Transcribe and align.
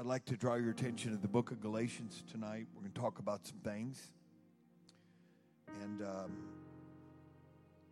I'd 0.00 0.06
like 0.06 0.24
to 0.26 0.36
draw 0.38 0.54
your 0.54 0.70
attention 0.70 1.10
to 1.10 1.18
the 1.18 1.28
book 1.28 1.50
of 1.50 1.60
Galatians 1.60 2.22
tonight. 2.32 2.66
We're 2.74 2.80
going 2.80 2.92
to 2.94 2.98
talk 2.98 3.18
about 3.18 3.46
some 3.46 3.58
things. 3.58 4.12
And 5.82 6.00
um, 6.00 6.32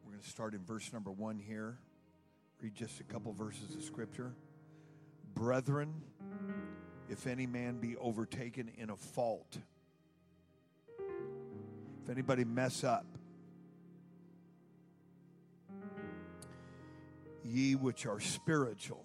we're 0.03 0.13
going 0.13 0.23
to 0.23 0.31
start 0.31 0.55
in 0.55 0.65
verse 0.65 0.91
number 0.91 1.11
one 1.11 1.39
here. 1.39 1.77
Read 2.63 2.75
just 2.75 2.99
a 3.01 3.03
couple 3.03 3.35
verses 3.35 3.75
of 3.75 3.83
scripture. 3.83 4.33
Brethren, 5.35 5.93
if 7.11 7.27
any 7.27 7.47
man 7.47 7.77
be 7.77 7.95
overtaken 7.99 8.71
in 8.79 8.89
a 8.89 8.97
fault, 8.97 9.59
if 10.99 12.09
anybody 12.11 12.45
mess 12.45 12.85
up, 12.85 13.05
ye 17.45 17.75
which 17.75 18.07
are 18.07 18.19
spiritual, 18.19 19.05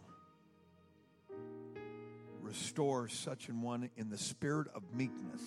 restore 2.54 3.08
such 3.08 3.50
an 3.50 3.64
one 3.64 3.90
in 3.98 4.12
the 4.12 4.18
spirit 4.18 4.68
of 4.75 4.84
meekness, 4.94 5.42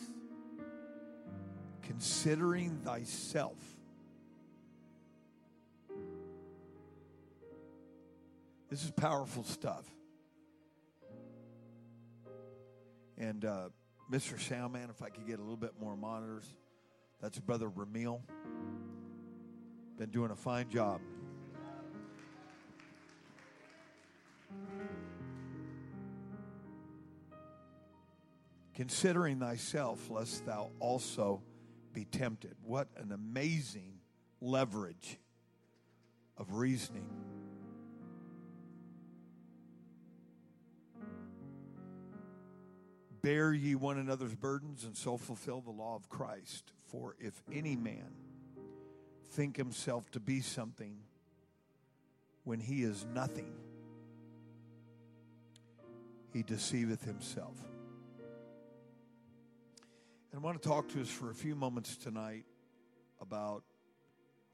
considering 1.82 2.80
thyself. 2.84 3.56
This 8.68 8.82
is 8.82 8.90
powerful 8.90 9.44
stuff. 9.44 9.84
And 13.16 13.44
uh, 13.44 13.68
Mr. 14.10 14.36
Soundman, 14.36 14.90
if 14.90 15.00
I 15.00 15.08
could 15.08 15.28
get 15.28 15.38
a 15.38 15.42
little 15.42 15.56
bit 15.56 15.74
more 15.80 15.96
monitors. 15.96 16.56
That's 17.22 17.38
Brother 17.38 17.70
Ramil. 17.70 18.20
Been 19.96 20.10
doing 20.10 20.32
a 20.32 20.36
fine 20.36 20.68
job. 20.68 21.00
Considering 28.76 29.40
thyself, 29.40 30.10
lest 30.10 30.44
thou 30.44 30.70
also 30.80 31.42
be 31.94 32.04
tempted. 32.04 32.54
What 32.62 32.88
an 32.98 33.10
amazing 33.10 33.94
leverage 34.42 35.18
of 36.36 36.52
reasoning. 36.52 37.08
Bear 43.22 43.54
ye 43.54 43.74
one 43.74 43.96
another's 43.96 44.34
burdens 44.34 44.84
and 44.84 44.94
so 44.94 45.16
fulfill 45.16 45.62
the 45.62 45.70
law 45.70 45.96
of 45.96 46.10
Christ. 46.10 46.70
For 46.84 47.16
if 47.18 47.42
any 47.50 47.76
man 47.76 48.12
think 49.30 49.56
himself 49.56 50.10
to 50.10 50.20
be 50.20 50.42
something 50.42 50.98
when 52.44 52.60
he 52.60 52.82
is 52.82 53.06
nothing, 53.14 53.54
he 56.34 56.42
deceiveth 56.42 57.02
himself. 57.04 57.56
And 60.36 60.44
I 60.44 60.48
want 60.48 60.60
to 60.62 60.68
talk 60.68 60.88
to 60.88 61.00
us 61.00 61.08
for 61.08 61.30
a 61.30 61.34
few 61.34 61.54
moments 61.54 61.96
tonight 61.96 62.44
about 63.22 63.62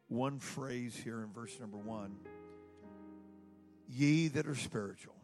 one 0.07 0.39
phrase 0.39 0.95
here 0.95 1.25
in 1.25 1.33
verse 1.33 1.59
number 1.59 1.77
one 1.77 2.15
Ye 3.89 4.29
that 4.29 4.47
are 4.47 4.55
spiritual. 4.55 5.17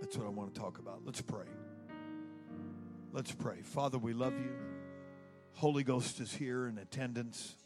That's 0.00 0.16
what 0.16 0.24
I 0.24 0.30
want 0.30 0.54
to 0.54 0.60
talk 0.60 0.78
about. 0.78 1.00
Let's 1.04 1.20
pray. 1.20 1.46
Let's 3.12 3.32
pray. 3.32 3.56
Father, 3.64 3.98
we 3.98 4.12
love 4.12 4.34
you. 4.34 4.52
Holy 5.54 5.82
Ghost 5.82 6.20
is 6.20 6.32
here 6.32 6.68
in 6.68 6.78
attendance. 6.78 7.56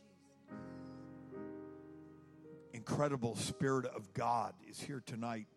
Incredible 2.72 3.36
Spirit 3.36 3.84
of 3.95 4.14
God 4.14 4.55
is 4.70 4.80
here 4.80 5.02
tonight. 5.05 5.48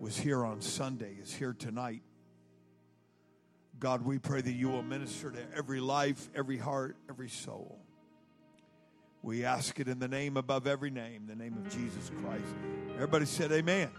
Was 0.00 0.16
here 0.16 0.42
on 0.42 0.62
Sunday, 0.62 1.18
is 1.20 1.34
here 1.34 1.52
tonight. 1.52 2.00
God, 3.78 4.02
we 4.02 4.18
pray 4.18 4.40
that 4.40 4.52
you 4.52 4.68
will 4.68 4.82
minister 4.82 5.30
to 5.30 5.38
every 5.56 5.80
life, 5.80 6.30
every 6.34 6.58
heart, 6.58 6.96
every 7.08 7.28
soul. 7.28 7.80
We 9.22 9.44
ask 9.44 9.80
it 9.80 9.88
in 9.88 9.98
the 9.98 10.08
name 10.08 10.36
above 10.36 10.66
every 10.66 10.90
name, 10.90 11.26
the 11.26 11.34
name 11.34 11.54
of 11.54 11.72
Jesus 11.72 12.10
Christ. 12.22 12.54
Everybody 12.94 13.24
said, 13.24 13.52
Amen. 13.52 13.90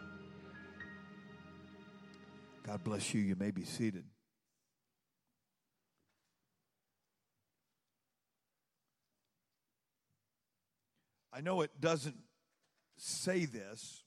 God 2.63 2.83
bless 2.83 3.13
you. 3.13 3.21
You 3.21 3.35
may 3.35 3.51
be 3.51 3.63
seated. 3.63 4.05
I 11.35 11.41
know 11.41 11.61
it 11.61 11.81
doesn't 11.81 12.15
say 12.97 13.43
this, 13.43 14.04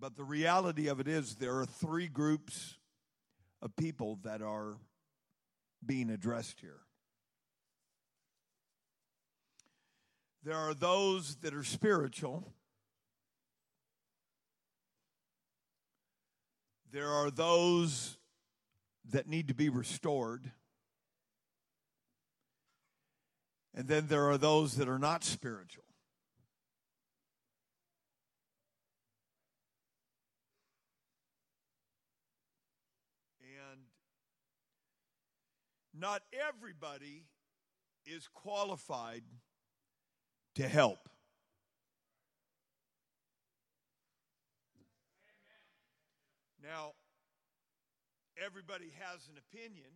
but 0.00 0.16
the 0.16 0.24
reality 0.24 0.88
of 0.88 1.00
it 1.00 1.08
is 1.08 1.36
there 1.36 1.58
are 1.58 1.66
three 1.66 2.08
groups 2.08 2.76
of 3.60 3.74
people 3.76 4.18
that 4.22 4.42
are 4.42 4.76
being 5.84 6.10
addressed 6.10 6.60
here. 6.60 6.80
There 10.44 10.56
are 10.56 10.74
those 10.74 11.36
that 11.36 11.54
are 11.54 11.64
spiritual. 11.64 12.52
There 16.90 17.08
are 17.10 17.30
those 17.30 18.16
that 19.10 19.28
need 19.28 19.48
to 19.48 19.54
be 19.54 19.68
restored. 19.68 20.50
And 23.74 23.88
then 23.88 24.06
there 24.06 24.30
are 24.30 24.38
those 24.38 24.76
that 24.76 24.88
are 24.88 24.98
not 24.98 25.22
spiritual. 25.22 25.84
And 33.40 33.80
not 36.00 36.22
everybody 36.48 37.24
is 38.06 38.28
qualified 38.32 39.22
to 40.54 40.66
help. 40.66 41.08
Now, 46.62 46.92
everybody 48.44 48.92
has 48.98 49.28
an 49.28 49.38
opinion. 49.38 49.90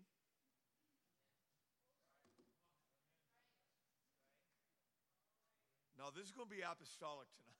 Now, 5.98 6.06
this 6.14 6.24
is 6.24 6.32
going 6.32 6.48
to 6.48 6.54
be 6.54 6.62
apostolic 6.62 7.28
tonight. 7.36 7.52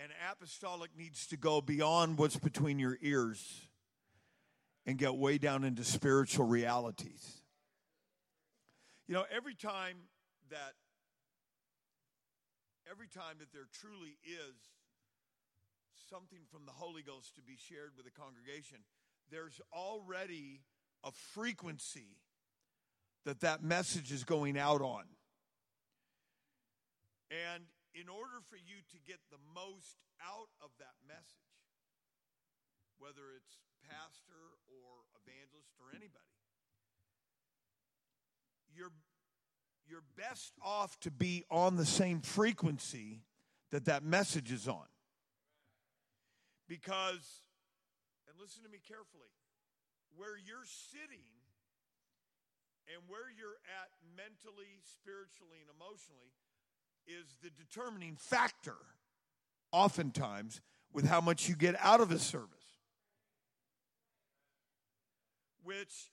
And 0.00 0.12
apostolic 0.32 0.90
needs 0.96 1.26
to 1.26 1.36
go 1.36 1.60
beyond 1.60 2.18
what's 2.18 2.36
between 2.36 2.78
your 2.78 2.98
ears 3.02 3.67
and 4.88 4.96
get 4.96 5.14
way 5.14 5.36
down 5.36 5.64
into 5.64 5.84
spiritual 5.84 6.46
realities. 6.46 7.42
You 9.06 9.14
know, 9.14 9.24
every 9.30 9.54
time 9.54 9.98
that 10.48 10.72
every 12.90 13.06
time 13.06 13.36
that 13.40 13.52
there 13.52 13.68
truly 13.70 14.16
is 14.24 14.56
something 16.08 16.38
from 16.50 16.64
the 16.64 16.72
Holy 16.72 17.02
Ghost 17.02 17.34
to 17.36 17.42
be 17.42 17.58
shared 17.58 17.92
with 17.98 18.06
the 18.06 18.10
congregation, 18.10 18.78
there's 19.30 19.60
already 19.74 20.62
a 21.04 21.12
frequency 21.12 22.16
that 23.26 23.40
that 23.40 23.62
message 23.62 24.10
is 24.10 24.24
going 24.24 24.58
out 24.58 24.80
on. 24.80 25.04
And 27.30 27.64
in 27.92 28.08
order 28.08 28.40
for 28.48 28.56
you 28.56 28.80
to 28.90 28.96
get 29.06 29.18
the 29.30 29.36
most 29.54 29.98
out 30.24 30.48
of 30.62 30.70
that 30.78 30.96
message, 31.06 31.44
whether 32.98 33.36
it's 33.36 33.67
pastor 33.86 34.58
or 34.66 35.06
evangelist 35.22 35.74
or 35.78 35.90
anybody, 35.90 36.34
you're, 38.74 38.92
you're 39.86 40.04
best 40.16 40.54
off 40.62 40.98
to 41.00 41.10
be 41.10 41.44
on 41.50 41.76
the 41.76 41.86
same 41.86 42.20
frequency 42.20 43.22
that 43.70 43.84
that 43.84 44.02
message 44.02 44.50
is 44.50 44.66
on. 44.66 44.86
Because, 46.68 47.42
and 48.28 48.38
listen 48.40 48.62
to 48.62 48.68
me 48.68 48.78
carefully, 48.86 49.32
where 50.16 50.36
you're 50.36 50.66
sitting 50.66 51.24
and 52.92 53.02
where 53.08 53.28
you're 53.36 53.60
at 53.80 53.88
mentally, 54.16 54.80
spiritually, 54.82 55.58
and 55.60 55.68
emotionally 55.76 56.32
is 57.06 57.36
the 57.42 57.50
determining 57.50 58.16
factor, 58.16 58.76
oftentimes, 59.72 60.60
with 60.92 61.06
how 61.06 61.20
much 61.20 61.48
you 61.48 61.54
get 61.54 61.76
out 61.80 62.00
of 62.00 62.10
a 62.10 62.18
service. 62.18 62.57
Which, 65.68 66.08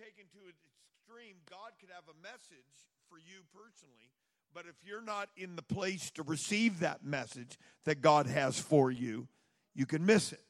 taken 0.00 0.24
to 0.32 0.48
its 0.48 0.64
extreme, 0.64 1.36
God 1.50 1.76
could 1.78 1.90
have 1.92 2.08
a 2.08 2.16
message 2.22 2.88
for 3.10 3.18
you 3.18 3.44
personally, 3.52 4.08
but 4.54 4.64
if 4.64 4.76
you're 4.82 5.04
not 5.04 5.28
in 5.36 5.54
the 5.54 5.60
place 5.60 6.10
to 6.12 6.22
receive 6.22 6.80
that 6.80 7.04
message 7.04 7.58
that 7.84 8.00
God 8.00 8.26
has 8.26 8.58
for 8.58 8.90
you, 8.90 9.28
you 9.74 9.84
can 9.84 10.06
miss 10.06 10.32
it. 10.32 10.40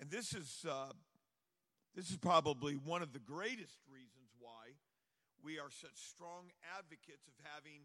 And 0.00 0.10
this 0.10 0.32
is 0.32 0.64
uh, 0.66 0.92
this 1.94 2.08
is 2.08 2.16
probably 2.16 2.72
one 2.72 3.02
of 3.02 3.12
the 3.12 3.18
greatest 3.18 3.76
reasons 3.92 4.32
why 4.38 4.72
we 5.44 5.58
are 5.58 5.68
such 5.68 6.08
strong 6.08 6.48
advocates 6.78 7.28
of 7.28 7.34
having 7.52 7.84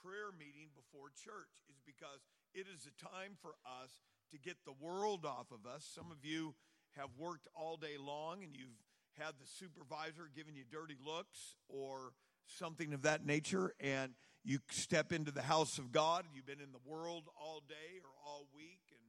prayer 0.00 0.32
meeting 0.32 0.72
before 0.72 1.12
church 1.12 1.60
is 1.68 1.76
because 1.84 2.24
it 2.54 2.64
is 2.64 2.88
a 2.88 2.94
time 2.96 3.36
for 3.42 3.60
us 3.66 3.92
to 4.32 4.38
get 4.38 4.56
the 4.64 4.74
world 4.80 5.24
off 5.24 5.50
of 5.52 5.66
us. 5.66 5.88
Some 5.94 6.10
of 6.10 6.24
you 6.24 6.54
have 6.96 7.08
worked 7.18 7.48
all 7.54 7.76
day 7.76 7.96
long 7.98 8.42
and 8.42 8.54
you've 8.54 8.78
had 9.18 9.34
the 9.40 9.46
supervisor 9.46 10.30
giving 10.34 10.54
you 10.54 10.64
dirty 10.70 10.96
looks 11.04 11.56
or 11.68 12.12
something 12.46 12.94
of 12.94 13.02
that 13.02 13.26
nature, 13.26 13.74
and 13.80 14.14
you 14.44 14.58
step 14.70 15.12
into 15.12 15.30
the 15.30 15.42
house 15.42 15.76
of 15.76 15.92
God 15.92 16.24
you've 16.32 16.46
been 16.46 16.64
in 16.64 16.72
the 16.72 16.80
world 16.86 17.28
all 17.36 17.60
day 17.68 18.00
or 18.00 18.08
all 18.24 18.48
week 18.54 18.80
and 18.88 19.04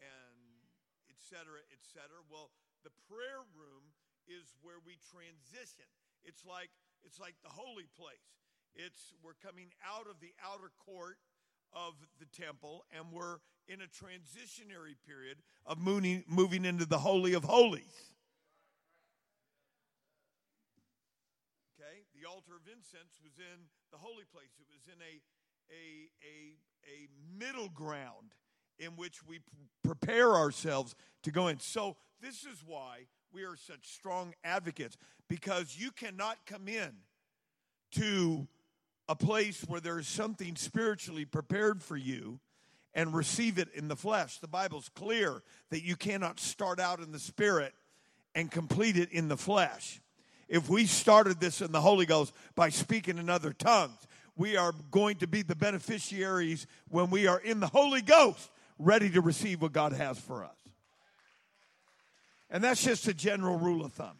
and 0.00 0.38
et 1.10 1.18
cetera, 1.18 1.60
et 1.74 1.82
cetera. 1.82 2.22
Well, 2.30 2.48
the 2.84 2.94
prayer 3.10 3.42
room 3.52 3.92
is 4.24 4.56
where 4.62 4.80
we 4.86 4.96
transition. 5.10 5.84
It's 6.24 6.46
like 6.46 6.70
it's 7.04 7.20
like 7.20 7.34
the 7.42 7.52
holy 7.52 7.90
place. 7.98 8.32
It's 8.72 9.12
we're 9.20 9.36
coming 9.42 9.74
out 9.84 10.06
of 10.06 10.22
the 10.22 10.32
outer 10.40 10.70
court 10.86 11.18
of 11.72 11.94
the 12.18 12.26
temple 12.26 12.84
and 12.96 13.06
we're 13.12 13.38
in 13.68 13.80
a 13.80 13.86
transitionary 13.86 14.96
period 15.06 15.38
of 15.66 15.78
moving, 15.78 16.24
moving 16.26 16.64
into 16.64 16.86
the 16.86 16.98
Holy 16.98 17.34
of 17.34 17.44
Holies. 17.44 18.12
Okay? 21.78 22.04
The 22.18 22.28
altar 22.28 22.56
of 22.56 22.66
incense 22.66 23.20
was 23.22 23.32
in 23.38 23.66
the 23.92 23.98
holy 23.98 24.24
place, 24.32 24.50
it 24.58 24.66
was 24.72 24.88
in 24.88 25.00
a, 25.02 25.20
a, 25.70 26.08
a, 26.24 26.56
a 26.88 27.08
middle 27.38 27.68
ground 27.68 28.34
in 28.78 28.92
which 28.92 29.26
we 29.26 29.40
prepare 29.82 30.34
ourselves 30.34 30.94
to 31.22 31.30
go 31.30 31.48
in. 31.48 31.58
So, 31.58 31.96
this 32.20 32.44
is 32.44 32.64
why 32.66 33.06
we 33.32 33.44
are 33.44 33.56
such 33.56 33.86
strong 33.86 34.34
advocates 34.42 34.96
because 35.28 35.76
you 35.78 35.90
cannot 35.92 36.38
come 36.46 36.68
in 36.68 36.90
to 37.92 38.48
a 39.08 39.16
place 39.16 39.62
where 39.62 39.80
there's 39.80 40.08
something 40.08 40.56
spiritually 40.56 41.24
prepared 41.24 41.82
for 41.82 41.96
you 41.96 42.40
and 42.94 43.14
receive 43.14 43.58
it 43.58 43.68
in 43.74 43.88
the 43.88 43.96
flesh. 43.96 44.38
The 44.38 44.48
Bible's 44.48 44.90
clear 44.94 45.42
that 45.70 45.82
you 45.82 45.96
cannot 45.96 46.40
start 46.40 46.80
out 46.80 47.00
in 47.00 47.12
the 47.12 47.18
spirit 47.18 47.72
and 48.34 48.50
complete 48.50 48.96
it 48.96 49.10
in 49.12 49.28
the 49.28 49.36
flesh. 49.36 50.00
If 50.48 50.68
we 50.68 50.86
started 50.86 51.40
this 51.40 51.60
in 51.60 51.72
the 51.72 51.80
Holy 51.80 52.06
Ghost 52.06 52.32
by 52.54 52.70
speaking 52.70 53.18
in 53.18 53.28
other 53.28 53.52
tongues, 53.52 53.98
we 54.36 54.56
are 54.56 54.72
going 54.90 55.16
to 55.16 55.26
be 55.26 55.42
the 55.42 55.56
beneficiaries 55.56 56.66
when 56.88 57.10
we 57.10 57.26
are 57.26 57.40
in 57.40 57.60
the 57.60 57.66
Holy 57.66 58.00
Ghost, 58.00 58.50
ready 58.78 59.10
to 59.10 59.20
receive 59.20 59.60
what 59.60 59.72
God 59.72 59.92
has 59.92 60.18
for 60.18 60.44
us. 60.44 60.56
And 62.48 62.64
that's 62.64 62.82
just 62.82 63.06
a 63.08 63.14
general 63.14 63.58
rule 63.58 63.84
of 63.84 63.92
thumb. 63.92 64.16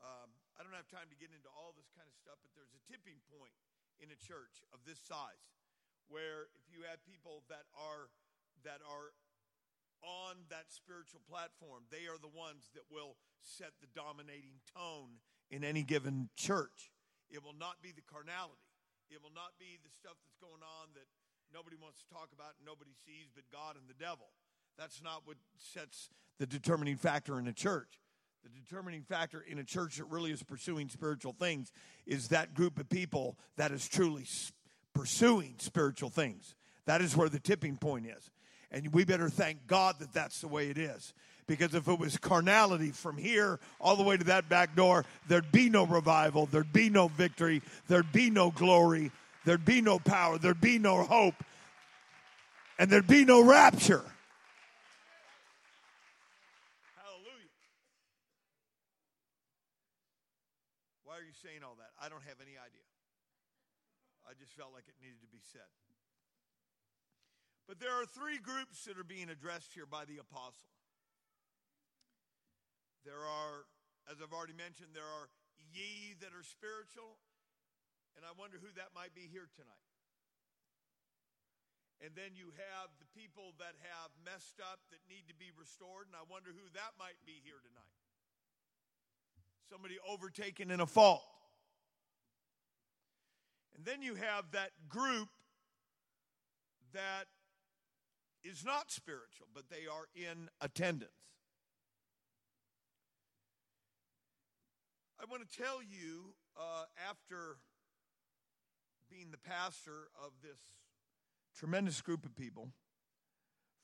Um, 0.00 0.30
I 0.58 0.62
don't 0.62 0.72
have 0.72 0.88
time 0.88 1.10
to 1.10 1.16
get 1.20 1.28
into 1.36 1.50
all 1.52 1.74
this 1.76 1.90
kind 1.92 2.08
of 2.08 2.16
stuff, 2.16 2.40
but 2.40 2.48
there's 2.56 2.72
a 2.72 2.80
tipping 2.88 3.20
point 3.28 3.52
in 4.00 4.08
a 4.10 4.18
church 4.18 4.64
of 4.72 4.80
this 4.88 4.98
size 5.00 5.52
where 6.08 6.50
if 6.58 6.66
you 6.72 6.82
have 6.88 6.98
people 7.06 7.46
that 7.46 7.68
are 7.76 8.10
that 8.66 8.82
are 8.84 9.14
on 10.02 10.48
that 10.48 10.72
spiritual 10.72 11.20
platform, 11.28 11.84
they 11.92 12.08
are 12.08 12.16
the 12.20 12.32
ones 12.32 12.72
that 12.72 12.88
will 12.88 13.16
set 13.40 13.76
the 13.80 13.88
dominating 13.92 14.60
tone 14.72 15.20
in 15.52 15.64
any 15.64 15.84
given 15.84 16.28
church. 16.36 16.92
It 17.28 17.44
will 17.44 17.56
not 17.56 17.80
be 17.84 17.92
the 17.92 18.04
carnality. 18.04 18.64
It 19.12 19.20
will 19.22 19.34
not 19.34 19.56
be 19.60 19.76
the 19.80 19.92
stuff 19.92 20.16
that's 20.24 20.40
going 20.40 20.64
on 20.64 20.96
that 20.96 21.08
nobody 21.52 21.76
wants 21.76 22.00
to 22.00 22.06
talk 22.08 22.32
about 22.32 22.56
and 22.58 22.64
nobody 22.64 22.94
sees 23.04 23.28
but 23.34 23.44
God 23.52 23.76
and 23.76 23.88
the 23.88 23.98
devil. 23.98 24.32
That's 24.78 25.02
not 25.02 25.26
what 25.28 25.36
sets 25.58 26.08
the 26.38 26.46
determining 26.46 26.96
factor 26.96 27.38
in 27.38 27.46
a 27.46 27.52
church. 27.52 28.00
The 28.42 28.48
determining 28.48 29.02
factor 29.02 29.44
in 29.46 29.58
a 29.58 29.64
church 29.64 29.98
that 29.98 30.04
really 30.04 30.30
is 30.30 30.42
pursuing 30.42 30.88
spiritual 30.88 31.32
things 31.32 31.72
is 32.06 32.28
that 32.28 32.54
group 32.54 32.78
of 32.78 32.88
people 32.88 33.36
that 33.56 33.70
is 33.70 33.86
truly 33.86 34.26
pursuing 34.94 35.56
spiritual 35.58 36.08
things. 36.08 36.54
That 36.86 37.02
is 37.02 37.14
where 37.16 37.28
the 37.28 37.38
tipping 37.38 37.76
point 37.76 38.06
is. 38.06 38.30
And 38.70 38.92
we 38.92 39.04
better 39.04 39.28
thank 39.28 39.66
God 39.66 39.96
that 39.98 40.12
that's 40.12 40.40
the 40.40 40.48
way 40.48 40.70
it 40.70 40.78
is. 40.78 41.12
Because 41.46 41.74
if 41.74 41.88
it 41.88 41.98
was 41.98 42.16
carnality 42.16 42.92
from 42.92 43.18
here 43.18 43.58
all 43.80 43.96
the 43.96 44.04
way 44.04 44.16
to 44.16 44.24
that 44.24 44.48
back 44.48 44.74
door, 44.74 45.04
there'd 45.28 45.52
be 45.52 45.68
no 45.68 45.84
revival, 45.84 46.46
there'd 46.46 46.72
be 46.72 46.88
no 46.88 47.08
victory, 47.08 47.60
there'd 47.88 48.12
be 48.12 48.30
no 48.30 48.50
glory, 48.50 49.10
there'd 49.44 49.64
be 49.64 49.80
no 49.82 49.98
power, 49.98 50.38
there'd 50.38 50.60
be 50.60 50.78
no 50.78 51.02
hope, 51.02 51.34
and 52.78 52.88
there'd 52.88 53.08
be 53.08 53.24
no 53.24 53.44
rapture. 53.44 54.04
are 61.20 61.24
you 61.24 61.29
saying 61.40 61.64
all 61.64 61.80
that? 61.80 61.96
I 61.96 62.12
don't 62.12 62.24
have 62.28 62.38
any 62.44 62.60
idea. 62.60 62.86
I 64.28 64.36
just 64.36 64.52
felt 64.52 64.76
like 64.76 64.84
it 64.86 64.96
needed 65.00 65.24
to 65.24 65.30
be 65.32 65.40
said. 65.40 65.68
But 67.64 67.80
there 67.80 67.94
are 67.94 68.04
three 68.04 68.36
groups 68.36 68.84
that 68.84 69.00
are 69.00 69.06
being 69.06 69.32
addressed 69.32 69.72
here 69.72 69.88
by 69.88 70.04
the 70.04 70.20
apostle. 70.20 70.74
There 73.06 73.24
are, 73.24 73.64
as 74.12 74.20
I've 74.20 74.34
already 74.34 74.58
mentioned, 74.58 74.92
there 74.92 75.08
are 75.08 75.32
ye 75.72 76.18
that 76.20 76.36
are 76.36 76.44
spiritual, 76.44 77.16
and 78.18 78.26
I 78.26 78.36
wonder 78.36 78.60
who 78.60 78.68
that 78.76 78.92
might 78.92 79.16
be 79.16 79.24
here 79.30 79.48
tonight. 79.56 79.88
And 82.04 82.16
then 82.16 82.32
you 82.36 82.52
have 82.56 82.88
the 82.96 83.08
people 83.12 83.56
that 83.60 83.76
have 83.86 84.10
messed 84.24 84.60
up 84.60 84.80
that 84.92 85.00
need 85.08 85.28
to 85.28 85.36
be 85.36 85.52
restored, 85.52 86.08
and 86.08 86.16
I 86.16 86.24
wonder 86.28 86.52
who 86.52 86.66
that 86.76 86.96
might 87.00 87.20
be 87.24 87.40
here 87.44 87.60
tonight 87.60 87.99
somebody 89.70 89.96
overtaken 90.08 90.70
in 90.70 90.80
a 90.80 90.86
fault. 90.86 91.22
And 93.76 93.84
then 93.84 94.02
you 94.02 94.16
have 94.16 94.50
that 94.52 94.70
group 94.88 95.28
that 96.92 97.26
is 98.42 98.64
not 98.64 98.90
spiritual, 98.90 99.46
but 99.54 99.64
they 99.70 99.86
are 99.86 100.08
in 100.14 100.48
attendance. 100.60 101.10
I 105.20 105.24
want 105.30 105.48
to 105.48 105.56
tell 105.56 105.82
you, 105.82 106.34
uh, 106.58 106.84
after 107.08 107.58
being 109.10 109.30
the 109.30 109.38
pastor 109.38 110.08
of 110.24 110.32
this 110.42 110.58
tremendous 111.54 112.00
group 112.00 112.24
of 112.24 112.34
people 112.34 112.70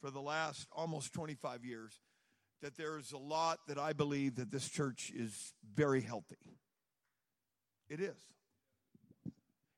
for 0.00 0.10
the 0.10 0.20
last 0.20 0.66
almost 0.72 1.12
25 1.12 1.64
years, 1.64 2.00
that 2.62 2.76
there's 2.76 3.12
a 3.12 3.18
lot 3.18 3.60
that 3.68 3.78
I 3.78 3.92
believe 3.92 4.36
that 4.36 4.50
this 4.50 4.68
church 4.68 5.12
is 5.14 5.54
very 5.74 6.00
healthy. 6.00 6.58
It 7.88 8.00
is. 8.00 8.16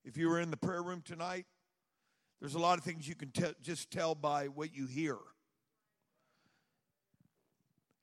If 0.04 0.16
you 0.16 0.28
were 0.28 0.40
in 0.40 0.50
the 0.50 0.56
prayer 0.56 0.82
room 0.82 1.02
tonight, 1.04 1.46
there's 2.40 2.54
a 2.54 2.58
lot 2.58 2.78
of 2.78 2.84
things 2.84 3.06
you 3.06 3.14
can 3.14 3.30
te- 3.30 3.54
just 3.60 3.90
tell 3.90 4.14
by 4.14 4.46
what 4.46 4.74
you 4.74 4.86
hear. 4.86 5.16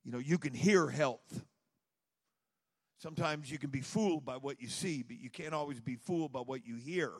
You 0.03 0.11
know, 0.11 0.19
you 0.19 0.37
can 0.37 0.53
hear 0.53 0.87
health. 0.87 1.43
Sometimes 2.99 3.51
you 3.51 3.57
can 3.57 3.71
be 3.71 3.81
fooled 3.81 4.25
by 4.25 4.35
what 4.35 4.61
you 4.61 4.67
see, 4.67 5.03
but 5.03 5.17
you 5.17 5.29
can't 5.29 5.53
always 5.53 5.79
be 5.79 5.95
fooled 5.95 6.31
by 6.31 6.41
what 6.41 6.65
you 6.65 6.75
hear. 6.75 7.11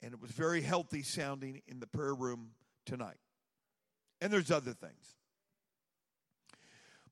And 0.00 0.12
it 0.12 0.20
was 0.20 0.30
very 0.30 0.62
healthy 0.62 1.02
sounding 1.02 1.62
in 1.66 1.80
the 1.80 1.86
prayer 1.86 2.14
room 2.14 2.50
tonight. 2.86 3.18
And 4.20 4.32
there's 4.32 4.50
other 4.50 4.72
things. 4.72 5.17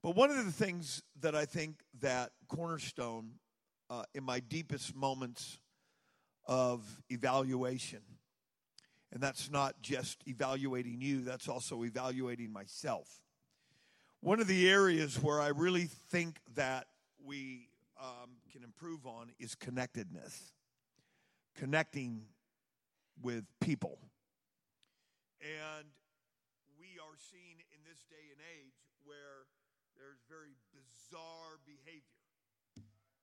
But 0.06 0.14
one 0.14 0.30
of 0.30 0.36
the 0.36 0.52
things 0.52 1.02
that 1.20 1.34
I 1.34 1.46
think 1.46 1.80
that 2.00 2.30
Cornerstone, 2.46 3.40
uh, 3.90 4.04
in 4.14 4.22
my 4.22 4.38
deepest 4.38 4.94
moments 4.94 5.58
of 6.46 6.84
evaluation, 7.10 8.02
and 9.10 9.20
that's 9.20 9.50
not 9.50 9.82
just 9.82 10.22
evaluating 10.28 11.00
you, 11.00 11.22
that's 11.22 11.48
also 11.48 11.82
evaluating 11.82 12.52
myself. 12.52 13.08
One 14.20 14.38
of 14.38 14.46
the 14.46 14.70
areas 14.70 15.20
where 15.20 15.40
I 15.40 15.48
really 15.48 15.86
think 16.12 16.38
that 16.54 16.86
we 17.25 17.68
um, 18.00 18.30
can 18.52 18.62
improve 18.62 19.08
on 19.08 19.32
is 19.40 19.56
connectedness, 19.56 20.52
connecting 21.56 22.26
with 23.20 23.44
people. 23.60 23.98
And 25.40 25.88
we 26.78 26.90
are 27.02 27.16
seeing 27.32 27.58
in 27.75 27.80
this 27.84 28.04
day 28.08 28.30
and 28.30 28.40
age 28.54 28.75
where 29.02 29.46
there's 29.99 30.21
very 30.29 30.55
bizarre 30.73 31.59
behavior. 31.65 32.03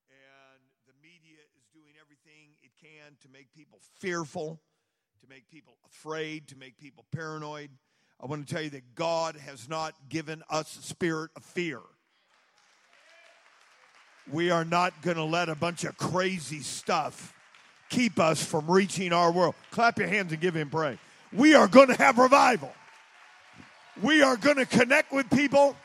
And 0.10 0.62
the 0.88 0.94
media 1.02 1.40
is 1.56 1.66
doing 1.74 1.94
everything 2.02 2.50
it 2.62 2.72
can 2.82 3.16
to 3.22 3.30
make 3.30 3.54
people 3.54 3.80
fearful, 4.00 4.60
to 5.22 5.28
make 5.30 5.50
people 5.50 5.76
afraid, 5.86 6.48
to 6.50 6.58
make 6.58 6.78
people 6.78 7.06
paranoid. 7.12 7.70
I 8.22 8.26
want 8.26 8.48
to 8.48 8.54
tell 8.54 8.64
you 8.64 8.72
that 8.72 8.96
God 8.96 9.36
has 9.36 9.70
not 9.70 9.94
given 10.10 10.44
us 10.50 10.78
a 10.78 10.82
spirit 10.82 11.32
of 11.36 11.44
fear. 11.44 11.80
We 14.32 14.52
are 14.52 14.66
not 14.66 15.02
going 15.02 15.18
to 15.18 15.24
let 15.24 15.50
a 15.50 15.56
bunch 15.56 15.84
of 15.84 15.98
crazy 15.98 16.62
stuff 16.62 17.34
keep 17.90 18.20
us 18.20 18.44
from 18.44 18.70
reaching 18.70 19.14
our 19.14 19.32
world. 19.32 19.56
Clap 19.72 20.00
your 20.00 20.08
hands 20.08 20.32
and 20.32 20.42
give 20.42 20.56
him 20.56 20.70
praise. 20.70 20.98
We 21.32 21.54
are 21.56 21.68
going 21.68 21.90
to 21.90 21.96
have 21.96 22.18
revival. 22.18 22.74
We 24.02 24.22
are 24.24 24.38
going 24.38 24.58
to 24.58 24.66
connect 24.66 25.12
with 25.12 25.30
people. 25.30 25.76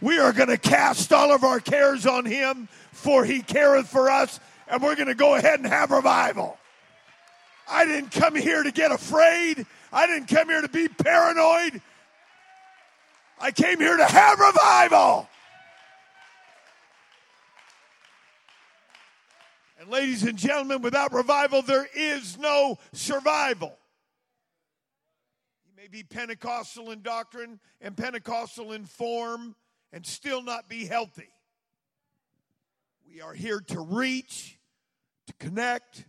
We 0.00 0.18
are 0.18 0.32
going 0.32 0.48
to 0.48 0.58
cast 0.58 1.12
all 1.12 1.32
of 1.32 1.42
our 1.42 1.58
cares 1.58 2.06
on 2.06 2.24
him, 2.24 2.68
for 2.92 3.24
he 3.24 3.42
careth 3.42 3.88
for 3.88 4.10
us. 4.10 4.38
and 4.68 4.82
we're 4.82 4.94
going 4.96 5.08
to 5.08 5.14
go 5.14 5.34
ahead 5.34 5.60
and 5.60 5.66
have 5.66 5.90
revival. 5.90 6.58
I 7.68 7.84
didn't 7.84 8.10
come 8.10 8.34
here 8.34 8.62
to 8.62 8.70
get 8.70 8.92
afraid. 8.92 9.66
I 9.92 10.06
didn't 10.06 10.28
come 10.28 10.48
here 10.48 10.60
to 10.60 10.68
be 10.68 10.88
paranoid. 10.88 11.80
I 13.40 13.50
came 13.50 13.78
here 13.78 13.96
to 13.96 14.04
have 14.04 14.38
revival. 14.38 15.28
And, 19.80 19.88
ladies 19.88 20.24
and 20.24 20.36
gentlemen, 20.36 20.82
without 20.82 21.12
revival, 21.12 21.62
there 21.62 21.86
is 21.94 22.36
no 22.38 22.78
survival. 22.92 23.78
You 25.66 25.72
may 25.76 25.88
be 25.88 26.02
Pentecostal 26.02 26.90
in 26.90 27.02
doctrine 27.02 27.60
and 27.80 27.96
Pentecostal 27.96 28.72
in 28.72 28.84
form 28.84 29.54
and 29.92 30.04
still 30.06 30.42
not 30.42 30.68
be 30.68 30.86
healthy. 30.86 31.30
We 33.06 33.20
are 33.20 33.32
here 33.32 33.60
to 33.68 33.80
reach, 33.80 34.58
to 35.26 35.32
connect, 35.34 36.04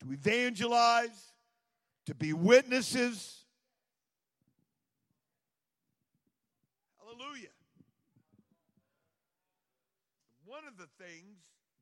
to 0.00 0.12
evangelize, 0.12 1.32
to 2.06 2.14
be 2.14 2.32
witnesses. 2.32 3.44
Hallelujah. 6.98 7.48
One 10.44 10.64
of 10.66 10.76
the 10.76 10.88
things 11.04 11.38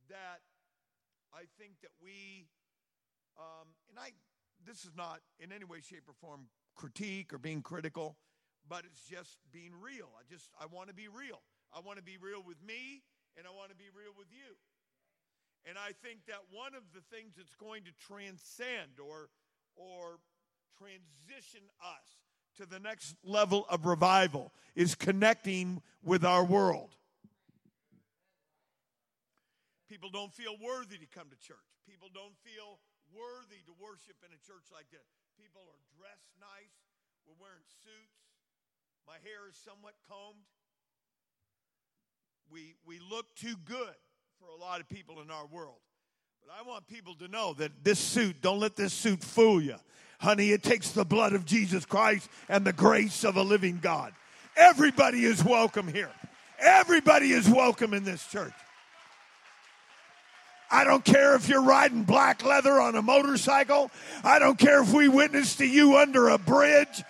that 0.08 0.40
I 1.32 1.42
think 1.58 1.80
that 1.82 1.90
we, 2.02 2.46
um, 3.38 3.68
and 3.88 3.98
I, 3.98 4.10
this 4.66 4.84
is 4.84 4.92
not 4.96 5.20
in 5.40 5.52
any 5.52 5.64
way, 5.64 5.80
shape, 5.80 6.04
or 6.08 6.14
form 6.20 6.48
critique 6.74 7.32
or 7.32 7.38
being 7.38 7.62
critical, 7.62 8.16
but 8.69 8.85
it's 8.85 9.02
just 9.09 9.38
being 9.52 9.73
real. 9.81 10.09
I 10.19 10.23
just, 10.31 10.50
I 10.61 10.66
want 10.66 10.88
to 10.88 10.95
be 10.95 11.09
real. 11.09 11.40
I 11.73 11.81
want 11.81 11.99
to 11.99 12.04
be 12.04 12.16
real 12.21 12.42
with 12.45 12.61
me, 12.62 13.02
and 13.37 13.47
I 13.47 13.50
want 13.50 13.71
to 13.71 13.76
be 13.76 13.88
real 13.95 14.12
with 14.16 14.28
you. 14.31 14.57
And 15.64 15.78
I 15.78 15.95
think 16.02 16.26
that 16.26 16.42
one 16.50 16.75
of 16.75 16.83
the 16.92 17.02
things 17.14 17.35
that's 17.38 17.54
going 17.54 17.85
to 17.85 17.92
transcend 17.95 18.99
or, 18.99 19.31
or 19.76 20.19
transition 20.76 21.62
us 21.81 22.07
to 22.59 22.66
the 22.66 22.81
next 22.81 23.14
level 23.25 23.64
of 23.71 23.87
revival 23.87 24.52
is 24.75 24.95
connecting 24.95 25.81
with 26.02 26.25
our 26.25 26.45
world. 26.45 26.97
People 29.88 30.11
don't 30.11 30.33
feel 30.33 30.57
worthy 30.59 30.99
to 30.99 31.07
come 31.07 31.28
to 31.31 31.38
church. 31.38 31.69
People 31.87 32.09
don't 32.12 32.37
feel 32.42 32.81
worthy 33.12 33.61
to 33.69 33.73
worship 33.76 34.16
in 34.25 34.33
a 34.33 34.40
church 34.40 34.73
like 34.73 34.88
this. 34.88 35.04
People 35.37 35.62
are 35.69 35.83
dressed 35.95 36.33
nice. 36.40 36.75
We're 37.28 37.38
wearing 37.38 37.64
suits. 37.85 38.22
My 39.06 39.14
hair 39.25 39.49
is 39.49 39.56
somewhat 39.64 39.94
combed. 40.09 40.44
We, 42.50 42.75
we 42.87 43.00
look 43.11 43.26
too 43.35 43.54
good 43.64 43.94
for 44.38 44.49
a 44.49 44.56
lot 44.56 44.80
of 44.80 44.88
people 44.88 45.21
in 45.21 45.30
our 45.30 45.47
world. 45.47 45.80
But 46.44 46.54
I 46.59 46.68
want 46.68 46.87
people 46.87 47.14
to 47.16 47.28
know 47.28 47.54
that 47.54 47.85
this 47.85 47.99
suit, 47.99 48.40
don't 48.40 48.61
let 48.61 48.76
this 48.76 48.92
suit 48.92 49.23
fool 49.23 49.61
you. 49.61 49.76
Honey, 50.21 50.50
it 50.50 50.62
takes 50.62 50.90
the 50.90 51.04
blood 51.04 51.32
of 51.32 51.44
Jesus 51.44 51.85
Christ 51.85 52.28
and 52.49 52.64
the 52.64 52.73
grace 52.73 53.25
of 53.25 53.37
a 53.37 53.42
living 53.42 53.80
God. 53.82 54.12
Everybody 54.56 55.25
is 55.25 55.42
welcome 55.42 55.88
here. 55.88 56.11
Everybody 56.61 57.32
is 57.32 57.49
welcome 57.49 57.94
in 57.94 58.04
this 58.04 58.25
church. 58.28 58.52
I 60.71 60.85
don't 60.85 61.04
care 61.04 61.35
if 61.35 61.49
you're 61.49 61.62
riding 61.62 62.04
black 62.04 62.44
leather 62.44 62.80
on 62.80 62.97
a 62.97 63.02
motorcycle. 63.02 63.90
I 64.25 64.38
don't 64.38 64.59
care 64.59 64.82
if 64.82 64.92
we 64.92 65.06
witness 65.06 65.56
to 65.56 65.66
you 65.66 65.99
under 65.99 66.28
a 66.28 66.38
bridge. 66.38 67.02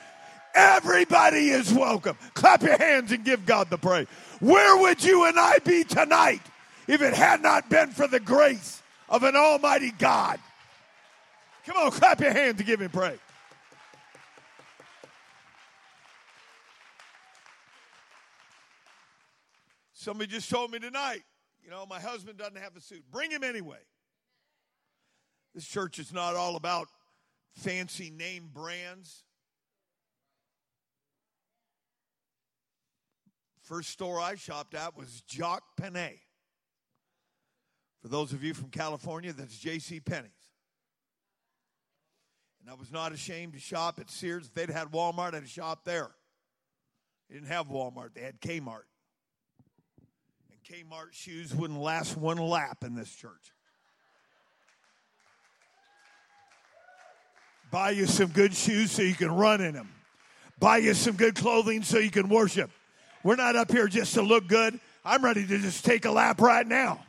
Everybody 0.55 1.51
is 1.51 1.73
welcome. 1.73 2.17
Clap 2.35 2.63
your 2.63 2.77
hands 2.77 3.13
and 3.13 3.25
give 3.25 3.47
God 3.47 3.71
the 3.71 3.79
praise. 3.79 4.07
Where 4.41 4.77
would 4.83 5.03
you 5.03 5.25
and 5.25 5.39
I 5.39 5.59
be 5.59 5.85
tonight 5.85 6.43
if 6.87 7.01
it 7.01 7.15
had 7.15 7.43
not 7.43 7.71
been 7.71 7.91
for 7.91 8.07
the 8.07 8.21
grace 8.21 8.83
of 9.09 9.23
an 9.23 9.37
almighty 9.37 9.93
God? 9.93 10.39
Come 11.65 11.77
on, 11.77 11.91
clap 11.93 12.21
your 12.21 12.33
hands 12.33 12.59
and 12.59 12.67
give 12.67 12.81
him 12.81 12.91
praise. 12.91 13.19
Somebody 19.93 20.33
just 20.33 20.51
told 20.51 20.73
me 20.73 20.81
tonight 20.81 21.23
you 21.63 21.71
know, 21.71 21.87
my 21.89 22.01
husband 22.01 22.39
doesn't 22.39 22.57
have 22.57 22.77
a 22.77 22.81
suit. 22.81 23.05
Bring 23.11 23.31
him 23.31 23.45
anyway. 23.45 23.79
This 25.55 25.67
church 25.67 25.99
is 25.99 26.13
not 26.13 26.35
all 26.35 26.57
about 26.57 26.89
fancy 27.55 28.11
name 28.11 28.49
brands. 28.53 29.23
First 33.63 33.91
store 33.91 34.21
I 34.21 34.35
shopped 34.35 34.75
at 34.75 34.97
was 34.97 35.23
Jock 35.23 35.63
Penney. 35.77 36.21
For 38.01 38.09
those 38.09 38.33
of 38.33 38.43
you 38.43 38.55
from 38.55 38.71
California, 38.71 39.33
that's 39.33 39.57
J.C. 39.57 40.01
Penney's. 40.01 40.31
And 42.61 42.69
I 42.69 42.75
was 42.75 42.91
not 42.91 43.13
ashamed 43.13 43.53
to 43.53 43.61
shop 43.61 44.01
at 44.01 44.11
Sears. 44.11 44.47
If 44.47 44.55
they'd 44.55 44.71
had 44.71 44.89
Walmart, 44.89 45.35
I'd 45.35 45.49
shop 45.49 45.85
there. 45.85 46.11
They 47.29 47.37
didn't 47.37 47.49
have 47.49 47.69
Walmart, 47.69 48.15
they 48.15 48.21
had 48.21 48.41
Kmart. 48.41 48.83
And 50.51 50.63
Kmart 50.65 51.13
shoes 51.13 51.55
wouldn't 51.55 51.81
last 51.81 52.17
one 52.17 52.39
lap 52.39 52.83
in 52.85 52.97
this 52.97 53.13
church. 53.15 53.53
Buy 57.71 57.91
you 57.91 58.07
some 58.07 58.29
good 58.29 58.55
shoes 58.55 58.91
so 58.91 59.03
you 59.03 59.15
can 59.15 59.31
run 59.31 59.61
in 59.61 59.75
them. 59.75 59.89
Buy 60.59 60.79
you 60.79 60.95
some 60.95 61.17
good 61.17 61.37
clothing 61.37 61.83
so 61.83 61.99
you 61.99 62.11
can 62.11 62.29
worship. 62.29 62.71
We're 63.25 63.37
not 63.37 63.57
up 63.57 63.71
here 63.71 63.89
just 63.89 64.15
to 64.15 64.23
look 64.23 64.47
good. 64.47 64.79
I'm 65.05 65.25
ready 65.25 65.47
to 65.47 65.59
just 65.59 65.85
take 65.85 66.05
a 66.05 66.11
lap 66.11 66.41
right 66.41 66.67
now. 66.67 67.05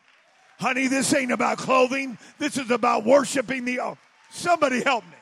Honey, 0.60 0.88
this 0.88 1.14
ain't 1.14 1.32
about 1.32 1.58
clothing. 1.58 2.18
This 2.40 2.58
is 2.58 2.72
about 2.72 3.06
worshiping 3.06 3.66
the. 3.66 3.80
Oh, 3.80 3.98
somebody 4.32 4.82
help 4.84 5.04
me. 5.06 5.18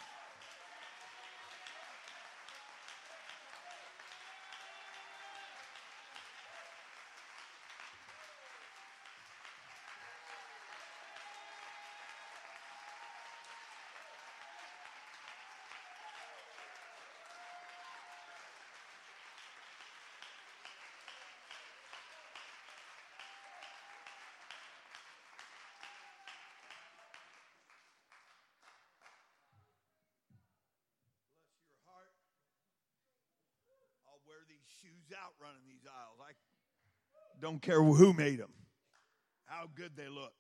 Out 35.13 35.33
running 35.41 35.61
these 35.67 35.85
aisles. 35.85 36.17
I 36.21 36.33
don't 37.41 37.61
care 37.61 37.81
who 37.81 38.13
made 38.13 38.39
them, 38.39 38.53
how 39.45 39.65
good 39.75 39.91
they 39.95 40.07
look. 40.07 40.33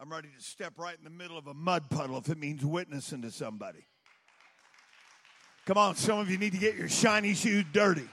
I'm 0.00 0.10
ready 0.10 0.28
to 0.36 0.42
step 0.42 0.74
right 0.76 0.96
in 0.96 1.02
the 1.02 1.10
middle 1.10 1.36
of 1.36 1.46
a 1.46 1.54
mud 1.54 1.90
puddle 1.90 2.18
if 2.18 2.28
it 2.28 2.38
means 2.38 2.64
witnessing 2.64 3.22
to 3.22 3.30
somebody. 3.30 3.86
Come 5.66 5.76
on, 5.76 5.96
some 5.96 6.18
of 6.18 6.30
you 6.30 6.38
need 6.38 6.52
to 6.52 6.58
get 6.58 6.76
your 6.76 6.88
shiny 6.88 7.34
shoes 7.34 7.64
dirty. 7.72 8.08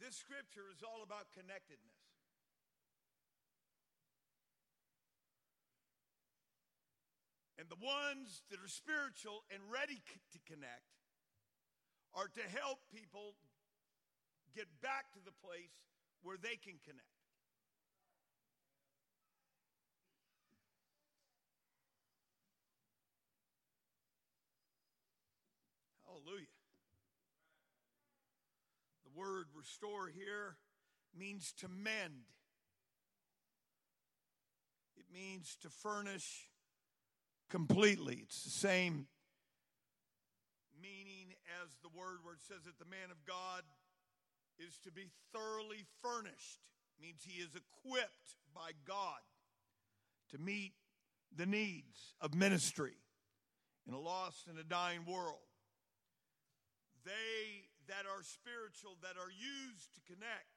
This 0.00 0.16
scripture 0.16 0.68
is 0.74 0.82
all 0.82 1.02
about 1.04 1.26
connectedness. 1.34 2.17
And 7.68 7.76
the 7.76 7.84
ones 7.84 8.42
that 8.50 8.60
are 8.60 8.68
spiritual 8.68 9.44
and 9.52 9.60
ready 9.72 10.00
to 10.32 10.38
connect 10.46 10.88
are 12.14 12.28
to 12.28 12.58
help 12.58 12.78
people 12.90 13.34
get 14.54 14.66
back 14.80 15.12
to 15.12 15.18
the 15.24 15.32
place 15.44 15.74
where 16.22 16.36
they 16.40 16.56
can 16.56 16.78
connect. 16.84 17.04
Hallelujah. 26.06 26.46
The 29.04 29.18
word 29.18 29.46
restore 29.54 30.08
here 30.08 30.56
means 31.16 31.52
to 31.58 31.68
mend, 31.68 32.32
it 34.96 35.04
means 35.12 35.56
to 35.62 35.68
furnish 35.68 36.47
completely. 37.48 38.20
It's 38.22 38.44
the 38.44 38.50
same 38.50 39.06
meaning 40.80 41.34
as 41.62 41.70
the 41.82 41.88
word 41.96 42.18
where 42.22 42.34
it 42.34 42.42
says 42.46 42.64
that 42.64 42.78
the 42.78 42.90
man 42.90 43.10
of 43.10 43.24
God 43.26 43.62
is 44.58 44.78
to 44.84 44.92
be 44.92 45.10
thoroughly 45.32 45.84
furnished. 46.02 46.60
It 46.98 47.02
means 47.02 47.22
he 47.22 47.40
is 47.42 47.50
equipped 47.54 48.36
by 48.54 48.70
God 48.86 49.20
to 50.30 50.38
meet 50.38 50.72
the 51.34 51.46
needs 51.46 52.14
of 52.20 52.34
ministry 52.34 52.96
in 53.86 53.94
a 53.94 54.00
lost 54.00 54.48
and 54.48 54.58
a 54.58 54.64
dying 54.64 55.04
world. 55.06 55.46
They 57.04 57.68
that 57.88 58.04
are 58.04 58.22
spiritual, 58.22 58.98
that 59.00 59.16
are 59.16 59.32
used 59.32 59.94
to 59.94 60.00
connect. 60.06 60.52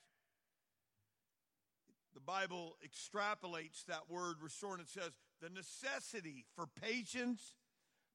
The 2.13 2.19
Bible 2.19 2.75
extrapolates 2.83 3.85
that 3.85 4.09
word 4.09 4.35
restore 4.41 4.73
and 4.73 4.81
it 4.81 4.89
says 4.89 5.13
the 5.41 5.49
necessity 5.49 6.45
for 6.55 6.67
patience, 6.81 7.55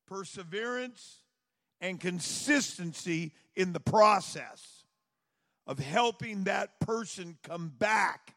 perseverance, 0.06 1.24
and 1.80 2.00
consistency 2.00 3.32
in 3.56 3.72
the 3.72 3.80
process 3.80 4.84
of 5.66 5.78
helping 5.78 6.44
that 6.44 6.78
person 6.78 7.36
come 7.42 7.72
back 7.78 8.34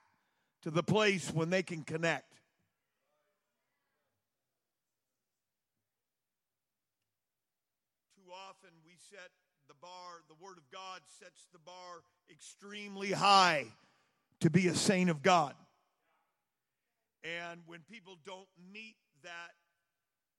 to 0.63 0.71
the 0.71 0.81
place 0.81 1.31
when 1.31 1.51
they 1.51 1.61
can 1.61 1.83
connect. 1.83 2.33
Too 8.15 8.31
often 8.33 8.71
we 8.83 8.93
set 9.11 9.29
the 9.67 9.75
bar, 9.79 10.23
the 10.27 10.43
Word 10.43 10.57
of 10.57 10.69
God 10.71 11.01
sets 11.19 11.47
the 11.53 11.59
bar 11.59 12.01
extremely 12.31 13.11
high 13.11 13.67
to 14.39 14.49
be 14.49 14.67
a 14.67 14.75
saint 14.75 15.11
of 15.11 15.21
God. 15.21 15.53
And 17.23 17.59
when 17.67 17.83
people 17.83 18.15
don't 18.23 18.47
meet 18.55 18.95
that, 19.27 19.55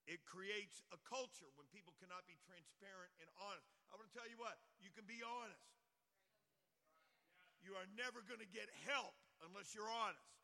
it 0.08 0.24
creates 0.24 0.80
a 0.90 0.98
culture 1.04 1.46
when 1.60 1.68
people 1.68 1.92
cannot 2.00 2.24
be 2.24 2.40
transparent 2.48 3.12
and 3.20 3.28
honest. 3.36 3.68
I 3.92 4.00
want 4.00 4.08
to 4.08 4.14
tell 4.16 4.26
you 4.26 4.40
what, 4.40 4.56
you 4.80 4.88
can 4.96 5.04
be 5.04 5.20
honest. 5.20 5.68
You 7.60 7.76
are 7.76 7.88
never 7.92 8.24
going 8.24 8.40
to 8.40 8.48
get 8.48 8.72
help 8.88 9.12
unless 9.44 9.76
you're 9.76 9.92
honest. 9.92 10.39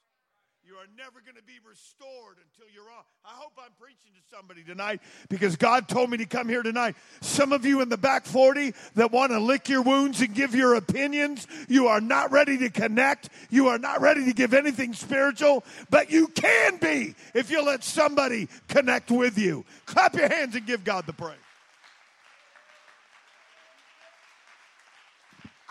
You 0.64 0.74
are 0.74 0.86
never 0.96 1.20
going 1.20 1.36
to 1.36 1.42
be 1.42 1.58
restored 1.68 2.36
until 2.38 2.72
you're 2.74 2.90
on. 2.90 3.04
I 3.24 3.30
hope 3.34 3.52
I'm 3.58 3.70
preaching 3.78 4.10
to 4.14 4.36
somebody 4.36 4.64
tonight 4.64 5.00
because 5.28 5.56
God 5.56 5.88
told 5.88 6.10
me 6.10 6.16
to 6.18 6.26
come 6.26 6.48
here 6.48 6.62
tonight. 6.62 6.96
Some 7.20 7.52
of 7.52 7.64
you 7.64 7.80
in 7.82 7.88
the 7.88 7.96
back 7.96 8.26
40 8.26 8.74
that 8.94 9.12
want 9.12 9.32
to 9.32 9.38
lick 9.38 9.68
your 9.68 9.82
wounds 9.82 10.20
and 10.20 10.34
give 10.34 10.54
your 10.54 10.74
opinions, 10.74 11.46
you 11.68 11.86
are 11.86 12.00
not 12.00 12.32
ready 12.32 12.58
to 12.58 12.70
connect. 12.70 13.28
You 13.48 13.68
are 13.68 13.78
not 13.78 14.00
ready 14.00 14.24
to 14.24 14.32
give 14.32 14.54
anything 14.54 14.92
spiritual, 14.92 15.64
but 15.88 16.10
you 16.10 16.28
can 16.28 16.78
be 16.78 17.14
if 17.34 17.50
you 17.50 17.64
let 17.64 17.84
somebody 17.84 18.48
connect 18.68 19.10
with 19.10 19.38
you. 19.38 19.64
Clap 19.86 20.14
your 20.14 20.28
hands 20.28 20.56
and 20.56 20.66
give 20.66 20.82
God 20.84 21.06
the 21.06 21.12
praise. 21.12 21.36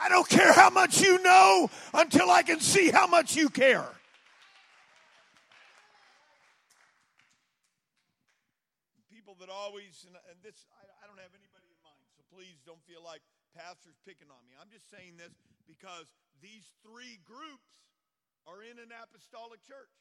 I 0.02 0.10
don't 0.10 0.28
care 0.28 0.54
how 0.54 0.70
much 0.70 1.02
you 1.02 1.22
know 1.24 1.70
until 1.94 2.30
I 2.30 2.44
can 2.44 2.60
see 2.60 2.92
how 2.92 3.08
much 3.08 3.36
you 3.36 3.50
care. 3.50 3.88
That 9.40 9.52
always, 9.52 10.08
and, 10.08 10.16
and 10.32 10.38
this, 10.42 10.68
I, 10.72 10.84
I 11.02 11.04
don't 11.08 11.20
have 11.20 11.36
anybody 11.36 11.68
in 11.68 11.80
mind, 11.84 12.08
so 12.16 12.24
please 12.32 12.62
don't 12.64 12.82
feel 12.88 13.04
like 13.04 13.22
pastors 13.56 13.96
picking 14.04 14.28
on 14.32 14.42
me. 14.48 14.56
I'm 14.60 14.72
just 14.72 14.88
saying 14.92 15.16
this 15.16 15.32
because 15.68 16.12
these 16.44 16.76
three 16.84 17.20
groups 17.24 17.88
are 18.46 18.62
in 18.62 18.78
an 18.78 18.92
apostolic 18.92 19.64
church. 19.64 19.96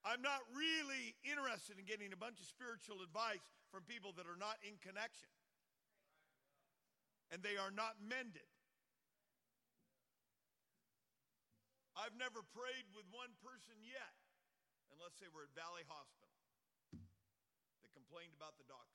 I'm 0.00 0.24
not 0.24 0.40
really 0.56 1.12
interested 1.22 1.76
in 1.76 1.84
getting 1.84 2.16
a 2.16 2.20
bunch 2.20 2.40
of 2.40 2.48
spiritual 2.48 3.04
advice 3.04 3.44
from 3.68 3.84
people 3.84 4.16
that 4.16 4.24
are 4.24 4.40
not 4.40 4.56
in 4.64 4.80
connection 4.80 5.28
and 7.28 7.44
they 7.44 7.60
are 7.60 7.70
not 7.70 8.00
mended. 8.00 8.48
I've 11.94 12.16
never 12.16 12.40
prayed 12.56 12.88
with 12.96 13.04
one 13.12 13.30
person 13.44 13.76
yet, 13.84 14.16
unless 14.88 15.20
they 15.20 15.28
were 15.28 15.44
at 15.44 15.52
Valley 15.52 15.84
Hospital 15.84 16.29
complained 18.10 18.32
about 18.36 18.56
the 18.58 18.64
doctor. 18.64 18.86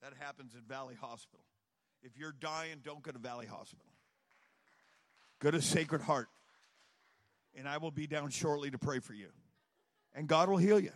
That 0.00 0.12
happens 0.24 0.54
in 0.54 0.62
Valley 0.62 0.94
Hospital. 1.00 1.44
If 2.02 2.16
you're 2.16 2.34
dying, 2.40 2.80
don't 2.82 3.02
go 3.02 3.12
to 3.12 3.18
Valley 3.18 3.46
Hospital. 3.46 3.84
Go 5.38 5.50
to 5.50 5.60
Sacred 5.60 6.02
Heart. 6.02 6.28
And 7.54 7.68
I 7.68 7.76
will 7.76 7.90
be 7.90 8.06
down 8.06 8.30
shortly 8.30 8.70
to 8.70 8.78
pray 8.78 9.00
for 9.00 9.12
you. 9.12 9.28
And 10.14 10.26
God 10.26 10.48
will 10.48 10.56
heal 10.56 10.80
you. 10.80 10.92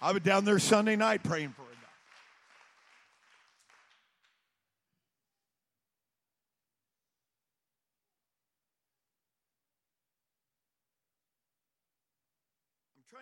I 0.00 0.12
was 0.12 0.22
down 0.22 0.44
there 0.44 0.58
Sunday 0.58 0.96
night 0.96 1.22
praying 1.22 1.50
for 1.50 1.62
him. 1.62 1.72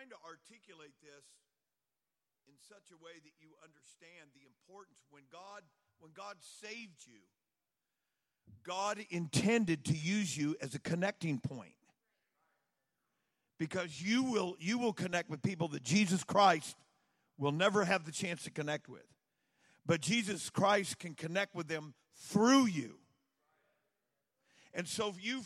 to 0.11 0.19
articulate 0.27 0.95
this 0.99 1.25
in 2.47 2.55
such 2.59 2.91
a 2.91 2.99
way 2.99 3.15
that 3.23 3.35
you 3.39 3.55
understand 3.63 4.35
the 4.35 4.43
importance. 4.43 4.99
When 5.09 5.23
God 5.31 5.63
when 5.99 6.11
God 6.11 6.35
saved 6.39 7.07
you 7.07 7.23
God 8.63 9.03
intended 9.09 9.85
to 9.85 9.93
use 9.93 10.37
you 10.37 10.55
as 10.61 10.75
a 10.75 10.79
connecting 10.79 11.39
point. 11.39 11.73
Because 13.57 14.01
you 14.01 14.23
will 14.23 14.55
you 14.59 14.77
will 14.77 14.93
connect 14.93 15.29
with 15.29 15.41
people 15.41 15.67
that 15.69 15.83
Jesus 15.83 16.23
Christ 16.23 16.75
will 17.37 17.51
never 17.51 17.83
have 17.85 18.05
the 18.05 18.11
chance 18.11 18.43
to 18.43 18.51
connect 18.51 18.89
with. 18.89 19.05
But 19.85 20.01
Jesus 20.01 20.49
Christ 20.49 20.99
can 20.99 21.13
connect 21.13 21.55
with 21.55 21.67
them 21.67 21.93
through 22.15 22.67
you. 22.67 22.97
And 24.73 24.87
so 24.87 25.13
you 25.19 25.41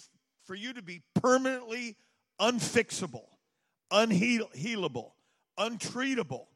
for 0.45 0.55
you 0.55 0.73
to 0.73 0.81
be 0.81 1.01
permanently 1.13 1.97
unfixable 2.39 3.25
unhealable, 3.91 5.11
untreatable. 5.57 6.47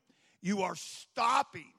You 0.41 0.61
are 0.61 0.75
stopping. 0.75 1.73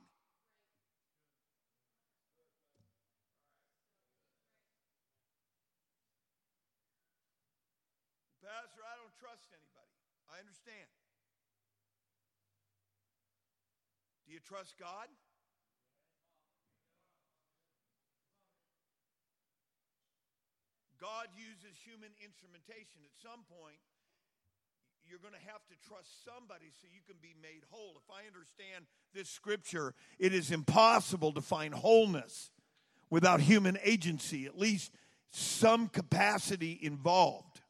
Pastor, 8.44 8.82
I 8.84 8.94
don't 9.00 9.16
trust 9.18 9.48
anybody. 9.52 9.96
I 10.28 10.38
understand. 10.40 10.88
Do 14.26 14.32
you 14.32 14.40
trust 14.40 14.76
God? 14.78 15.08
God 21.00 21.32
uses 21.32 21.80
human 21.80 22.12
instrumentation 22.20 23.00
at 23.08 23.16
some 23.16 23.40
point 23.48 23.80
you're 25.08 25.18
going 25.18 25.34
to 25.34 25.50
have 25.50 25.62
to 25.68 25.76
trust 25.88 26.24
somebody 26.24 26.72
so 26.80 26.86
you 26.92 27.00
can 27.06 27.16
be 27.20 27.34
made 27.42 27.62
whole. 27.70 27.94
If 27.96 28.10
I 28.10 28.26
understand 28.26 28.86
this 29.14 29.28
scripture, 29.28 29.94
it 30.18 30.32
is 30.32 30.50
impossible 30.50 31.32
to 31.32 31.40
find 31.40 31.74
wholeness 31.74 32.50
without 33.10 33.40
human 33.40 33.78
agency, 33.82 34.46
at 34.46 34.58
least 34.58 34.92
some 35.30 35.88
capacity 35.88 36.78
involved. 36.80 37.60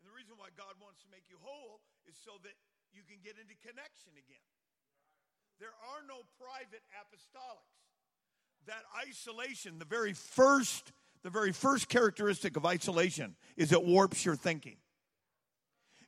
And 0.00 0.08
the 0.08 0.14
reason 0.16 0.34
why 0.36 0.48
God 0.56 0.76
wants 0.80 1.00
to 1.02 1.08
make 1.10 1.24
you 1.28 1.36
whole 1.40 1.80
is 2.08 2.16
so 2.20 2.32
that 2.44 2.56
you 2.92 3.00
can 3.08 3.20
get 3.24 3.40
into 3.40 3.56
connection 3.64 4.12
again. 4.16 4.48
There 5.60 5.72
are 5.94 6.02
no 6.08 6.24
private 6.40 6.84
apostolics 6.92 7.91
that 8.66 8.82
isolation, 9.08 9.78
the 9.78 9.84
very 9.84 10.12
first, 10.12 10.92
the 11.22 11.30
very 11.30 11.52
first 11.52 11.88
characteristic 11.88 12.56
of 12.56 12.64
isolation 12.64 13.36
is 13.56 13.72
it 13.72 13.84
warps 13.84 14.24
your 14.24 14.36
thinking. 14.36 14.76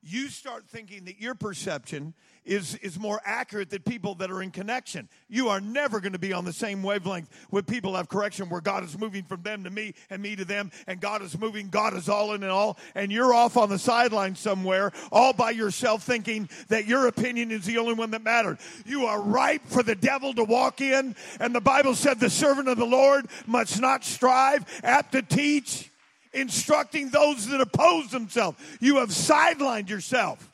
You 0.07 0.29
start 0.29 0.65
thinking 0.69 1.07
that 1.07 1.19
your 1.19 1.35
perception 1.35 2.13
is, 2.45 2.75
is 2.77 2.99
more 2.99 3.23
accurate 3.25 3.71
than 3.71 3.81
people 3.83 4.15
that 4.17 4.31
are 4.31 4.43
in 4.43 4.51
connection. 4.51 5.09
You 5.29 5.49
are 5.49 5.63
never 5.63 5.99
going 5.99 6.13
to 6.13 6.19
be 6.19 6.35
on 6.35 6.45
the 6.45 6.53
same 6.53 6.83
wavelength 6.83 7.31
with 7.51 7.67
people 7.67 7.97
have 7.97 8.11
correction 8.11 8.51
where 8.51 8.61
God 8.61 8.85
is 8.85 8.99
moving 8.99 9.25
from 9.25 9.43
them 9.43 9.65
to 9.65 9.71
me 9.71 9.95
and 10.11 10.21
me 10.21 10.37
to 10.37 10.45
them 10.45 10.71
and 10.87 11.01
God 11.01 11.23
is 11.23 11.39
moving, 11.39 11.69
God 11.69 11.97
is 11.97 12.11
all 12.11 12.35
in 12.35 12.43
and 12.43 12.53
all, 12.53 12.79
and 12.95 13.11
you're 13.11 13.33
off 13.33 13.57
on 13.57 13.71
the 13.71 13.79
sideline 13.79 14.35
somewhere 14.37 14.93
all 15.11 15.33
by 15.33 15.51
yourself 15.51 16.03
thinking 16.03 16.51
that 16.69 16.87
your 16.87 17.07
opinion 17.07 17.51
is 17.51 17.65
the 17.65 17.79
only 17.79 17.95
one 17.95 18.11
that 18.11 18.23
mattered. 18.23 18.59
You 18.85 19.07
are 19.07 19.23
ripe 19.23 19.67
for 19.67 19.83
the 19.83 19.95
devil 19.95 20.35
to 20.35 20.45
walk 20.45 20.83
in, 20.83 21.17
and 21.41 21.55
the 21.55 21.63
Bible 21.63 21.95
said 21.95 22.21
the 22.21 22.29
servant 22.29 22.69
of 22.69 22.77
the 22.77 22.85
Lord 22.85 23.27
must 23.47 23.81
not 23.81 24.05
strive, 24.05 24.67
apt 24.85 25.13
to 25.13 25.23
teach, 25.23 25.91
instructing 26.35 27.11
those 27.11 27.47
that 27.49 27.61
oppose 27.61 28.11
themselves. 28.11 28.59
You 28.81 28.97
have 28.97 29.11
sidelined 29.11 29.89
yourself. 29.89 30.51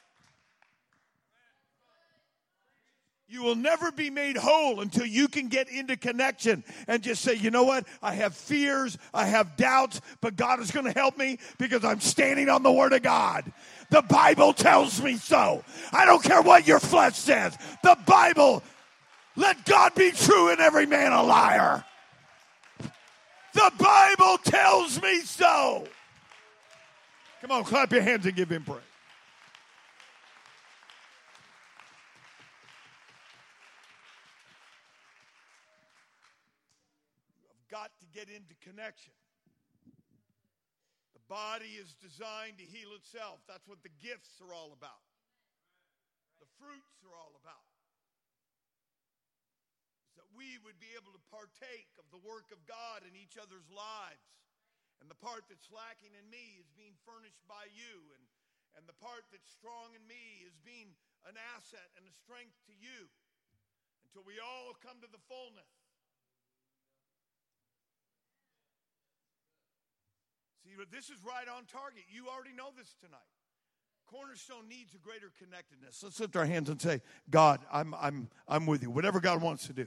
You 3.30 3.44
will 3.44 3.54
never 3.54 3.92
be 3.92 4.10
made 4.10 4.36
whole 4.36 4.80
until 4.80 5.06
you 5.06 5.28
can 5.28 5.46
get 5.46 5.68
into 5.70 5.96
connection 5.96 6.64
and 6.88 7.00
just 7.00 7.22
say, 7.22 7.34
you 7.34 7.52
know 7.52 7.62
what? 7.62 7.86
I 8.02 8.14
have 8.14 8.34
fears, 8.34 8.98
I 9.14 9.26
have 9.26 9.56
doubts, 9.56 10.00
but 10.20 10.34
God 10.34 10.58
is 10.58 10.72
going 10.72 10.86
to 10.86 10.92
help 10.92 11.16
me 11.16 11.38
because 11.56 11.84
I'm 11.84 12.00
standing 12.00 12.48
on 12.48 12.64
the 12.64 12.72
Word 12.72 12.92
of 12.92 13.02
God. 13.02 13.44
The 13.90 14.02
Bible 14.02 14.52
tells 14.52 15.00
me 15.00 15.16
so. 15.16 15.62
I 15.92 16.06
don't 16.06 16.24
care 16.24 16.42
what 16.42 16.66
your 16.66 16.80
flesh 16.80 17.14
says. 17.14 17.56
The 17.84 17.96
Bible, 18.04 18.64
let 19.36 19.64
God 19.64 19.94
be 19.94 20.10
true 20.10 20.50
and 20.50 20.60
every 20.60 20.86
man 20.86 21.12
a 21.12 21.22
liar. 21.22 21.84
The 23.52 23.72
Bible 23.78 24.38
tells 24.44 25.02
me 25.02 25.20
so. 25.20 25.84
Come 27.40 27.50
on, 27.50 27.64
clap 27.64 27.90
your 27.92 28.02
hands 28.02 28.26
and 28.26 28.34
give 28.34 28.50
him 28.50 28.64
praise. 28.64 28.80
Got 37.70 37.90
to 38.00 38.06
get 38.12 38.28
into 38.28 38.54
connection. 38.62 39.12
The 41.14 41.20
body 41.28 41.78
is 41.80 41.94
designed 42.02 42.58
to 42.58 42.64
heal 42.64 42.90
itself. 42.96 43.38
That's 43.48 43.66
what 43.66 43.78
the 43.82 43.90
gifts 44.02 44.40
are 44.42 44.52
all 44.52 44.74
about. 44.76 45.00
The 46.40 46.46
fruits 46.58 46.98
are 47.06 47.16
all 47.16 47.32
about. 47.42 47.69
We 50.40 50.56
would 50.64 50.80
be 50.80 50.96
able 50.96 51.12
to 51.12 51.20
partake 51.28 51.92
of 52.00 52.08
the 52.08 52.24
work 52.24 52.48
of 52.48 52.64
God 52.64 53.04
in 53.04 53.12
each 53.12 53.36
other's 53.36 53.68
lives. 53.68 54.24
And 55.04 55.12
the 55.12 55.20
part 55.20 55.44
that's 55.52 55.68
lacking 55.68 56.16
in 56.16 56.24
me 56.32 56.56
is 56.56 56.72
being 56.72 56.96
furnished 57.04 57.44
by 57.44 57.68
you. 57.68 58.08
And, 58.16 58.24
and 58.80 58.88
the 58.88 58.96
part 58.96 59.28
that's 59.28 59.52
strong 59.52 59.92
in 59.92 60.00
me 60.08 60.48
is 60.48 60.56
being 60.64 60.96
an 61.28 61.36
asset 61.52 61.92
and 62.00 62.08
a 62.08 62.14
strength 62.16 62.56
to 62.72 62.74
you 62.80 63.12
until 64.08 64.24
we 64.24 64.40
all 64.40 64.72
come 64.80 64.96
to 65.04 65.10
the 65.12 65.20
fullness. 65.28 65.76
See, 70.64 70.72
but 70.72 70.88
this 70.88 71.12
is 71.12 71.20
right 71.20 71.52
on 71.52 71.68
target. 71.68 72.08
You 72.08 72.32
already 72.32 72.56
know 72.56 72.72
this 72.72 72.96
tonight. 72.96 73.28
Cornerstone 74.08 74.72
needs 74.72 74.96
a 74.96 74.98
greater 75.04 75.36
connectedness. 75.36 76.00
Let's 76.00 76.16
lift 76.16 76.32
our 76.32 76.48
hands 76.48 76.72
and 76.72 76.80
say, 76.80 77.04
God, 77.28 77.60
I'm, 77.68 77.92
I'm, 78.00 78.32
I'm 78.48 78.64
with 78.64 78.80
you. 78.80 78.90
Whatever 78.90 79.20
God 79.20 79.44
wants 79.44 79.68
to 79.68 79.76
do. 79.76 79.86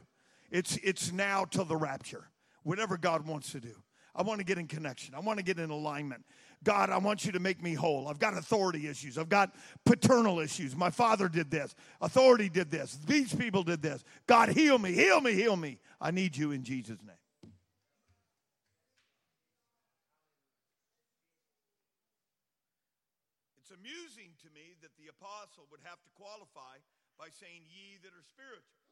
It's, 0.53 0.77
it's 0.83 1.11
now 1.11 1.45
till 1.45 1.65
the 1.65 1.75
rapture. 1.75 2.29
Whatever 2.61 2.95
God 2.95 3.25
wants 3.27 3.51
to 3.53 3.59
do. 3.59 3.73
I 4.15 4.21
want 4.21 4.39
to 4.39 4.45
get 4.45 4.59
in 4.59 4.67
connection. 4.67 5.15
I 5.15 5.19
want 5.19 5.39
to 5.39 5.43
get 5.43 5.57
in 5.57 5.71
alignment. 5.71 6.23
God, 6.63 6.91
I 6.91 6.99
want 6.99 7.25
you 7.25 7.31
to 7.31 7.39
make 7.39 7.61
me 7.63 7.73
whole. 7.73 8.07
I've 8.07 8.19
got 8.19 8.37
authority 8.37 8.87
issues. 8.87 9.17
I've 9.17 9.29
got 9.29 9.55
paternal 9.83 10.39
issues. 10.39 10.75
My 10.75 10.91
father 10.91 11.27
did 11.27 11.49
this. 11.49 11.73
Authority 11.99 12.49
did 12.49 12.69
this. 12.69 12.99
These 13.07 13.33
people 13.33 13.63
did 13.63 13.81
this. 13.81 14.03
God, 14.27 14.49
heal 14.49 14.77
me, 14.77 14.93
heal 14.93 15.19
me, 15.19 15.33
heal 15.33 15.55
me. 15.55 15.79
I 15.99 16.11
need 16.11 16.37
you 16.37 16.51
in 16.51 16.63
Jesus' 16.63 17.01
name. 17.01 17.17
It's 23.57 23.71
amusing 23.71 24.37
to 24.43 24.49
me 24.53 24.75
that 24.83 24.91
the 25.01 25.09
apostle 25.09 25.65
would 25.71 25.81
have 25.83 25.99
to 26.03 26.09
qualify 26.13 26.77
by 27.17 27.29
saying, 27.41 27.63
Ye 27.73 27.97
that 28.03 28.13
are 28.13 28.23
spiritual. 28.29 28.82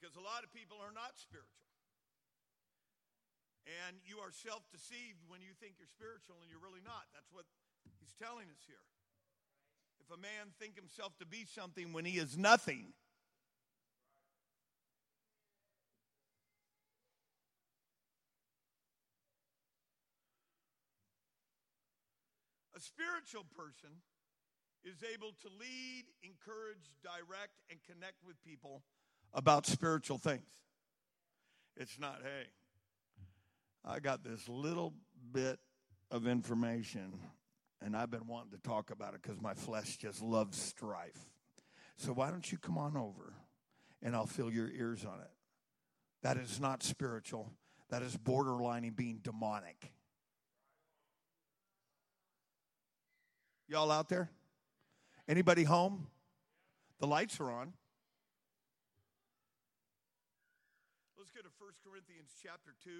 Because 0.00 0.16
a 0.16 0.24
lot 0.24 0.40
of 0.40 0.48
people 0.48 0.80
are 0.80 0.96
not 0.96 1.20
spiritual. 1.20 1.60
And 3.84 4.00
you 4.00 4.24
are 4.24 4.32
self 4.32 4.64
deceived 4.72 5.20
when 5.28 5.44
you 5.44 5.52
think 5.60 5.76
you're 5.76 5.92
spiritual 5.92 6.40
and 6.40 6.48
you're 6.48 6.64
really 6.64 6.80
not. 6.80 7.12
That's 7.12 7.28
what 7.28 7.44
he's 8.00 8.16
telling 8.16 8.48
us 8.48 8.64
here. 8.64 8.80
If 10.00 10.08
a 10.08 10.16
man 10.16 10.56
think 10.56 10.80
himself 10.80 11.12
to 11.20 11.28
be 11.28 11.44
something 11.44 11.92
when 11.92 12.08
he 12.08 12.16
is 12.16 12.40
nothing, 12.40 12.96
a 22.72 22.80
spiritual 22.80 23.44
person 23.52 24.00
is 24.82 25.04
able 25.04 25.36
to 25.44 25.48
lead, 25.60 26.08
encourage, 26.24 26.88
direct, 27.04 27.60
and 27.68 27.76
connect 27.84 28.24
with 28.24 28.40
people 28.40 28.80
about 29.32 29.66
spiritual 29.66 30.18
things. 30.18 30.42
It's 31.76 31.98
not, 31.98 32.20
hey, 32.22 32.48
I 33.84 34.00
got 34.00 34.22
this 34.22 34.48
little 34.48 34.92
bit 35.32 35.58
of 36.10 36.26
information 36.26 37.12
and 37.82 37.96
I've 37.96 38.10
been 38.10 38.26
wanting 38.26 38.52
to 38.52 38.58
talk 38.58 38.90
about 38.90 39.14
it 39.14 39.22
because 39.22 39.40
my 39.40 39.54
flesh 39.54 39.96
just 39.96 40.20
loves 40.22 40.58
strife. 40.58 41.30
So 41.96 42.12
why 42.12 42.30
don't 42.30 42.50
you 42.50 42.58
come 42.58 42.76
on 42.76 42.96
over 42.96 43.32
and 44.02 44.14
I'll 44.14 44.26
fill 44.26 44.52
your 44.52 44.68
ears 44.68 45.04
on 45.04 45.20
it? 45.20 45.30
That 46.22 46.36
is 46.36 46.60
not 46.60 46.82
spiritual. 46.82 47.50
That 47.88 48.02
is 48.02 48.16
borderlining 48.16 48.94
being 48.94 49.20
demonic. 49.22 49.92
Y'all 53.68 53.90
out 53.90 54.08
there? 54.08 54.30
Anybody 55.28 55.64
home? 55.64 56.08
The 56.98 57.06
lights 57.06 57.40
are 57.40 57.50
on. 57.50 57.72
To 61.40 61.48
1 61.56 61.72
Corinthians 61.88 62.28
chapter 62.42 62.76
2. 62.84 62.90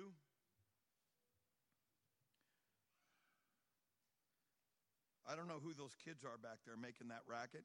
I 5.29 5.37
don't 5.37 5.47
know 5.47 5.61
who 5.63 5.75
those 5.75 5.93
kids 6.03 6.25
are 6.25 6.39
back 6.41 6.65
there 6.65 6.75
making 6.75 7.09
that 7.09 7.21
racket, 7.29 7.65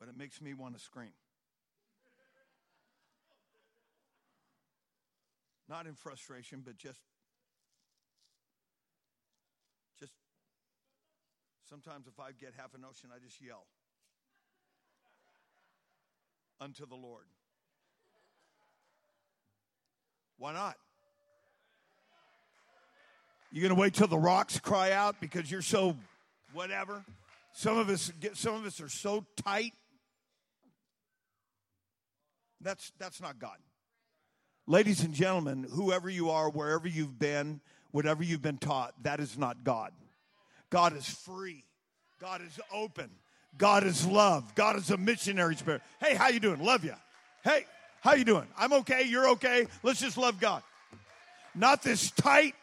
but 0.00 0.08
it 0.08 0.16
makes 0.16 0.40
me 0.40 0.54
want 0.54 0.72
to 0.72 0.80
scream. 0.80 1.12
Not 5.68 5.84
in 5.84 5.92
frustration, 5.92 6.62
but 6.64 6.78
just 6.78 7.04
just 10.00 10.14
sometimes 11.68 12.06
if 12.06 12.18
I 12.18 12.32
get 12.32 12.54
half 12.56 12.72
a 12.72 12.78
notion, 12.78 13.10
I 13.14 13.18
just 13.22 13.38
yell 13.38 13.66
unto 16.58 16.86
the 16.86 16.96
Lord. 16.96 17.33
Why 20.38 20.52
not? 20.52 20.76
You 23.52 23.62
gonna 23.62 23.80
wait 23.80 23.94
till 23.94 24.08
the 24.08 24.18
rocks 24.18 24.58
cry 24.58 24.92
out 24.92 25.20
because 25.20 25.50
you're 25.50 25.62
so 25.62 25.96
whatever? 26.52 27.04
Some 27.52 27.78
of 27.78 27.88
us 27.88 28.10
get 28.20 28.36
some 28.36 28.54
of 28.54 28.66
us 28.66 28.80
are 28.80 28.88
so 28.88 29.24
tight. 29.44 29.72
That's 32.60 32.92
that's 32.98 33.20
not 33.20 33.38
God. 33.38 33.58
Ladies 34.66 35.04
and 35.04 35.14
gentlemen, 35.14 35.66
whoever 35.70 36.08
you 36.08 36.30
are, 36.30 36.50
wherever 36.50 36.88
you've 36.88 37.18
been, 37.18 37.60
whatever 37.90 38.24
you've 38.24 38.42
been 38.42 38.58
taught, 38.58 38.94
that 39.02 39.20
is 39.20 39.38
not 39.38 39.62
God. 39.62 39.92
God 40.70 40.96
is 40.96 41.08
free. 41.08 41.64
God 42.20 42.40
is 42.40 42.58
open. 42.72 43.10
God 43.56 43.84
is 43.84 44.04
love. 44.06 44.54
God 44.54 44.76
is 44.76 44.90
a 44.90 44.96
missionary 44.96 45.54
spirit. 45.54 45.82
Hey, 46.00 46.14
how 46.14 46.28
you 46.28 46.40
doing? 46.40 46.64
Love 46.64 46.84
you. 46.84 46.94
Hey, 47.44 47.66
how 48.04 48.12
you 48.12 48.24
doing? 48.26 48.46
I'm 48.58 48.74
okay. 48.74 49.04
You're 49.04 49.30
okay. 49.30 49.66
Let's 49.82 49.98
just 49.98 50.18
love 50.18 50.38
God. 50.38 50.62
Not 51.54 51.82
this 51.82 52.10
tight, 52.10 52.54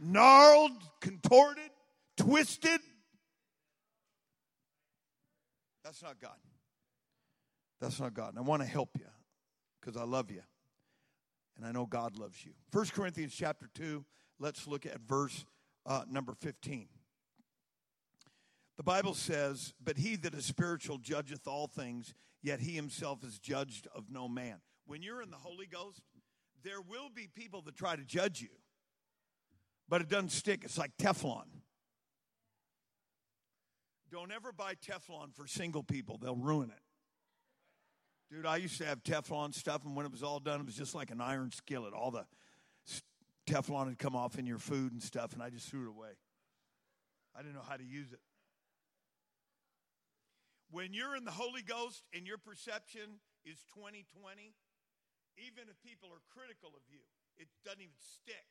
gnarled, 0.00 0.70
contorted, 1.00 1.70
twisted. 2.16 2.80
That's 5.82 6.00
not 6.00 6.20
God. 6.20 6.36
That's 7.80 7.98
not 7.98 8.14
God. 8.14 8.30
And 8.30 8.38
I 8.38 8.42
want 8.42 8.62
to 8.62 8.68
help 8.68 8.90
you 8.96 9.06
because 9.80 10.00
I 10.00 10.04
love 10.04 10.30
you. 10.30 10.42
And 11.56 11.66
I 11.66 11.72
know 11.72 11.86
God 11.86 12.16
loves 12.16 12.44
you. 12.44 12.52
1 12.70 12.86
Corinthians 12.94 13.34
chapter 13.34 13.68
2, 13.74 14.04
let's 14.38 14.68
look 14.68 14.86
at 14.86 15.00
verse 15.00 15.44
uh, 15.86 16.04
number 16.08 16.34
15. 16.34 16.86
The 18.76 18.82
Bible 18.84 19.14
says, 19.14 19.74
But 19.82 19.96
he 19.96 20.14
that 20.16 20.34
is 20.34 20.44
spiritual 20.44 20.98
judgeth 20.98 21.48
all 21.48 21.66
things, 21.66 22.14
yet 22.46 22.60
he 22.60 22.76
himself 22.76 23.24
is 23.24 23.40
judged 23.40 23.88
of 23.92 24.04
no 24.08 24.28
man. 24.28 24.60
When 24.86 25.02
you're 25.02 25.20
in 25.20 25.30
the 25.30 25.36
Holy 25.36 25.66
Ghost, 25.66 26.00
there 26.62 26.80
will 26.80 27.08
be 27.12 27.26
people 27.26 27.60
that 27.62 27.74
try 27.74 27.96
to 27.96 28.04
judge 28.04 28.40
you, 28.40 28.50
but 29.88 30.00
it 30.00 30.08
doesn't 30.08 30.30
stick. 30.30 30.62
It's 30.62 30.78
like 30.78 30.96
Teflon. 30.96 31.46
Don't 34.12 34.30
ever 34.30 34.52
buy 34.52 34.74
Teflon 34.74 35.34
for 35.34 35.48
single 35.48 35.82
people, 35.82 36.18
they'll 36.22 36.36
ruin 36.36 36.70
it. 36.70 36.80
Dude, 38.32 38.46
I 38.46 38.58
used 38.58 38.78
to 38.78 38.86
have 38.86 39.02
Teflon 39.02 39.52
stuff, 39.52 39.84
and 39.84 39.96
when 39.96 40.06
it 40.06 40.12
was 40.12 40.22
all 40.22 40.38
done, 40.38 40.60
it 40.60 40.66
was 40.66 40.76
just 40.76 40.94
like 40.94 41.10
an 41.10 41.20
iron 41.20 41.50
skillet. 41.50 41.92
All 41.94 42.12
the 42.12 42.26
Teflon 43.48 43.88
had 43.88 43.98
come 43.98 44.14
off 44.14 44.38
in 44.38 44.46
your 44.46 44.58
food 44.58 44.92
and 44.92 45.02
stuff, 45.02 45.32
and 45.32 45.42
I 45.42 45.50
just 45.50 45.68
threw 45.68 45.82
it 45.82 45.88
away. 45.88 46.10
I 47.36 47.42
didn't 47.42 47.54
know 47.54 47.64
how 47.68 47.76
to 47.76 47.84
use 47.84 48.12
it. 48.12 48.20
When 50.76 50.92
you're 50.92 51.16
in 51.16 51.24
the 51.24 51.30
Holy 51.30 51.62
Ghost 51.62 52.04
and 52.12 52.26
your 52.26 52.36
perception 52.36 53.24
is 53.46 53.56
2020, 53.72 54.52
even 55.38 55.70
if 55.70 55.80
people 55.80 56.10
are 56.12 56.20
critical 56.28 56.68
of 56.76 56.82
you, 56.92 57.00
it 57.38 57.48
doesn't 57.64 57.80
even 57.80 57.96
stick. 57.96 58.44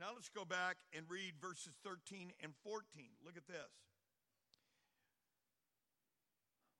Now 0.00 0.12
let's 0.14 0.30
go 0.30 0.46
back 0.46 0.78
and 0.96 1.04
read 1.06 1.34
verses 1.38 1.74
13 1.84 2.32
and 2.42 2.54
14. 2.64 2.80
Look 3.22 3.36
at 3.36 3.46
this. 3.46 3.58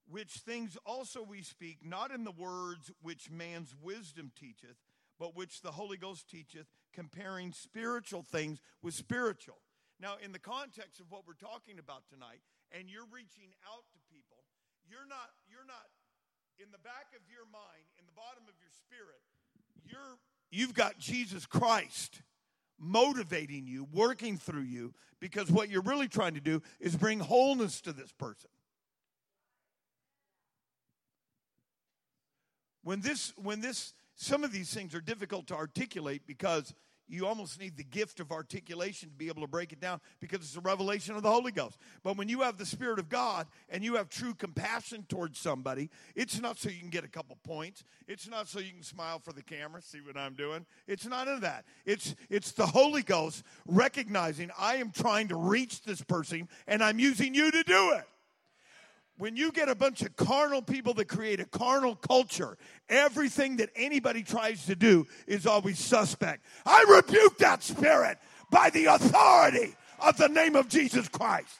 Which 0.08 0.30
things 0.30 0.78
also 0.86 1.22
we 1.22 1.42
speak, 1.42 1.80
not 1.84 2.10
in 2.10 2.24
the 2.24 2.32
words 2.32 2.90
which 3.02 3.30
man's 3.30 3.74
wisdom 3.78 4.32
teacheth, 4.40 4.78
but 5.20 5.36
which 5.36 5.60
the 5.60 5.72
Holy 5.72 5.98
Ghost 5.98 6.30
teacheth, 6.30 6.68
comparing 6.94 7.52
spiritual 7.52 8.22
things 8.22 8.58
with 8.80 8.94
spiritual. 8.94 9.58
Now, 10.00 10.16
in 10.22 10.32
the 10.32 10.42
context 10.42 11.00
of 11.00 11.10
what 11.10 11.22
we're 11.26 11.38
talking 11.38 11.78
about 11.78 12.02
tonight, 12.10 12.42
and 12.72 12.90
you're 12.90 13.08
reaching 13.12 13.54
out 13.64 13.86
to 13.94 13.98
people, 14.12 14.42
you're 14.88 15.06
not, 15.08 15.30
you're 15.48 15.66
not 15.66 15.86
in 16.58 16.70
the 16.70 16.78
back 16.78 17.14
of 17.14 17.22
your 17.30 17.46
mind, 17.50 17.86
in 17.98 18.06
the 18.06 18.12
bottom 18.12 18.44
of 18.48 18.54
your 18.60 18.70
spirit, 18.70 19.22
you're, 19.84 20.18
you've 20.50 20.74
got 20.74 20.98
Jesus 20.98 21.46
Christ 21.46 22.22
motivating 22.78 23.66
you, 23.66 23.86
working 23.92 24.36
through 24.36 24.62
you, 24.62 24.94
because 25.20 25.50
what 25.50 25.68
you're 25.68 25.82
really 25.82 26.08
trying 26.08 26.34
to 26.34 26.40
do 26.40 26.62
is 26.80 26.96
bring 26.96 27.20
wholeness 27.20 27.80
to 27.82 27.92
this 27.92 28.12
person. 28.12 28.50
When 32.82 33.00
this, 33.00 33.32
when 33.36 33.60
this, 33.60 33.94
some 34.14 34.44
of 34.44 34.52
these 34.52 34.72
things 34.72 34.94
are 34.94 35.00
difficult 35.00 35.46
to 35.46 35.54
articulate 35.54 36.22
because 36.26 36.74
you 37.08 37.26
almost 37.26 37.60
need 37.60 37.76
the 37.76 37.84
gift 37.84 38.20
of 38.20 38.32
articulation 38.32 39.10
to 39.10 39.14
be 39.14 39.28
able 39.28 39.42
to 39.42 39.48
break 39.48 39.72
it 39.72 39.80
down 39.80 40.00
because 40.20 40.40
it's 40.40 40.56
a 40.56 40.60
revelation 40.60 41.14
of 41.16 41.22
the 41.22 41.30
Holy 41.30 41.52
Ghost. 41.52 41.78
But 42.02 42.16
when 42.16 42.28
you 42.28 42.42
have 42.42 42.56
the 42.56 42.66
Spirit 42.66 42.98
of 42.98 43.08
God 43.08 43.46
and 43.68 43.84
you 43.84 43.96
have 43.96 44.08
true 44.08 44.34
compassion 44.34 45.04
towards 45.08 45.38
somebody, 45.38 45.90
it's 46.14 46.40
not 46.40 46.58
so 46.58 46.68
you 46.70 46.80
can 46.80 46.90
get 46.90 47.04
a 47.04 47.08
couple 47.08 47.36
points. 47.44 47.84
It's 48.08 48.28
not 48.28 48.48
so 48.48 48.58
you 48.58 48.72
can 48.72 48.82
smile 48.82 49.18
for 49.18 49.32
the 49.32 49.42
camera, 49.42 49.82
see 49.82 50.00
what 50.00 50.16
I'm 50.16 50.34
doing. 50.34 50.64
It's 50.86 51.06
none 51.06 51.28
of 51.28 51.42
that. 51.42 51.64
It's 51.84 52.14
it's 52.30 52.52
the 52.52 52.66
Holy 52.66 53.02
Ghost 53.02 53.44
recognizing 53.66 54.50
I 54.58 54.76
am 54.76 54.90
trying 54.90 55.28
to 55.28 55.36
reach 55.36 55.82
this 55.82 56.02
person 56.02 56.48
and 56.66 56.82
I'm 56.82 56.98
using 56.98 57.34
you 57.34 57.50
to 57.50 57.62
do 57.62 57.92
it 57.92 58.04
when 59.16 59.36
you 59.36 59.52
get 59.52 59.68
a 59.68 59.74
bunch 59.74 60.02
of 60.02 60.16
carnal 60.16 60.60
people 60.60 60.94
that 60.94 61.06
create 61.06 61.38
a 61.40 61.44
carnal 61.44 61.94
culture, 61.94 62.56
everything 62.88 63.56
that 63.56 63.70
anybody 63.76 64.22
tries 64.22 64.66
to 64.66 64.74
do 64.74 65.06
is 65.26 65.46
always 65.46 65.78
suspect. 65.78 66.44
I 66.66 66.84
rebuke 66.88 67.38
that 67.38 67.62
spirit 67.62 68.18
by 68.50 68.70
the 68.70 68.86
authority 68.86 69.74
of 70.00 70.16
the 70.16 70.28
name 70.28 70.56
of 70.56 70.68
Jesus 70.68 71.08
Christ. 71.08 71.58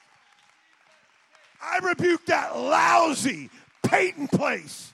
I 1.62 1.78
rebuke 1.78 2.26
that 2.26 2.56
lousy, 2.56 3.50
Peyton 3.84 4.28
place, 4.28 4.92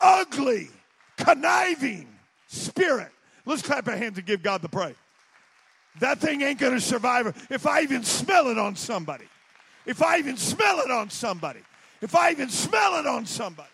ugly, 0.00 0.68
conniving 1.16 2.06
spirit. 2.48 3.10
Let's 3.46 3.62
clap 3.62 3.88
our 3.88 3.96
hands 3.96 4.18
and 4.18 4.26
give 4.26 4.42
God 4.42 4.62
the 4.62 4.68
praise. 4.68 4.94
That 5.98 6.18
thing 6.20 6.42
ain't 6.42 6.60
going 6.60 6.74
to 6.74 6.80
survive 6.80 7.46
if 7.50 7.66
I 7.66 7.80
even 7.80 8.04
smell 8.04 8.48
it 8.48 8.58
on 8.58 8.76
somebody. 8.76 9.24
If 9.86 10.02
I 10.02 10.18
even 10.18 10.36
smell 10.36 10.80
it 10.80 10.90
on 10.90 11.10
somebody. 11.10 11.60
If 12.00 12.14
I 12.14 12.30
even 12.30 12.48
smell 12.48 12.98
it 12.98 13.06
on 13.06 13.26
somebody. 13.26 13.68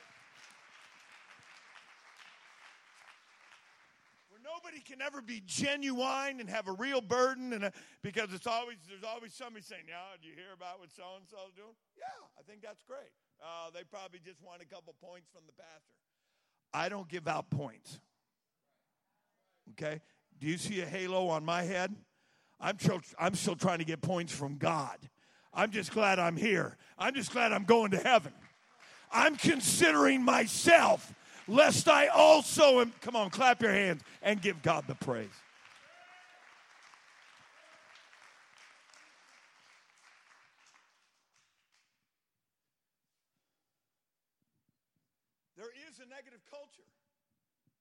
Where 4.31 4.40
nobody 4.42 4.81
can 4.83 5.01
ever 5.01 5.21
be 5.21 5.42
genuine 5.47 6.40
and 6.40 6.49
have 6.49 6.69
a 6.69 6.73
real 6.73 7.01
burden 7.01 7.53
and 7.53 7.64
a, 7.64 7.73
because 8.03 8.33
it's 8.33 8.47
always 8.47 8.79
there's 8.88 9.05
always 9.05 9.33
somebody 9.33 9.64
saying, 9.64 9.85
"Yeah, 9.88 10.16
do 10.21 10.29
you 10.29 10.35
hear 10.35 10.53
about 10.55 10.81
what 10.81 10.90
so 10.90 11.05
and 11.16 11.27
so's 11.29 11.55
doing?" 11.55 11.75
Yeah, 11.97 12.07
I 12.38 12.42
think 12.42 12.62
that's 12.62 12.83
great. 12.83 13.12
Uh, 13.40 13.71
they 13.73 13.85
probably 13.85 14.21
just 14.25 14.42
want 14.42 14.62
a 14.62 14.66
couple 14.66 14.95
points 15.01 15.29
from 15.33 15.42
the 15.47 15.53
pastor. 15.53 15.95
I 16.73 16.88
don't 16.88 17.09
give 17.09 17.29
out 17.29 17.51
points. 17.51 18.01
Okay? 19.73 20.01
Do 20.38 20.47
you 20.47 20.59
see 20.59 20.81
a 20.81 20.87
halo 20.87 21.29
on 21.29 21.45
my 21.45 21.62
head? 21.62 21.95
I'm, 22.61 22.79
still, 22.79 23.01
I'm 23.19 23.35
still 23.35 23.57
trying 23.57 23.79
to 23.79 23.85
get 23.85 24.01
points 24.01 24.33
from 24.33 24.57
God. 24.57 24.99
I'm 25.55 25.71
just 25.71 25.93
glad 25.93 26.19
I'm 26.19 26.37
here. 26.37 26.77
I'm 26.99 27.15
just 27.15 27.33
glad 27.33 27.53
I'm 27.53 27.65
going 27.65 27.91
to 27.93 27.99
heaven. 27.99 28.33
I'm 29.13 29.37
considering 29.37 30.23
myself, 30.23 31.15
lest 31.49 31.89
I 31.89 32.09
also 32.09 32.81
am. 32.81 32.93
Come 33.01 33.17
on, 33.17 33.31
clap 33.31 33.63
your 33.63 33.73
hands 33.73 34.03
and 34.23 34.41
give 34.43 34.63
God 34.63 34.85
the 34.87 34.95
praise. 34.95 35.29
There 45.57 45.73
is 45.89 46.01
a 46.01 46.09
negative 46.09 46.41
culture 46.51 46.91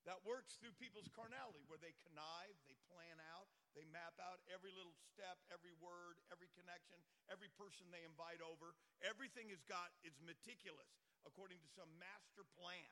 that 0.06 0.21
works 0.25 0.56
through 0.62 0.78
people's 0.80 1.10
carnality 1.17 1.65
where 1.67 1.82
they 1.82 1.91
connive, 2.06 2.56
they 2.69 2.78
plan 2.93 3.17
out, 3.34 3.49
they 3.75 3.83
map 3.91 4.15
out 4.23 4.39
every 4.47 4.71
little 4.71 4.95
step, 5.11 5.35
every 5.51 5.75
word, 5.83 6.15
every 6.31 6.47
connection, 6.55 6.95
every 7.27 7.51
person 7.59 7.91
they 7.91 8.07
invite 8.07 8.39
over. 8.39 8.71
Everything 9.03 9.51
is 9.51 9.59
got 9.67 9.91
is 10.07 10.15
meticulous 10.23 10.88
according 11.27 11.59
to 11.59 11.69
some 11.75 11.91
master 11.99 12.47
plan. 12.55 12.88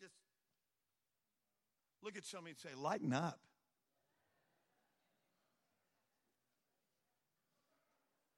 Just 0.00 0.16
look 2.00 2.16
at 2.16 2.24
somebody 2.24 2.56
and 2.56 2.60
say, 2.64 2.72
lighten 2.72 3.12
up. 3.12 3.44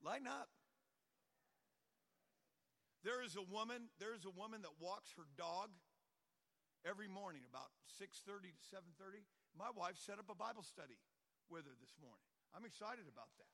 Lighten 0.02 0.26
up. 0.26 0.50
There 3.06 3.22
is 3.22 3.38
a 3.38 3.46
woman, 3.54 3.86
there 4.02 4.14
is 4.18 4.26
a 4.26 4.34
woman 4.34 4.62
that 4.62 4.82
walks 4.82 5.14
her 5.14 5.30
dog 5.38 5.70
every 6.88 7.08
morning 7.08 7.42
about 7.50 7.74
6.30 7.98 8.54
to 8.54 8.62
7.30 8.70 9.18
my 9.58 9.66
wife 9.74 9.98
set 9.98 10.18
up 10.18 10.26
a 10.30 10.34
bible 10.34 10.62
study 10.62 10.94
with 11.50 11.64
her 11.64 11.74
this 11.80 11.94
morning. 12.00 12.22
I'm 12.54 12.64
excited 12.64 13.04
about 13.12 13.28
that. 13.38 13.52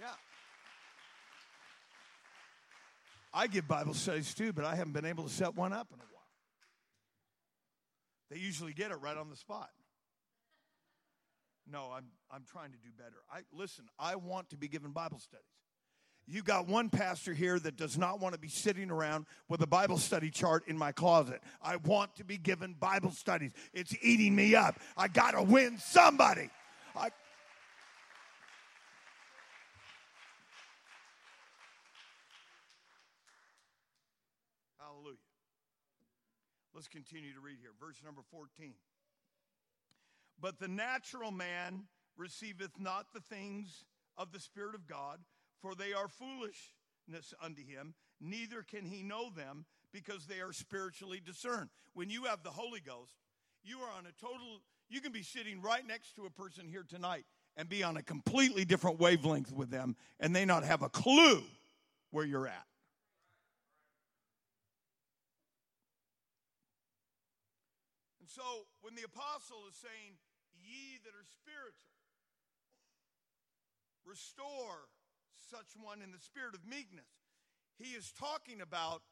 Yeah. 0.00 0.16
I 3.34 3.46
give 3.46 3.68
bible 3.68 3.94
studies 3.94 4.32
too 4.34 4.52
but 4.52 4.64
i 4.64 4.74
haven't 4.74 4.94
been 4.94 5.04
able 5.04 5.24
to 5.24 5.30
set 5.30 5.54
one 5.54 5.72
up 5.72 5.88
in 5.92 6.00
a 6.00 6.08
while. 6.10 6.22
They 8.30 8.38
usually 8.38 8.72
get 8.72 8.90
it 8.90 8.96
right 8.96 9.16
on 9.16 9.28
the 9.28 9.36
spot. 9.36 9.68
No 11.70 11.90
i'm, 11.94 12.06
I'm 12.30 12.44
trying 12.50 12.72
to 12.72 12.78
do 12.78 12.88
better. 12.96 13.20
I 13.30 13.40
listen 13.52 13.84
i 13.98 14.16
want 14.16 14.50
to 14.50 14.56
be 14.56 14.68
given 14.68 14.92
bible 14.92 15.18
studies 15.18 15.44
you 16.26 16.42
got 16.42 16.68
one 16.68 16.88
pastor 16.88 17.34
here 17.34 17.58
that 17.58 17.76
does 17.76 17.98
not 17.98 18.20
want 18.20 18.34
to 18.34 18.40
be 18.40 18.48
sitting 18.48 18.90
around 18.90 19.26
with 19.48 19.60
a 19.62 19.66
Bible 19.66 19.98
study 19.98 20.30
chart 20.30 20.64
in 20.68 20.78
my 20.78 20.92
closet. 20.92 21.42
I 21.60 21.76
want 21.76 22.14
to 22.16 22.24
be 22.24 22.38
given 22.38 22.74
Bible 22.74 23.10
studies. 23.10 23.52
It's 23.72 23.94
eating 24.02 24.34
me 24.34 24.54
up. 24.54 24.78
I 24.96 25.08
got 25.08 25.32
to 25.32 25.42
win 25.42 25.78
somebody. 25.78 26.48
I, 26.94 27.10
Hallelujah. 34.78 35.16
Let's 36.72 36.88
continue 36.88 37.32
to 37.34 37.40
read 37.40 37.56
here. 37.60 37.70
Verse 37.80 38.00
number 38.04 38.22
14. 38.30 38.74
But 40.40 40.60
the 40.60 40.68
natural 40.68 41.32
man 41.32 41.84
receiveth 42.16 42.78
not 42.78 43.06
the 43.12 43.20
things 43.20 43.84
of 44.16 44.32
the 44.32 44.40
Spirit 44.40 44.74
of 44.74 44.86
God 44.86 45.18
for 45.62 45.74
they 45.74 45.92
are 45.92 46.08
foolishness 46.08 47.32
unto 47.40 47.64
him, 47.64 47.94
neither 48.20 48.62
can 48.62 48.84
he 48.84 49.02
know 49.02 49.30
them 49.30 49.64
because 49.92 50.26
they 50.26 50.40
are 50.40 50.52
spiritually 50.52 51.22
discerned. 51.24 51.70
When 51.94 52.10
you 52.10 52.24
have 52.24 52.42
the 52.42 52.50
Holy 52.50 52.80
Ghost, 52.80 53.14
you 53.62 53.78
are 53.78 53.90
on 53.96 54.06
a 54.06 54.12
total, 54.20 54.60
you 54.90 55.00
can 55.00 55.12
be 55.12 55.22
sitting 55.22 55.62
right 55.62 55.86
next 55.86 56.16
to 56.16 56.26
a 56.26 56.30
person 56.30 56.66
here 56.68 56.84
tonight 56.86 57.24
and 57.56 57.68
be 57.68 57.82
on 57.82 57.96
a 57.96 58.02
completely 58.02 58.64
different 58.64 58.98
wavelength 58.98 59.52
with 59.52 59.70
them, 59.70 59.94
and 60.18 60.34
they 60.34 60.44
not 60.44 60.64
have 60.64 60.82
a 60.82 60.88
clue 60.88 61.42
where 62.10 62.24
you're 62.24 62.48
at. 62.48 62.66
And 68.20 68.28
so 68.28 68.42
when 68.80 68.94
the 68.94 69.02
apostle 69.02 69.64
is 69.68 69.76
saying, 69.76 70.16
Ye 70.64 70.98
that 71.04 71.10
are 71.10 71.26
spiritual, 71.26 71.92
restore 74.04 74.88
such 75.52 75.76
one 75.82 76.00
in 76.00 76.10
the 76.12 76.18
spirit 76.18 76.54
of 76.54 76.64
meekness. 76.64 77.04
He 77.78 77.90
is 77.92 78.10
talking 78.18 78.62
about 78.62 79.02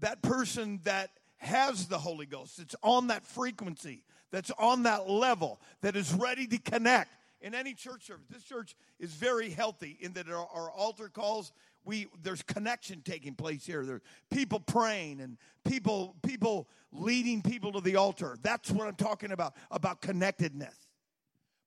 that 0.00 0.22
person 0.22 0.80
that 0.82 1.10
has 1.36 1.86
the 1.86 1.98
Holy 1.98 2.26
Ghost, 2.26 2.58
that's 2.58 2.74
on 2.82 3.08
that 3.08 3.24
frequency, 3.24 4.02
that's 4.32 4.50
on 4.58 4.82
that 4.84 5.08
level, 5.08 5.60
that 5.82 5.94
is 5.94 6.12
ready 6.12 6.48
to 6.48 6.58
connect 6.58 7.14
in 7.40 7.54
any 7.54 7.74
church 7.74 8.06
service. 8.06 8.26
This 8.28 8.42
church 8.42 8.74
is 8.98 9.12
very 9.12 9.50
healthy 9.50 9.96
in 10.00 10.14
that 10.14 10.28
our, 10.28 10.48
our 10.52 10.68
altar 10.68 11.08
calls, 11.08 11.52
we 11.84 12.08
there's 12.24 12.42
connection 12.42 13.02
taking 13.04 13.34
place 13.34 13.64
here. 13.64 13.84
There's 13.84 14.02
people 14.32 14.58
praying 14.58 15.20
and 15.20 15.36
people 15.64 16.16
people 16.24 16.68
leading 16.90 17.40
people 17.40 17.70
to 17.72 17.80
the 17.80 17.96
altar. 17.96 18.36
That's 18.42 18.68
what 18.70 18.88
I'm 18.88 18.96
talking 18.96 19.30
about 19.30 19.54
about 19.70 20.00
connectedness. 20.00 20.74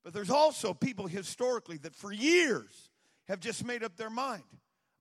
But 0.03 0.13
there's 0.13 0.31
also 0.31 0.73
people 0.73 1.07
historically 1.07 1.77
that 1.77 1.95
for 1.95 2.11
years 2.11 2.89
have 3.27 3.39
just 3.39 3.65
made 3.65 3.83
up 3.83 3.95
their 3.97 4.09
mind. 4.09 4.43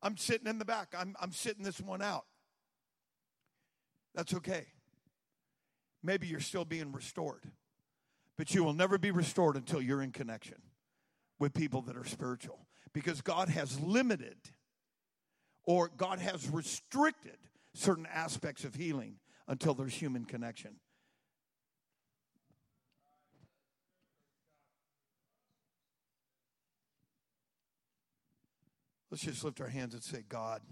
I'm 0.02 0.16
sitting 0.16 0.46
in 0.46 0.58
the 0.58 0.64
back, 0.64 0.94
I'm, 0.96 1.16
I'm 1.20 1.32
sitting 1.32 1.64
this 1.64 1.80
one 1.80 2.02
out. 2.02 2.24
That's 4.14 4.34
okay. 4.34 4.66
Maybe 6.02 6.26
you're 6.26 6.40
still 6.40 6.64
being 6.64 6.92
restored, 6.92 7.44
but 8.38 8.54
you 8.54 8.64
will 8.64 8.72
never 8.72 8.98
be 8.98 9.10
restored 9.10 9.56
until 9.56 9.82
you're 9.82 10.02
in 10.02 10.12
connection 10.12 10.58
with 11.38 11.52
people 11.52 11.82
that 11.82 11.96
are 11.96 12.04
spiritual 12.04 12.66
because 12.92 13.20
God 13.20 13.48
has 13.48 13.78
limited 13.80 14.36
or 15.64 15.90
God 15.94 16.18
has 16.20 16.48
restricted 16.48 17.36
certain 17.74 18.06
aspects 18.12 18.64
of 18.64 18.74
healing 18.74 19.16
until 19.48 19.74
there's 19.74 19.94
human 19.94 20.24
connection. 20.24 20.76
Let's 29.10 29.22
just 29.22 29.44
lift 29.44 29.60
our 29.60 29.68
hands 29.68 29.94
and 29.94 30.02
say, 30.02 30.24
God, 30.28 30.62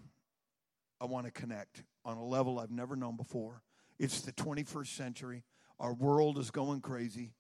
I 1.01 1.07
want 1.07 1.27
to 1.27 1.33
connect 1.33 1.83
on 2.05 2.17
a 2.17 2.25
level 2.25 2.59
I've 2.59 2.71
never 2.71 2.97
known 2.97 3.17
before. 3.17 3.63
It's 3.99 4.21
the 4.21 4.33
21st 4.33 4.89
century. 4.89 5.45
Our 5.79 5.95
world 5.95 6.39
is 6.39 6.51
going 6.51 6.81
crazy. 6.81 7.33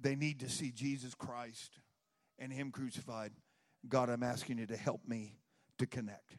They 0.00 0.14
need 0.14 0.40
to 0.40 0.48
see 0.48 0.70
Jesus 0.70 1.14
Christ 1.14 1.80
and 2.38 2.52
Him 2.52 2.70
crucified. 2.70 3.32
God, 3.88 4.08
I'm 4.08 4.22
asking 4.22 4.58
you 4.58 4.66
to 4.66 4.76
help 4.76 5.06
me 5.06 5.34
to 5.78 5.86
connect. 5.86 6.36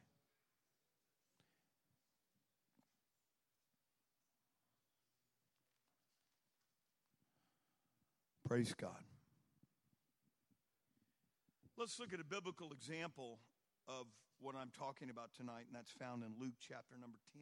Praise 8.48 8.74
God. 8.74 9.11
Let's 11.82 11.98
look 12.00 12.14
at 12.14 12.20
a 12.20 12.24
biblical 12.24 12.72
example 12.72 13.40
of 13.88 14.06
what 14.40 14.54
I'm 14.54 14.70
talking 14.70 15.10
about 15.10 15.34
tonight, 15.34 15.66
and 15.66 15.74
that's 15.74 15.90
found 15.90 16.22
in 16.22 16.30
Luke 16.40 16.54
chapter 16.62 16.94
number 16.94 17.18
10. 17.34 17.42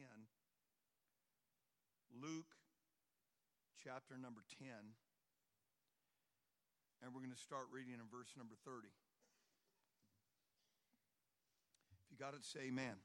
Luke 2.24 2.48
chapter 3.84 4.16
number 4.16 4.40
10. 4.58 4.72
And 7.04 7.12
we're 7.12 7.20
going 7.20 7.36
to 7.36 7.44
start 7.44 7.64
reading 7.70 7.92
in 7.92 8.00
verse 8.10 8.32
number 8.34 8.54
30. 8.64 8.88
If 12.00 12.10
you 12.10 12.16
got 12.16 12.32
it, 12.32 12.42
say 12.42 12.68
amen. 12.68 12.96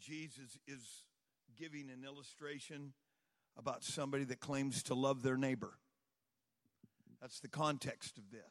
Jesus 0.00 0.58
is 0.66 0.82
giving 1.56 1.88
an 1.94 2.02
illustration 2.04 2.94
about 3.56 3.84
somebody 3.84 4.24
that 4.24 4.40
claims 4.40 4.82
to 4.90 4.94
love 4.94 5.22
their 5.22 5.36
neighbor. 5.36 5.78
That's 7.20 7.40
the 7.40 7.48
context 7.48 8.18
of 8.18 8.30
this. 8.30 8.42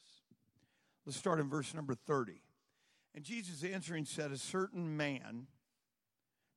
Let's 1.05 1.17
start 1.17 1.39
in 1.39 1.49
verse 1.49 1.73
number 1.73 1.93
30. 1.93 2.41
And 3.13 3.23
Jesus 3.23 3.63
answering 3.63 4.05
said, 4.05 4.31
A 4.31 4.37
certain 4.37 4.97
man 4.97 5.47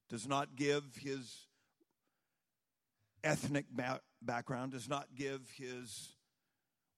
does 0.08 0.26
not 0.26 0.56
give 0.56 0.84
his 1.00 1.46
ethnic 3.22 3.66
ba- 3.70 4.00
background, 4.22 4.72
does 4.72 4.88
not 4.88 5.08
give 5.14 5.42
his 5.56 6.14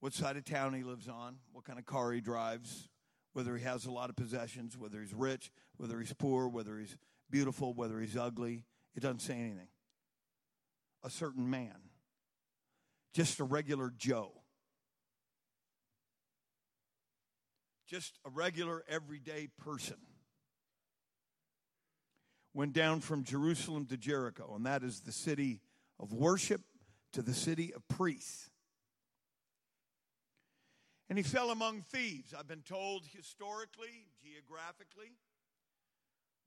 what 0.01 0.15
side 0.15 0.37
of 0.37 0.45
town 0.45 0.73
he 0.73 0.83
lives 0.83 1.09
on, 1.09 1.37
what 1.53 1.65
kind 1.65 1.79
of 1.79 1.85
car 1.85 2.13
he 2.13 2.21
drives, 2.21 2.89
whether 3.35 3.57
he 3.57 3.65
has 3.65 3.85
a 3.85 3.91
lot 3.91 4.09
of 4.09 4.17
possessions, 4.17 4.77
whether 4.79 5.01
he's 5.01 5.13
rich, 5.13 5.51
whether 5.77 6.01
he's 6.01 6.13
poor, 6.15 6.49
whether 6.49 6.79
he's 6.79 6.97
beautiful, 7.31 7.75
whether 7.75 8.01
he's 8.01 8.17
ugly. 8.17 8.65
It 8.95 9.01
doesn't 9.01 9.21
say 9.21 9.35
anything. 9.35 9.69
A 11.05 11.11
certain 11.11 11.49
man, 11.49 11.77
just 13.13 13.41
a 13.41 13.45
regular 13.45 13.93
Joe, 13.97 14.33
just 17.91 18.21
a 18.25 18.31
regular, 18.31 18.85
everyday 18.89 19.49
person, 19.59 19.97
went 22.55 22.73
down 22.73 23.01
from 23.01 23.25
Jerusalem 23.25 23.87
to 23.87 23.97
Jericho, 23.97 24.55
and 24.55 24.65
that 24.65 24.85
is 24.85 25.01
the 25.01 25.11
city 25.11 25.61
of 25.99 26.13
worship 26.13 26.61
to 27.13 27.23
the 27.23 27.35
city 27.35 27.75
of 27.75 27.87
priests. 27.89 28.51
And 31.09 31.19
he 31.19 31.25
fell 31.25 31.51
among 31.51 31.83
thieves. 31.83 32.33
I've 32.33 32.47
been 32.47 32.63
told 32.63 33.03
historically, 33.13 34.07
geographically, 34.23 35.19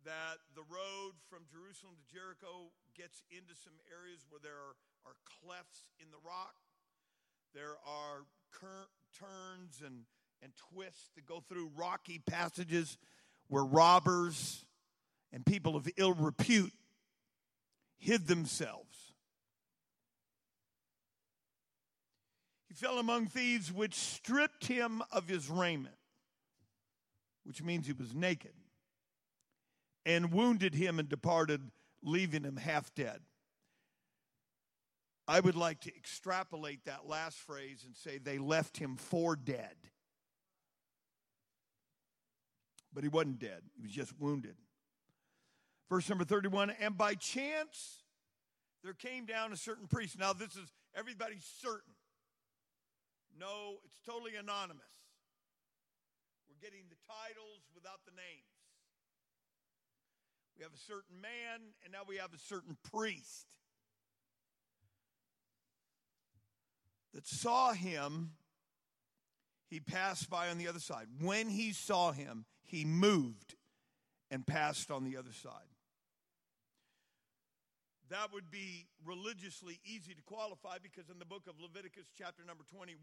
that 0.05 0.39
the 0.55 0.63
road 0.71 1.19
from 1.27 1.43
Jerusalem 1.51 1.95
to 1.99 2.07
Jericho 2.07 2.71
gets 2.95 3.23
into 3.29 3.51
some 3.55 3.75
areas 3.91 4.23
where 4.29 4.39
there 4.39 4.55
are, 4.55 4.75
are 5.11 5.19
clefts 5.27 5.91
in 5.99 6.07
the 6.11 6.23
rock. 6.23 6.55
There 7.53 7.75
are 7.83 8.23
turns 9.11 9.83
and, 9.83 10.07
and 10.43 10.51
twists 10.73 11.09
to 11.15 11.21
go 11.21 11.41
through 11.47 11.71
rocky 11.75 12.19
passages 12.19 12.97
where 13.47 13.63
robbers 13.63 14.65
and 15.31 15.45
people 15.45 15.75
of 15.75 15.87
ill 15.97 16.13
repute 16.13 16.73
hid 17.97 18.27
themselves. 18.27 19.13
He 22.67 22.73
fell 22.73 22.99
among 22.99 23.27
thieves, 23.27 23.71
which 23.71 23.95
stripped 23.95 24.67
him 24.67 25.01
of 25.11 25.27
his 25.27 25.49
raiment, 25.49 25.95
which 27.45 27.63
means 27.63 27.87
he 27.87 27.93
was 27.93 28.13
naked 28.13 28.53
and 30.05 30.33
wounded 30.33 30.75
him 30.75 30.99
and 30.99 31.07
departed, 31.07 31.61
leaving 32.01 32.43
him 32.43 32.57
half 32.57 32.93
dead. 32.93 33.21
I 35.27 35.39
would 35.39 35.55
like 35.55 35.79
to 35.81 35.95
extrapolate 35.95 36.83
that 36.85 37.07
last 37.07 37.37
phrase 37.37 37.83
and 37.85 37.95
say 37.95 38.17
they 38.17 38.37
left 38.37 38.77
him 38.77 38.97
for 38.97 39.37
dead. 39.37 39.75
But 42.93 43.03
he 43.03 43.09
wasn't 43.09 43.39
dead, 43.39 43.61
he 43.75 43.81
was 43.81 43.91
just 43.91 44.13
wounded. 44.19 44.55
Verse 45.89 46.07
number 46.09 46.23
31 46.23 46.71
And 46.79 46.97
by 46.97 47.15
chance 47.15 48.03
there 48.83 48.93
came 48.93 49.25
down 49.25 49.53
a 49.53 49.57
certain 49.57 49.87
priest. 49.87 50.19
Now, 50.19 50.33
this 50.33 50.55
is 50.55 50.71
everybody's 50.95 51.45
certain. 51.61 51.93
No, 53.39 53.77
it's 53.85 53.99
totally 54.05 54.35
anonymous. 54.35 54.83
We're 56.47 56.61
getting 56.61 56.85
the 56.89 56.97
titles 57.07 57.63
without 57.73 57.99
the 58.05 58.11
names. 58.11 58.53
We 60.57 60.63
have 60.63 60.73
a 60.73 60.77
certain 60.77 61.19
man, 61.19 61.73
and 61.83 61.91
now 61.91 62.01
we 62.07 62.17
have 62.17 62.33
a 62.33 62.37
certain 62.37 62.77
priest 62.91 63.47
that 67.13 67.27
saw 67.27 67.73
him. 67.73 68.33
He 69.69 69.79
passed 69.79 70.29
by 70.29 70.49
on 70.49 70.59
the 70.59 70.67
other 70.67 70.79
side. 70.79 71.07
When 71.19 71.49
he 71.49 71.71
saw 71.71 72.11
him, 72.11 72.45
he 72.73 72.85
moved 72.85 73.53
and 74.31 74.47
passed 74.47 74.89
on 74.89 75.03
the 75.03 75.15
other 75.15 75.31
side. 75.31 75.69
That 78.09 78.33
would 78.33 78.49
be 78.49 78.87
religiously 79.05 79.79
easy 79.85 80.15
to 80.15 80.21
qualify 80.23 80.77
because 80.81 81.09
in 81.11 81.19
the 81.19 81.25
book 81.25 81.43
of 81.47 81.59
Leviticus, 81.61 82.07
chapter 82.17 82.41
number 82.43 82.63
21, 82.73 82.97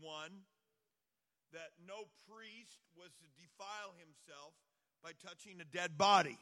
that 1.52 1.70
no 1.86 2.10
priest 2.26 2.82
was 2.96 3.10
to 3.22 3.26
defile 3.38 3.94
himself 3.96 4.54
by 5.04 5.10
touching 5.24 5.60
a 5.60 5.64
dead 5.64 5.96
body. 5.96 6.38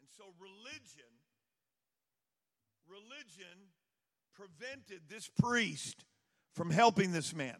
And 0.00 0.08
so 0.16 0.34
religion, 0.40 1.14
religion 2.88 3.70
prevented 4.34 5.02
this 5.08 5.30
priest 5.40 6.04
from 6.54 6.70
helping 6.70 7.12
this 7.12 7.32
man. 7.32 7.56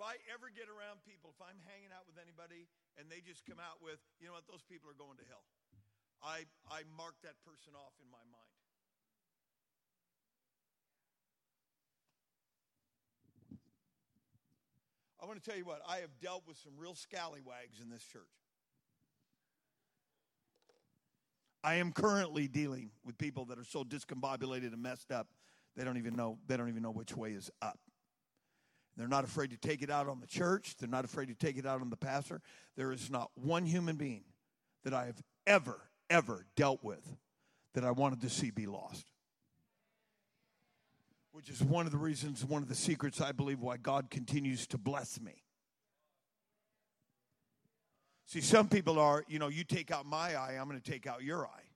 If 0.00 0.08
I 0.08 0.16
ever 0.32 0.48
get 0.48 0.64
around 0.64 1.04
people, 1.04 1.28
if 1.36 1.44
I'm 1.44 1.60
hanging 1.68 1.92
out 1.92 2.08
with 2.08 2.16
anybody 2.16 2.64
and 2.96 3.12
they 3.12 3.20
just 3.20 3.44
come 3.44 3.60
out 3.60 3.84
with, 3.84 4.00
you 4.16 4.24
know 4.24 4.32
what, 4.32 4.48
those 4.48 4.64
people 4.64 4.88
are 4.88 4.96
going 4.96 5.20
to 5.20 5.26
hell, 5.28 5.44
I, 6.24 6.48
I 6.72 6.88
mark 6.96 7.20
that 7.20 7.36
person 7.44 7.76
off 7.76 7.92
in 8.00 8.08
my 8.08 8.24
mind. 8.32 8.56
I 15.20 15.28
want 15.28 15.36
to 15.36 15.44
tell 15.44 15.58
you 15.60 15.66
what, 15.66 15.82
I 15.86 15.98
have 15.98 16.16
dealt 16.18 16.48
with 16.48 16.56
some 16.56 16.72
real 16.78 16.94
scallywags 16.94 17.84
in 17.84 17.90
this 17.90 18.00
church. 18.02 18.24
I 21.62 21.74
am 21.74 21.92
currently 21.92 22.48
dealing 22.48 22.88
with 23.04 23.18
people 23.18 23.44
that 23.52 23.58
are 23.58 23.68
so 23.68 23.84
discombobulated 23.84 24.72
and 24.72 24.82
messed 24.82 25.12
up, 25.12 25.28
they 25.76 25.84
don't 25.84 25.98
even 25.98 26.16
know 26.16 26.38
they 26.48 26.56
don't 26.56 26.70
even 26.70 26.80
know 26.80 26.90
which 26.90 27.14
way 27.14 27.32
is 27.32 27.50
up. 27.60 27.78
They're 29.00 29.08
not 29.08 29.24
afraid 29.24 29.50
to 29.50 29.56
take 29.56 29.82
it 29.82 29.90
out 29.90 30.08
on 30.08 30.20
the 30.20 30.26
church. 30.26 30.76
They're 30.78 30.88
not 30.88 31.04
afraid 31.04 31.28
to 31.28 31.34
take 31.34 31.56
it 31.56 31.66
out 31.66 31.80
on 31.80 31.90
the 31.90 31.96
pastor. 31.96 32.40
There 32.76 32.92
is 32.92 33.10
not 33.10 33.30
one 33.34 33.64
human 33.64 33.96
being 33.96 34.24
that 34.84 34.94
I 34.94 35.06
have 35.06 35.22
ever, 35.46 35.80
ever 36.08 36.46
dealt 36.56 36.84
with 36.84 37.04
that 37.74 37.84
I 37.84 37.90
wanted 37.90 38.20
to 38.22 38.30
see 38.30 38.50
be 38.50 38.66
lost 38.66 39.10
which 41.32 41.48
is 41.48 41.62
one 41.62 41.86
of 41.86 41.92
the 41.92 41.98
reasons, 41.98 42.44
one 42.44 42.62
of 42.62 42.68
the 42.68 42.74
secrets 42.74 43.20
I 43.20 43.32
believe 43.32 43.60
why 43.60 43.76
God 43.76 44.10
continues 44.10 44.66
to 44.68 44.78
bless 44.78 45.20
me. 45.20 45.42
See, 48.26 48.40
some 48.40 48.68
people 48.68 48.98
are, 48.98 49.24
you 49.26 49.38
know, 49.38 49.48
you 49.48 49.64
take 49.64 49.90
out 49.90 50.06
my 50.06 50.34
eye, 50.34 50.58
I'm 50.60 50.68
going 50.68 50.80
to 50.80 50.90
take 50.90 51.06
out 51.06 51.22
your 51.22 51.46
eye. 51.46 51.69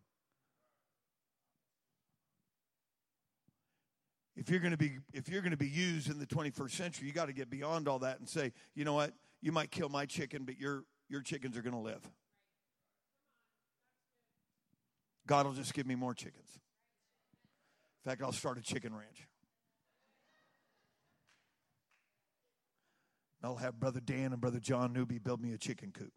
If 4.37 4.51
you're 4.51 4.61
going 4.61 4.72
to 4.72 4.76
be 4.76 4.99
if 5.12 5.28
you're 5.28 5.43
going 5.43 5.53
to 5.53 5.57
be 5.57 5.68
used 5.68 6.11
in 6.11 6.18
the 6.18 6.26
21st 6.26 6.70
century, 6.72 7.07
you 7.07 7.12
got 7.12 7.26
to 7.26 7.32
get 7.32 7.51
beyond 7.51 7.87
all 7.87 8.01
that 8.01 8.18
and 8.18 8.28
say, 8.28 8.53
you 8.74 8.85
know 8.85 8.95
what? 8.95 9.12
You 9.41 9.53
might 9.53 9.70
kill 9.70 9.89
my 9.89 10.07
chicken, 10.07 10.45
but 10.45 10.59
your 10.59 10.85
your 11.09 11.22
chickens 11.22 11.57
are 11.57 11.62
going 11.62 11.74
to 11.74 11.80
live. 11.80 12.01
God 15.26 15.47
will 15.47 15.53
just 15.53 15.72
give 15.72 15.87
me 15.87 15.95
more 15.95 16.14
chickens. 16.14 16.59
In 18.05 18.11
fact, 18.11 18.22
I'll 18.22 18.32
start 18.32 18.59
a 18.59 18.62
chicken 18.62 18.95
ranch. 18.95 19.26
I'll 23.43 23.57
have 23.57 23.78
Brother 23.78 24.01
Dan 24.01 24.32
and 24.32 24.41
Brother 24.41 24.59
John 24.59 24.93
Newby 24.93 25.18
build 25.18 25.41
me 25.41 25.53
a 25.53 25.59
chicken 25.59 25.93
coop. 25.93 26.12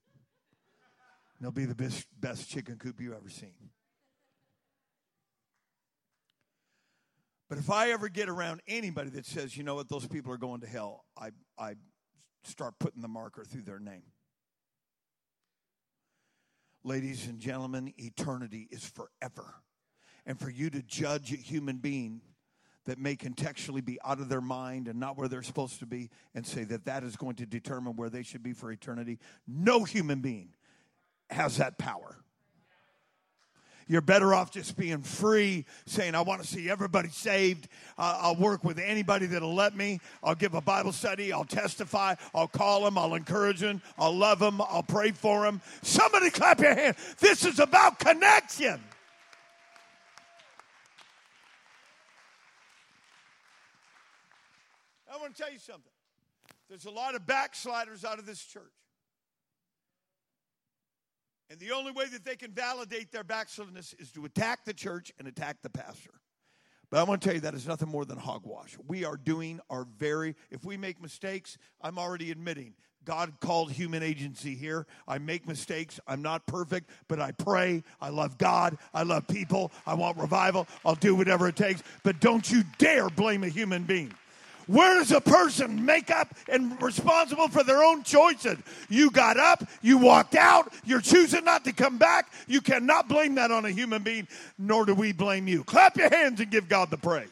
And 1.38 1.41
they'll 1.41 1.51
be 1.51 1.65
the 1.65 1.76
best, 1.76 2.07
best 2.20 2.49
chicken 2.49 2.78
coop 2.78 3.01
you've 3.01 3.13
ever 3.13 3.30
seen. 3.30 3.70
But 7.50 7.58
if 7.58 7.70
I 7.70 7.91
ever 7.91 8.10
get 8.10 8.28
around 8.28 8.62
anybody 8.68 9.10
that 9.12 9.26
says, 9.26 9.56
you 9.56 9.64
know 9.64 9.76
what, 9.76 9.88
those 9.88 10.06
people 10.06 10.34
are 10.34 10.38
going 10.38 10.62
to 10.62 10.68
hell, 10.68 11.06
I, 11.18 11.30
I 11.58 11.76
start 12.43 12.76
putting 12.80 13.02
the 13.02 13.08
marker 13.08 13.43
through 13.45 13.64
their 13.64 13.80
name. 13.80 14.04
Ladies 16.84 17.28
and 17.28 17.39
gentlemen, 17.39 17.93
eternity 17.98 18.68
is 18.72 18.86
forever. 18.86 19.56
And 20.26 20.39
for 20.39 20.50
you 20.50 20.70
to 20.70 20.82
judge 20.82 21.32
a 21.32 21.38
human 21.38 21.78
being 21.78 22.22
that 22.86 23.00
may 23.00 23.16
contextually 23.16 23.84
be 23.84 23.98
out 24.04 24.20
of 24.20 24.30
their 24.30 24.41
mind 24.41 24.88
and 24.88 25.00
not 25.00 25.18
where 25.18 25.28
they're 25.28 25.43
supposed 25.43 25.80
to 25.80 25.86
be 25.86 26.10
and 26.34 26.45
say 26.45 26.64
that 26.66 26.86
that 26.86 27.04
is 27.04 27.16
going 27.16 27.36
to 27.36 27.45
determine 27.45 27.95
where 27.95 28.10
they 28.10 28.24
should 28.24 28.43
be 28.43 28.54
for 28.54 28.72
eternity, 28.72 29.20
no 29.45 29.84
human 29.84 30.20
being 30.20 30.54
has 31.30 31.58
that 31.58 31.78
power. 31.78 32.18
You're 33.88 34.02
better 34.02 34.34
off 34.34 34.52
just 34.52 34.78
being 34.78 35.02
free, 35.02 35.66
saying, 35.86 36.16
I 36.16 36.22
want 36.22 36.42
to 36.42 36.48
see 36.48 36.70
everybody 36.70 37.10
saved. 37.10 37.68
Uh, 37.98 38.20
I'll 38.22 38.36
work 38.36 38.64
with 38.64 38.80
anybody 38.80 39.28
that'll 39.28 39.56
let 39.56 39.76
me. 39.76 40.00
I'll 40.24 40.36
give 40.36 40.54
a 40.54 40.62
Bible 40.62 40.92
study. 40.92 41.32
I'll 41.32 41.46
testify. 41.46 42.16
I'll 42.36 42.48
call 42.48 42.84
them. 42.84 42.98
I'll 42.98 43.16
encourage 43.16 43.60
them. 43.60 43.82
I'll 43.98 44.16
love 44.16 44.40
them. 44.40 44.62
I'll 44.62 44.84
pray 44.84 45.12
for 45.12 45.44
them. 45.44 45.62
Somebody 45.84 46.30
clap 46.30 46.60
your 46.60 46.76
hand. 46.76 46.96
This 47.20 47.46
is 47.46 47.60
about 47.60 48.00
connection. 48.00 48.82
I 55.12 55.18
want 55.20 55.36
to 55.36 55.42
tell 55.42 55.52
you 55.52 55.60
something. 55.60 55.84
There's 56.70 56.86
a 56.86 56.92
lot 56.92 57.16
of 57.16 57.26
backsliders 57.26 58.04
out 58.04 58.20
of 58.20 58.26
this 58.26 58.44
church. 58.44 58.64
And 61.50 61.60
the 61.60 61.72
only 61.72 61.91
way 61.91 62.06
that 62.08 62.26
they 62.26 62.36
can 62.36 62.52
validate 62.52 63.12
their 63.12 63.24
backslidness 63.24 63.95
is 64.00 64.12
to 64.14 64.26
attack 64.26 64.66
the 64.66 64.74
church 64.74 65.14
and 65.18 65.28
attack 65.28 65.58
the 65.62 65.70
pastor. 65.70 66.12
But 66.89 67.00
I 67.00 67.04
want 67.04 67.22
to 67.22 67.28
tell 67.28 67.36
you 67.36 67.41
that 67.41 67.54
is 67.54 67.68
nothing 67.68 67.89
more 67.89 68.06
than 68.06 68.18
hogwash. 68.18 68.78
We 68.88 69.06
are 69.06 69.18
doing 69.18 69.60
our 69.70 69.86
very, 69.98 70.36
if 70.52 70.64
we 70.64 70.78
make 70.78 71.02
mistakes, 71.02 71.58
I'm 71.82 71.98
already 71.98 72.32
admitting 72.32 72.74
God 73.08 73.32
called 73.39 73.72
human 73.72 74.04
agency 74.04 74.54
here. 74.54 74.86
I 75.08 75.18
make 75.18 75.48
mistakes. 75.48 75.98
I'm 76.08 76.22
not 76.22 76.45
perfect, 76.45 76.89
but 77.08 77.22
I 77.22 77.32
pray. 77.32 77.84
I 78.02 78.10
love 78.10 78.38
God. 78.38 78.78
I 78.93 79.04
love 79.04 79.28
people. 79.28 79.72
I 79.86 79.93
want 79.93 80.18
revival. 80.18 80.68
I'll 80.86 80.95
do 80.95 81.16
whatever 81.16 81.48
it 81.48 81.56
takes. 81.56 81.82
But 82.04 82.20
don't 82.20 82.50
you 82.52 82.64
dare 82.78 83.10
blame 83.10 83.45
a 83.45 83.48
human 83.48 83.84
being. 83.84 84.14
Where 84.68 84.95
does 84.95 85.11
a 85.13 85.22
person 85.22 85.86
make 85.86 86.11
up 86.11 86.36
and 86.49 86.80
responsible 86.82 87.47
for 87.47 87.63
their 87.63 87.82
own 87.82 88.03
choices? 88.03 88.57
You 88.89 89.09
got 89.09 89.38
up, 89.38 89.63
you 89.82 89.97
walked 89.97 90.36
out, 90.36 90.74
you're 90.86 91.01
choosing 91.01 91.45
not 91.45 91.63
to 91.65 91.74
come 91.74 91.97
back. 91.97 92.32
You 92.47 92.59
cannot 92.59 93.07
blame 93.07 93.36
that 93.36 93.49
on 93.49 93.63
a 93.63 93.72
human 93.72 94.03
being, 94.03 94.28
nor 94.57 94.86
do 94.86 94.93
we 94.93 95.13
blame 95.13 95.47
you. 95.47 95.63
Clap 95.63 95.95
your 95.95 96.09
hands 96.09 96.41
and 96.41 96.51
give 96.51 96.68
God 96.68 96.91
the 96.91 96.97
praise. 96.97 97.30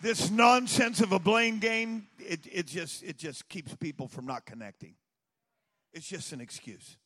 This 0.00 0.30
nonsense 0.30 1.00
of 1.00 1.10
a 1.10 1.18
blame 1.18 1.58
game, 1.58 2.06
it, 2.20 2.40
it 2.50 2.66
just 2.66 3.02
it 3.02 3.16
just 3.16 3.48
keeps 3.48 3.74
people 3.74 4.06
from 4.06 4.26
not 4.26 4.46
connecting. 4.46 4.94
It's 5.92 6.06
just 6.06 6.32
an 6.32 6.40
excuse. 6.40 6.96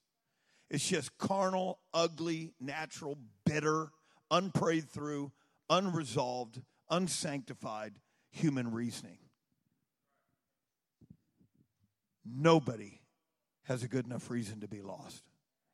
It's 0.69 0.87
just 0.87 1.17
carnal, 1.17 1.79
ugly, 1.95 2.53
natural, 2.61 3.17
bitter 3.47 3.91
unprayed 4.33 4.91
through, 4.91 5.31
unresolved, 5.71 6.61
unsanctified 6.91 7.93
human 8.31 8.73
reasoning. 8.73 9.19
Nobody 12.25 13.01
has 13.65 13.83
a 13.83 13.89
good 13.89 14.07
enough 14.07 14.31
reason 14.31 14.61
to 14.61 14.69
be 14.69 14.81
lost. 14.81 15.23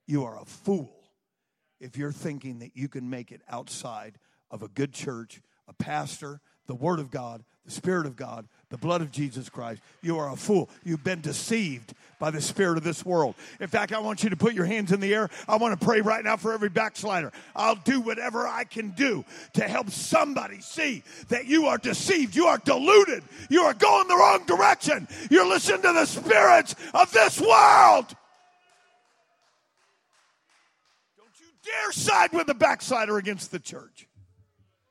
You 0.07 0.25
are 0.25 0.39
a 0.39 0.45
fool 0.45 1.11
if 1.81 1.97
you're 1.97 2.13
thinking 2.13 2.59
that 2.59 2.77
you 2.77 2.89
can 2.89 3.09
make 3.09 3.31
it 3.33 3.43
outside 3.49 4.19
of 4.51 4.63
a 4.63 4.69
good 4.69 4.93
church, 4.93 5.41
a 5.69 5.73
pastor, 5.73 6.41
the 6.67 6.75
Word 6.75 6.99
of 6.99 7.11
God, 7.11 7.45
the 7.65 7.71
Spirit 7.71 8.07
of 8.07 8.17
God, 8.17 8.49
the 8.71 8.79
blood 8.79 9.01
of 9.01 9.11
Jesus 9.11 9.49
Christ. 9.49 9.81
You 10.03 10.19
are 10.19 10.31
a 10.31 10.37
fool. 10.37 10.69
You've 10.85 11.05
been 11.05 11.21
deceived 11.21 11.95
by 12.19 12.31
the 12.31 12.41
spirit 12.41 12.77
of 12.77 12.85
this 12.85 13.05
world. 13.05 13.35
In 13.61 13.69
fact, 13.69 13.93
I 13.93 14.01
want 14.01 14.23
you 14.25 14.31
to 14.31 14.37
put 14.37 14.53
your 14.53 14.65
hands 14.65 14.93
in 14.93 15.01
the 15.01 15.15
air. 15.15 15.31
I 15.47 15.57
want 15.57 15.79
to 15.79 15.85
pray 15.85 16.01
right 16.01 16.23
now 16.23 16.37
for 16.37 16.53
every 16.53 16.69
backslider. 16.69 17.33
I'll 17.55 17.77
do 17.77 18.01
whatever 18.01 18.47
I 18.47 18.65
can 18.65 18.91
do 18.91 19.25
to 19.55 19.63
help 19.63 19.91
somebody 19.91 20.61
see 20.61 21.03
that 21.29 21.47
you 21.47 21.67
are 21.67 21.79
deceived. 21.79 22.35
You 22.35 22.47
are 22.47 22.59
deluded. 22.59 23.23
You 23.49 23.63
are 23.63 23.75
going 23.75 24.09
the 24.09 24.17
wrong 24.17 24.45
direction. 24.47 25.09
You're 25.31 25.49
listening 25.49 25.83
to 25.83 25.93
the 25.93 26.07
spirits 26.07 26.75
of 26.93 27.11
this 27.13 27.41
world. 27.41 28.15
Don't 31.17 31.41
you 31.41 31.47
dare 31.65 31.93
side 31.93 32.33
with 32.33 32.49
the 32.49 32.55
backslider 32.55 33.17
against 33.17 33.53
the 33.53 33.61
church. 33.61 34.08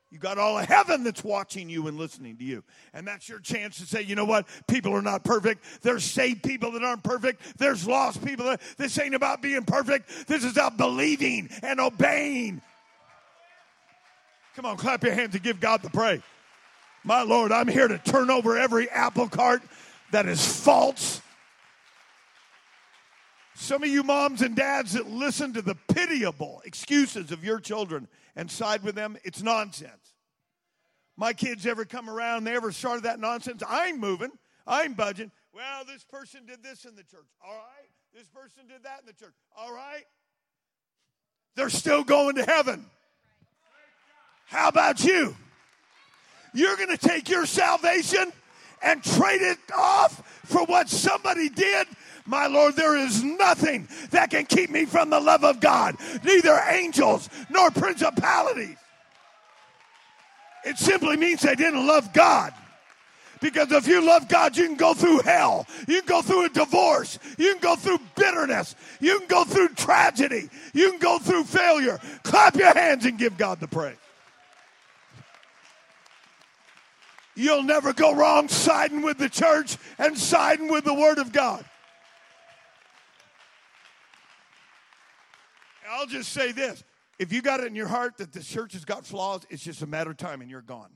You 0.10 0.20
got 0.20 0.38
all 0.38 0.58
of 0.58 0.66
heaven 0.66 1.04
that's 1.04 1.24
watching 1.24 1.70
you 1.70 1.88
and 1.88 1.98
listening 1.98 2.38
to 2.38 2.44
you. 2.44 2.64
And 2.94 3.06
that's 3.06 3.28
your 3.28 3.40
chance 3.40 3.78
to 3.80 3.86
say, 3.86 4.02
you 4.02 4.16
know 4.16 4.26
what? 4.26 4.48
People 4.68 4.94
are 4.94 5.02
not 5.02 5.26
perfect. 5.26 5.66
There's 5.82 6.04
saved 6.04 6.44
people 6.44 6.72
that 6.72 6.84
aren't 6.84 7.04
perfect. 7.04 7.58
There's 7.58 7.86
lost 7.86 8.24
people. 8.26 8.46
That, 8.46 8.62
this 8.78 8.98
ain't 9.00 9.16
about 9.16 9.42
being 9.42 9.64
perfect. 9.66 10.28
This 10.28 10.46
is 10.46 10.54
about 10.54 10.78
believing 10.78 11.50
and 11.62 11.82
obeying. 11.82 12.62
Come 14.56 14.66
on, 14.66 14.78
clap 14.78 15.04
your 15.04 15.14
hands 15.14 15.36
and 15.36 15.44
give 15.44 15.60
God 15.60 15.82
the 15.82 15.90
praise. 15.90 16.22
My 17.04 17.22
Lord, 17.22 17.52
I'm 17.52 17.68
here 17.68 17.88
to 17.88 17.98
turn 17.98 18.30
over 18.30 18.58
every 18.58 18.90
apple 18.90 19.28
cart 19.28 19.62
that 20.12 20.26
is 20.26 20.64
false. 20.64 21.22
Some 23.60 23.82
of 23.82 23.90
you 23.90 24.04
moms 24.04 24.44
and 24.44 24.56
dads 24.56 24.94
that 24.94 25.10
listen 25.10 25.54
to 25.54 25.64
the 25.64 25.74
pitiable 25.92 26.62
excuses 26.64 27.32
of 27.32 27.44
your 27.44 27.60
children 27.60 28.08
and 28.36 28.52
side 28.52 28.84
with 28.84 28.94
them, 28.94 29.18
it's 29.24 29.42
nonsense. 29.42 30.14
My 31.18 31.34
kids 31.34 31.66
ever 31.66 31.84
come 31.84 32.08
around, 32.08 32.44
they 32.44 32.56
ever 32.56 32.72
started 32.72 33.06
that 33.06 33.20
nonsense, 33.20 33.64
I'm 33.68 34.00
moving, 34.00 34.30
I'm 34.68 34.94
budging. 34.94 35.32
Well, 35.56 35.84
this 35.86 36.04
person 36.04 36.46
did 36.46 36.62
this 36.62 36.86
in 36.86 36.96
the 36.96 37.02
church. 37.02 37.26
All 37.44 37.56
right. 37.56 37.90
This 38.14 38.28
person 38.30 38.68
did 38.68 38.84
that 38.84 39.00
in 39.00 39.08
the 39.08 39.14
church. 39.14 39.34
All 39.58 39.74
right. 39.74 40.06
They're 41.56 41.72
still 41.72 42.04
going 42.04 42.36
to 42.36 42.46
heaven. 42.46 42.86
How 44.46 44.68
about 44.68 45.04
you? 45.04 45.36
You're 46.54 46.78
going 46.78 46.96
to 46.96 46.98
take 46.98 47.28
your 47.28 47.48
salvation 47.48 48.32
and 48.82 49.04
trade 49.04 49.42
it 49.42 49.58
off 49.76 50.42
for 50.46 50.64
what 50.66 50.90
somebody 50.90 51.50
did 51.50 51.88
my 52.28 52.48
Lord, 52.48 52.76
there 52.76 52.98
is 52.98 53.24
nothing 53.24 53.88
that 54.12 54.30
can 54.30 54.46
keep 54.46 54.70
me 54.70 54.86
from 54.86 55.10
the 55.10 55.20
love 55.20 55.46
of 55.46 55.62
God, 55.62 55.96
neither 56.24 56.60
angels 56.70 57.30
nor 57.50 57.72
principalities. 57.72 58.76
It 60.66 60.78
simply 60.78 61.16
means 61.16 61.42
they 61.42 61.56
didn't 61.56 61.88
love 61.88 62.12
God. 62.12 62.54
Because 63.40 63.72
if 63.72 63.88
you 63.88 64.02
love 64.02 64.28
God, 64.28 64.58
you 64.58 64.66
can 64.66 64.76
go 64.76 64.94
through 64.94 65.20
hell. 65.20 65.68
You 65.88 66.02
can 66.02 66.08
go 66.08 66.22
through 66.22 66.46
a 66.46 66.50
divorce. 66.50 67.20
You 67.38 67.54
can 67.54 67.62
go 67.62 67.76
through 67.76 68.00
bitterness. 68.16 68.76
You 69.00 69.20
can 69.20 69.28
go 69.28 69.46
through 69.46 69.70
tragedy. 69.70 70.50
You 70.74 70.90
can 70.90 71.00
go 71.00 71.20
through 71.20 71.44
failure. 71.46 72.00
Clap 72.24 72.56
your 72.56 72.74
hands 72.74 73.06
and 73.06 73.18
give 73.18 73.38
God 73.38 73.60
the 73.60 73.68
praise. 73.68 73.96
You'll 77.38 77.62
never 77.62 77.94
go 77.94 78.16
wrong 78.16 78.50
siding 78.50 79.04
with 79.04 79.20
the 79.20 79.30
church 79.30 79.78
and 80.00 80.18
siding 80.18 80.70
with 80.70 80.86
the 80.86 80.94
Word 80.94 81.20
of 81.20 81.32
God. 81.32 81.64
I'll 85.88 86.08
just 86.08 86.34
say 86.34 86.52
this. 86.52 86.84
If 87.20 87.32
you 87.32 87.44
got 87.44 87.60
it 87.60 87.68
in 87.68 87.76
your 87.76 87.88
heart 87.88 88.18
that 88.18 88.34
the 88.34 88.42
church 88.42 88.74
has 88.74 88.86
got 88.86 89.06
flaws, 89.06 89.44
it's 89.52 89.64
just 89.64 89.84
a 89.84 89.88
matter 89.88 90.10
of 90.10 90.18
time 90.18 90.42
and 90.42 90.50
you're 90.50 90.64
gone. 90.64 90.90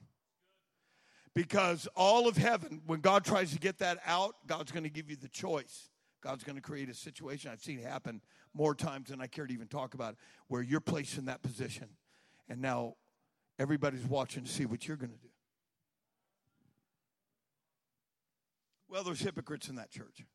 Because 1.35 1.87
all 1.95 2.27
of 2.27 2.37
heaven, 2.37 2.81
when 2.87 3.01
God 3.01 3.23
tries 3.23 3.51
to 3.51 3.59
get 3.59 3.77
that 3.77 3.99
out, 4.03 4.33
God's 4.47 4.71
going 4.71 4.83
to 4.83 4.89
give 4.89 5.11
you 5.11 5.17
the 5.17 5.29
choice. 5.29 5.89
God's 6.23 6.43
going 6.43 6.55
to 6.55 6.61
create 6.61 6.89
a 6.89 6.95
situation 6.95 7.51
I've 7.51 7.61
seen 7.61 7.77
happen 7.77 8.19
more 8.55 8.73
times 8.73 9.09
than 9.09 9.21
I 9.21 9.27
care 9.27 9.45
to 9.45 9.53
even 9.53 9.67
talk 9.67 9.93
about, 9.93 10.15
where 10.47 10.63
you're 10.63 10.81
placed 10.81 11.19
in 11.19 11.25
that 11.25 11.43
position. 11.43 11.87
And 12.49 12.61
now 12.61 12.95
everybody's 13.59 14.05
watching 14.05 14.43
to 14.43 14.49
see 14.51 14.65
what 14.65 14.87
you're 14.87 14.97
going 14.97 15.11
to 15.11 15.17
do. 15.17 15.30
Well, 18.91 19.05
there's 19.05 19.21
hypocrites 19.21 19.69
in 19.69 19.77
that 19.77 19.89
church. 19.89 20.25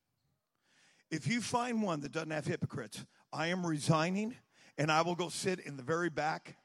If 1.11 1.27
you 1.27 1.43
find 1.43 1.83
one 1.83 2.01
that 2.01 2.11
doesn't 2.11 2.31
have 2.31 2.47
hypocrites, 2.47 3.05
I 3.31 3.49
am 3.49 3.67
resigning 3.67 4.35
and 4.79 4.91
I 4.91 5.03
will 5.03 5.15
go 5.15 5.29
sit 5.29 5.61
in 5.61 5.77
the 5.77 5.83
very 5.83 6.09
back 6.09 6.57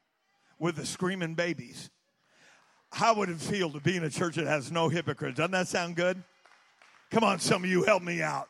with 0.58 0.76
the 0.76 0.86
screaming 0.86 1.34
babies. 1.34 1.90
How 2.92 3.14
would 3.16 3.28
it 3.28 3.36
feel 3.36 3.70
to 3.72 3.80
be 3.80 3.98
in 3.98 4.04
a 4.04 4.10
church 4.10 4.36
that 4.36 4.46
has 4.46 4.72
no 4.72 4.88
hypocrites? 4.88 5.36
Doesn't 5.36 5.50
that 5.50 5.68
sound 5.68 5.96
good? 5.96 6.22
Come 7.10 7.24
on, 7.24 7.38
some 7.40 7.62
of 7.62 7.68
you 7.68 7.82
help 7.82 8.02
me 8.02 8.22
out. 8.22 8.48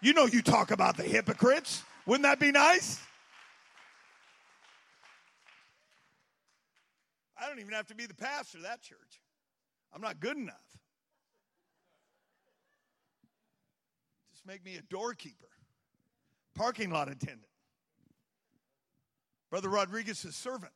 You 0.00 0.12
know, 0.12 0.26
you 0.26 0.42
talk 0.42 0.70
about 0.70 0.96
the 0.96 1.02
hypocrites. 1.02 1.82
Wouldn't 2.06 2.22
that 2.22 2.38
be 2.38 2.52
nice? 2.52 3.00
I 7.36 7.48
don't 7.48 7.58
even 7.58 7.72
have 7.72 7.88
to 7.88 7.96
be 7.96 8.06
the 8.06 8.14
pastor 8.14 8.58
of 8.58 8.64
that 8.64 8.80
church. 8.80 9.20
I'm 9.92 10.00
not 10.00 10.20
good 10.20 10.36
enough. 10.36 10.71
Just 14.42 14.46
make 14.46 14.64
me 14.64 14.76
a 14.76 14.82
doorkeeper, 14.82 15.48
parking 16.54 16.90
lot 16.90 17.08
attendant. 17.08 17.46
Brother 19.50 19.68
Rodriguez's 19.68 20.34
servant. 20.34 20.72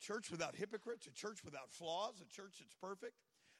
Church 0.00 0.30
without 0.30 0.56
hypocrites, 0.56 1.06
a 1.06 1.10
church 1.10 1.44
without 1.44 1.70
flaws, 1.70 2.14
a 2.22 2.34
church 2.34 2.54
that's 2.60 2.74
perfect. 2.80 3.14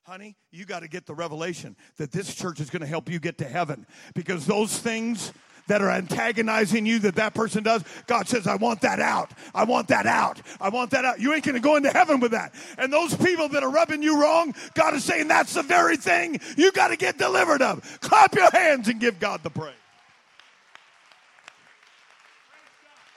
Honey, 0.04 0.36
you 0.50 0.64
got 0.64 0.80
to 0.80 0.88
get 0.88 1.06
the 1.06 1.14
revelation 1.14 1.76
that 1.96 2.10
this 2.12 2.34
church 2.34 2.60
is 2.60 2.70
going 2.70 2.80
to 2.80 2.86
help 2.86 3.10
you 3.10 3.20
get 3.20 3.38
to 3.38 3.44
heaven 3.44 3.86
because 4.14 4.46
those 4.46 4.78
things 4.78 5.32
that 5.68 5.82
are 5.82 5.90
antagonizing 5.90 6.86
you 6.86 6.98
that 7.00 7.14
that 7.16 7.34
person 7.34 7.62
does, 7.62 7.84
God 8.06 8.28
says, 8.28 8.46
I 8.46 8.56
want 8.56 8.80
that 8.82 9.00
out. 9.00 9.30
I 9.54 9.64
want 9.64 9.88
that 9.88 10.06
out. 10.06 10.40
I 10.60 10.68
want 10.68 10.90
that 10.90 11.04
out. 11.04 11.20
You 11.20 11.34
ain't 11.34 11.44
going 11.44 11.54
to 11.54 11.60
go 11.60 11.76
into 11.76 11.90
heaven 11.90 12.20
with 12.20 12.32
that. 12.32 12.54
And 12.78 12.92
those 12.92 13.14
people 13.14 13.48
that 13.50 13.62
are 13.62 13.70
rubbing 13.70 14.02
you 14.02 14.20
wrong, 14.20 14.54
God 14.74 14.94
is 14.94 15.04
saying 15.04 15.28
that's 15.28 15.54
the 15.54 15.62
very 15.62 15.96
thing 15.96 16.40
you 16.56 16.72
got 16.72 16.88
to 16.88 16.96
get 16.96 17.18
delivered 17.18 17.62
of. 17.62 17.98
Clap 18.00 18.34
your 18.34 18.50
hands 18.50 18.88
and 18.88 19.00
give 19.00 19.20
God 19.20 19.42
the 19.42 19.50
praise. 19.50 19.74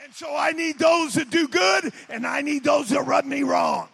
And 0.04 0.14
so 0.14 0.36
I 0.36 0.52
need 0.52 0.78
those 0.78 1.16
that 1.16 1.32
do 1.32 1.48
good 1.48 1.92
and 2.10 2.28
I 2.28 2.42
need 2.42 2.64
those 2.64 2.90
that 2.90 3.06
rub 3.08 3.26
me 3.26 3.42
wrong. 3.42 3.90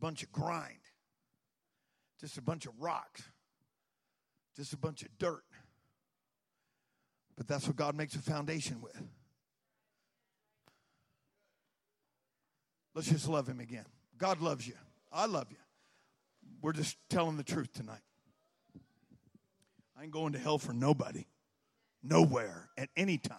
Bunch 0.00 0.22
of 0.22 0.32
grind, 0.32 0.78
just 2.20 2.38
a 2.38 2.42
bunch 2.42 2.66
of 2.66 2.72
rocks, 2.78 3.22
just 4.56 4.72
a 4.72 4.76
bunch 4.76 5.02
of 5.02 5.08
dirt. 5.18 5.44
But 7.36 7.46
that's 7.46 7.66
what 7.66 7.76
God 7.76 7.94
makes 7.94 8.14
a 8.14 8.18
foundation 8.18 8.80
with. 8.80 9.00
Let's 12.94 13.08
just 13.08 13.28
love 13.28 13.48
Him 13.48 13.60
again. 13.60 13.84
God 14.16 14.40
loves 14.40 14.66
you. 14.66 14.74
I 15.12 15.26
love 15.26 15.46
you. 15.50 15.56
We're 16.60 16.72
just 16.72 16.96
telling 17.08 17.36
the 17.36 17.44
truth 17.44 17.72
tonight. 17.72 18.00
I 19.96 20.02
ain't 20.02 20.12
going 20.12 20.32
to 20.32 20.38
hell 20.38 20.58
for 20.58 20.72
nobody, 20.72 21.26
nowhere, 22.02 22.70
at 22.76 22.88
any 22.96 23.18
time, 23.18 23.36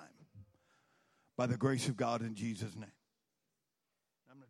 by 1.38 1.46
the 1.46 1.58
grace 1.58 1.88
of 1.88 1.98
God 1.98 2.22
in 2.22 2.36
Jesus' 2.36 2.76
name 2.76 2.92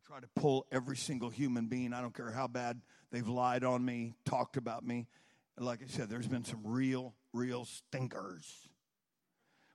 try 0.10 0.20
to 0.20 0.28
pull 0.36 0.66
every 0.72 0.98
single 0.98 1.30
human 1.30 1.68
being. 1.68 1.94
I 1.94 2.02
don't 2.02 2.16
care 2.16 2.32
how 2.32 2.48
bad 2.48 2.82
they've 3.12 3.28
lied 3.28 3.64
on 3.64 3.86
me, 3.86 4.16
talked 4.26 4.58
about 4.58 4.84
me. 4.84 5.08
And 5.56 5.68
like 5.68 5.82
I 5.84 5.88
said, 5.88 6.10
there's 6.10 6.28
been 6.28 6.44
some 6.44 6.62
real, 6.64 7.14
real 7.32 7.64
stinkers. 7.66 8.70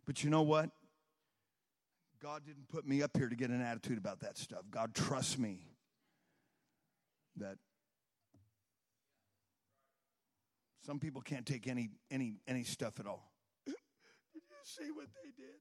But 0.05 0.25
you 0.25 0.31
know 0.31 0.43
what? 0.43 0.71
God 2.21 2.43
didn't 2.45 2.69
put 2.69 2.85
me 2.85 3.01
up 3.01 3.17
here 3.17 3.29
to 3.29 3.37
get 3.37 3.51
an 3.51 3.61
attitude 3.61 3.97
about 3.97 4.21
that 4.21 4.37
stuff. 4.37 4.63
God 4.73 4.93
trusts 4.93 5.39
me 5.39 5.69
that 7.37 7.59
some 10.85 10.99
people 10.99 11.21
can't 11.21 11.47
take 11.47 11.69
any 11.69 11.91
any 12.11 12.39
any 12.49 12.65
stuff 12.65 12.99
at 12.99 13.07
all. 13.07 13.31
did 13.67 13.75
you 14.35 14.41
see 14.65 14.91
what 14.91 15.07
they 15.23 15.31
did? 15.37 15.61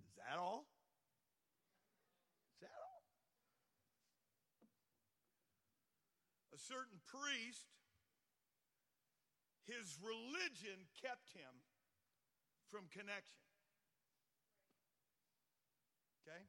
Is 0.00 0.14
that 0.16 0.38
all? 0.38 0.64
Certain 6.58 7.00
priest, 7.06 7.66
his 9.64 9.96
religion 10.02 10.86
kept 11.00 11.32
him 11.34 11.62
from 12.70 12.82
connection. 12.90 13.38
Okay? 16.26 16.42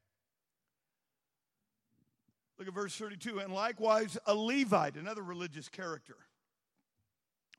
Look 2.58 2.68
at 2.68 2.74
verse 2.74 2.96
32. 2.96 3.40
And 3.40 3.54
likewise, 3.54 4.18
a 4.26 4.34
Levite, 4.34 4.96
another 4.96 5.22
religious 5.22 5.70
character, 5.70 6.16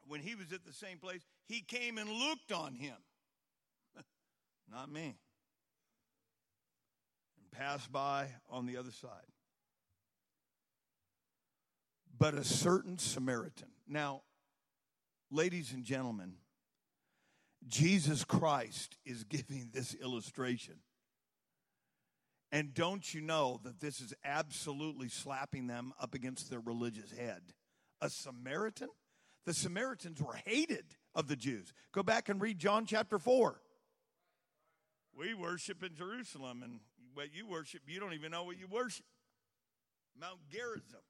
when 0.06 0.20
he 0.20 0.34
was 0.34 0.52
at 0.52 0.64
the 0.64 0.72
same 0.72 0.98
place, 0.98 1.22
he 1.46 1.60
came 1.60 1.98
and 1.98 2.10
looked 2.10 2.52
on 2.52 2.74
him. 2.74 2.96
Not 4.70 4.90
me. 4.90 5.16
And 7.38 7.50
passed 7.52 7.90
by 7.90 8.28
on 8.50 8.66
the 8.66 8.76
other 8.76 8.92
side 8.92 9.33
but 12.16 12.34
a 12.34 12.44
certain 12.44 12.98
Samaritan. 12.98 13.68
Now, 13.86 14.22
ladies 15.30 15.72
and 15.72 15.84
gentlemen, 15.84 16.34
Jesus 17.66 18.24
Christ 18.24 18.96
is 19.04 19.24
giving 19.28 19.70
this 19.72 19.94
illustration. 19.94 20.76
And 22.52 22.72
don't 22.72 23.12
you 23.12 23.20
know 23.20 23.60
that 23.64 23.80
this 23.80 24.00
is 24.00 24.14
absolutely 24.24 25.08
slapping 25.08 25.66
them 25.66 25.92
up 26.00 26.14
against 26.14 26.50
their 26.50 26.60
religious 26.60 27.10
head? 27.10 27.42
A 28.00 28.08
Samaritan? 28.08 28.90
The 29.44 29.54
Samaritans 29.54 30.22
were 30.22 30.38
hated 30.46 30.84
of 31.14 31.26
the 31.26 31.36
Jews. 31.36 31.72
Go 31.92 32.02
back 32.02 32.28
and 32.28 32.40
read 32.40 32.58
John 32.58 32.86
chapter 32.86 33.18
4. 33.18 33.60
We 35.16 35.34
worship 35.34 35.82
in 35.82 35.94
Jerusalem, 35.94 36.62
and 36.62 36.80
what 37.14 37.34
you 37.34 37.46
worship, 37.46 37.82
you 37.86 38.00
don't 38.00 38.14
even 38.14 38.30
know 38.30 38.44
what 38.44 38.58
you 38.58 38.66
worship. 38.68 39.06
Mount 40.18 40.38
Gerizim. 40.48 41.00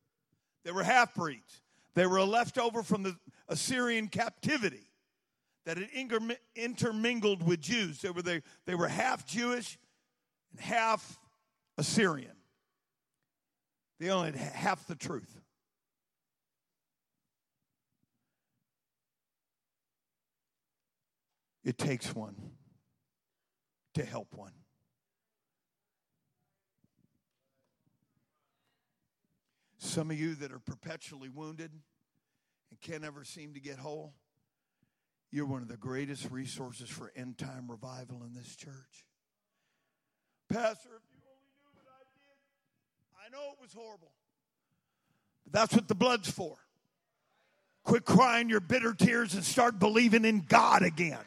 They 0.65 0.73
were 0.73 0.83
half 0.83 1.15
breeds. 1.15 1.61
They 1.95 2.07
were 2.07 2.17
a 2.17 2.25
leftover 2.25 2.83
from 2.83 3.03
the 3.03 3.17
Assyrian 3.49 4.09
captivity 4.09 4.91
that 5.65 5.77
had 5.77 5.89
intermingled 6.57 7.47
with 7.47 7.61
Jews. 7.61 8.01
They 8.01 8.11
were, 8.11 8.23
they, 8.23 8.43
they 8.67 8.75
were 8.75 8.89
half 8.89 9.27
Jewish 9.27 9.79
and 10.53 10.61
half 10.61 11.19
Assyrian. 11.79 12.37
They 14.01 14.11
only 14.11 14.33
had 14.33 14.53
half 14.53 14.87
the 14.87 14.97
truth. 14.97 15.41
It 21.65 21.79
takes 21.79 22.15
one 22.15 22.37
to 23.95 24.05
help 24.05 24.35
one. 24.35 24.53
Some 29.85 30.11
of 30.11 30.19
you 30.19 30.35
that 30.37 30.51
are 30.51 30.59
perpetually 30.59 31.29
wounded 31.29 31.71
and 31.71 32.81
can't 32.81 33.05
ever 33.05 33.23
seem 33.23 33.53
to 33.53 33.61
get 33.61 33.79
whole, 33.79 34.15
you're 35.31 35.45
one 35.45 35.61
of 35.61 35.69
the 35.69 35.77
greatest 35.77 36.31
resources 36.31 36.89
for 36.89 37.13
end 37.15 37.37
time 37.37 37.71
revival 37.71 38.23
in 38.25 38.33
this 38.33 38.57
church. 38.57 39.05
Pastor, 40.49 40.89
if 40.89 41.03
you 41.13 41.21
only 41.29 41.51
knew 41.53 41.69
what 41.75 41.85
I 41.87 42.01
did, 42.15 43.27
I 43.27 43.31
know 43.31 43.53
it 43.53 43.61
was 43.61 43.75
horrible. 43.75 44.13
But 45.45 45.53
that's 45.53 45.75
what 45.75 45.87
the 45.87 45.95
blood's 45.95 46.31
for. 46.31 46.57
Quit 47.85 48.07
crying 48.07 48.49
your 48.49 48.61
bitter 48.61 48.95
tears 48.95 49.35
and 49.35 49.45
start 49.45 49.79
believing 49.79 50.25
in 50.25 50.41
God 50.41 50.83
again. 50.83 51.19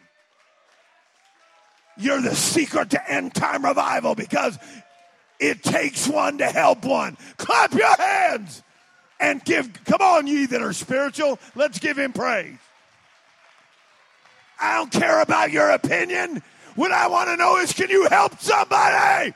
You're 1.96 2.22
the 2.22 2.36
secret 2.36 2.90
to 2.90 3.12
end 3.12 3.36
time 3.36 3.64
revival 3.64 4.16
because 4.16 4.58
it 5.40 5.64
takes 5.64 6.08
one 6.08 6.38
to 6.40 6.46
help 6.46 6.84
one. 6.86 7.18
Clap 7.38 7.74
your 7.74 7.96
hands 7.96 8.64
and 9.20 9.44
give. 9.44 9.84
Come 9.86 10.02
on, 10.02 10.28
ye 10.28 10.46
that 10.48 10.62
are 10.62 10.74
spiritual, 10.74 11.40
let's 11.56 11.80
give 11.80 11.98
him 11.98 12.14
praise. 12.14 12.58
I 14.60 14.78
don't 14.78 14.92
care 14.92 15.22
about 15.22 15.52
your 15.52 15.70
opinion. 15.70 16.42
What 16.76 16.92
I 16.92 17.08
want 17.08 17.30
to 17.30 17.38
know 17.38 17.58
is 17.58 17.74
can 17.74 17.90
you 17.90 18.08
help 18.08 18.40
somebody? 18.40 19.34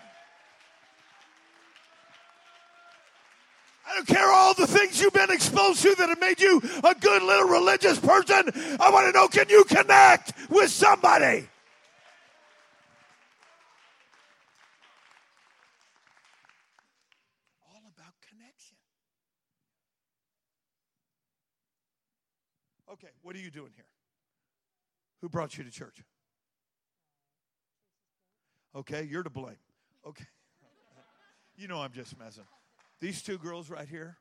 I 3.88 3.96
don't 3.96 4.08
care 4.08 4.32
all 4.32 4.54
the 4.54 4.68
things 4.68 5.02
you've 5.02 5.14
been 5.14 5.32
exposed 5.32 5.82
to 5.82 5.94
that 5.96 6.10
have 6.10 6.20
made 6.20 6.40
you 6.40 6.62
a 6.84 6.96
good 6.96 7.24
little 7.24 7.50
religious 7.50 8.00
person. 8.00 8.78
I 8.80 8.90
want 8.90 9.08
to 9.08 9.12
know 9.12 9.28
can 9.28 9.50
you 9.50 9.64
connect 9.66 10.34
with 10.50 10.72
somebody? 10.72 11.48
Okay, 22.94 23.08
what 23.22 23.36
are 23.36 23.40
you 23.40 23.52
doing 23.52 23.72
here? 23.76 23.86
Who 25.22 25.30
brought 25.30 25.58
you 25.58 25.64
to 25.64 25.72
church? 25.72 26.04
Okay, 28.76 29.08
you're 29.10 29.24
to 29.24 29.30
blame. 29.30 29.56
Okay. 30.06 30.26
you 31.56 31.68
know 31.68 31.80
I'm 31.80 31.94
just 31.94 32.18
messing. 32.20 32.44
These 33.00 33.22
two 33.22 33.38
girls 33.38 33.70
right 33.70 33.88
here, 33.88 34.18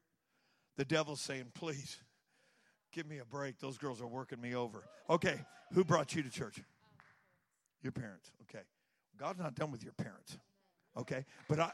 the 0.76 0.84
devil's 0.84 1.20
saying, 1.20 1.46
please, 1.54 1.98
give 2.92 3.06
me 3.06 3.18
a 3.18 3.24
break. 3.24 3.58
Those 3.58 3.78
girls 3.78 4.00
are 4.00 4.06
working 4.06 4.40
me 4.40 4.54
over. 4.54 4.84
Okay, 5.08 5.40
who 5.72 5.84
brought 5.84 6.14
you 6.14 6.22
to 6.22 6.30
church? 6.30 6.60
Your 7.82 7.92
parents. 7.92 8.30
Okay. 8.42 8.64
God's 9.18 9.38
not 9.38 9.54
done 9.54 9.70
with 9.70 9.82
your 9.82 9.92
parents. 9.92 10.38
Okay? 10.96 11.24
But 11.48 11.60
I 11.60 11.72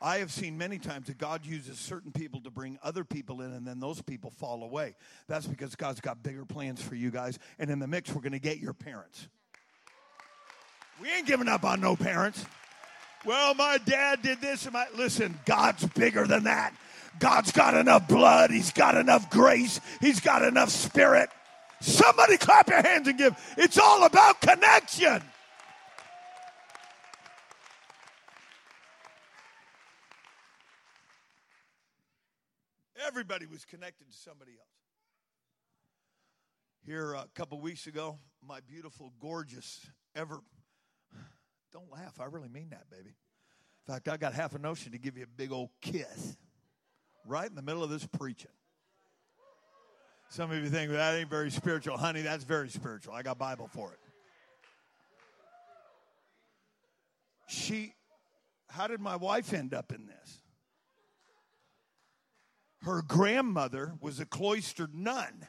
I 0.00 0.18
have 0.18 0.30
seen 0.30 0.56
many 0.56 0.78
times 0.78 1.08
that 1.08 1.18
God 1.18 1.44
uses 1.44 1.78
certain 1.78 2.12
people 2.12 2.40
to 2.42 2.50
bring 2.50 2.78
other 2.82 3.04
people 3.04 3.40
in, 3.40 3.52
and 3.52 3.66
then 3.66 3.80
those 3.80 4.00
people 4.00 4.30
fall 4.30 4.62
away. 4.62 4.94
That's 5.26 5.46
because 5.46 5.74
God's 5.74 6.00
got 6.00 6.22
bigger 6.22 6.44
plans 6.44 6.80
for 6.80 6.94
you 6.94 7.10
guys. 7.10 7.38
And 7.58 7.70
in 7.70 7.78
the 7.78 7.88
mix, 7.88 8.12
we're 8.12 8.20
going 8.20 8.32
to 8.32 8.38
get 8.38 8.58
your 8.58 8.72
parents. 8.72 9.26
We 11.00 11.10
ain't 11.10 11.26
giving 11.26 11.48
up 11.48 11.64
on 11.64 11.80
no 11.80 11.96
parents. 11.96 12.44
Well, 13.24 13.54
my 13.54 13.78
dad 13.78 14.22
did 14.22 14.40
this. 14.40 14.64
And 14.64 14.72
my, 14.72 14.86
listen, 14.96 15.38
God's 15.44 15.84
bigger 15.86 16.26
than 16.26 16.44
that. 16.44 16.74
God's 17.18 17.50
got 17.50 17.74
enough 17.74 18.06
blood. 18.06 18.50
He's 18.50 18.72
got 18.72 18.96
enough 18.96 19.30
grace. 19.30 19.80
He's 20.00 20.20
got 20.20 20.42
enough 20.42 20.70
spirit. 20.70 21.30
Somebody 21.80 22.36
clap 22.36 22.68
your 22.68 22.82
hands 22.82 23.08
and 23.08 23.18
give. 23.18 23.36
It's 23.56 23.78
all 23.78 24.04
about 24.04 24.40
connection. 24.40 25.22
Everybody 33.08 33.46
was 33.46 33.64
connected 33.64 34.10
to 34.10 34.14
somebody 34.14 34.50
else. 34.52 34.68
Here 36.84 37.14
a 37.14 37.24
couple 37.34 37.58
weeks 37.58 37.86
ago, 37.86 38.18
my 38.46 38.60
beautiful, 38.60 39.14
gorgeous, 39.18 39.80
ever. 40.14 40.40
Don't 41.72 41.90
laugh. 41.90 42.20
I 42.20 42.26
really 42.26 42.50
mean 42.50 42.68
that, 42.70 42.90
baby. 42.90 43.08
In 43.08 43.94
fact, 43.94 44.08
I 44.08 44.18
got 44.18 44.34
half 44.34 44.54
a 44.54 44.58
notion 44.58 44.92
to 44.92 44.98
give 44.98 45.16
you 45.16 45.24
a 45.24 45.26
big 45.26 45.52
old 45.52 45.70
kiss 45.80 46.36
right 47.24 47.48
in 47.48 47.54
the 47.54 47.62
middle 47.62 47.82
of 47.82 47.88
this 47.88 48.06
preaching. 48.06 48.50
Some 50.28 50.50
of 50.50 50.62
you 50.62 50.68
think 50.68 50.92
that 50.92 51.14
ain't 51.14 51.30
very 51.30 51.50
spiritual. 51.50 51.96
Honey, 51.96 52.20
that's 52.20 52.44
very 52.44 52.68
spiritual. 52.68 53.14
I 53.14 53.22
got 53.22 53.38
Bible 53.38 53.70
for 53.72 53.90
it. 53.90 53.98
She, 57.46 57.94
how 58.68 58.86
did 58.86 59.00
my 59.00 59.16
wife 59.16 59.54
end 59.54 59.72
up 59.72 59.92
in 59.92 60.06
this? 60.06 60.42
Her 62.82 63.02
grandmother 63.02 63.94
was 64.00 64.20
a 64.20 64.26
cloistered 64.26 64.94
nun. 64.94 65.48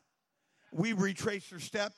We 0.72 0.94
retraced 0.94 1.50
her 1.52 1.60
step 1.60 1.94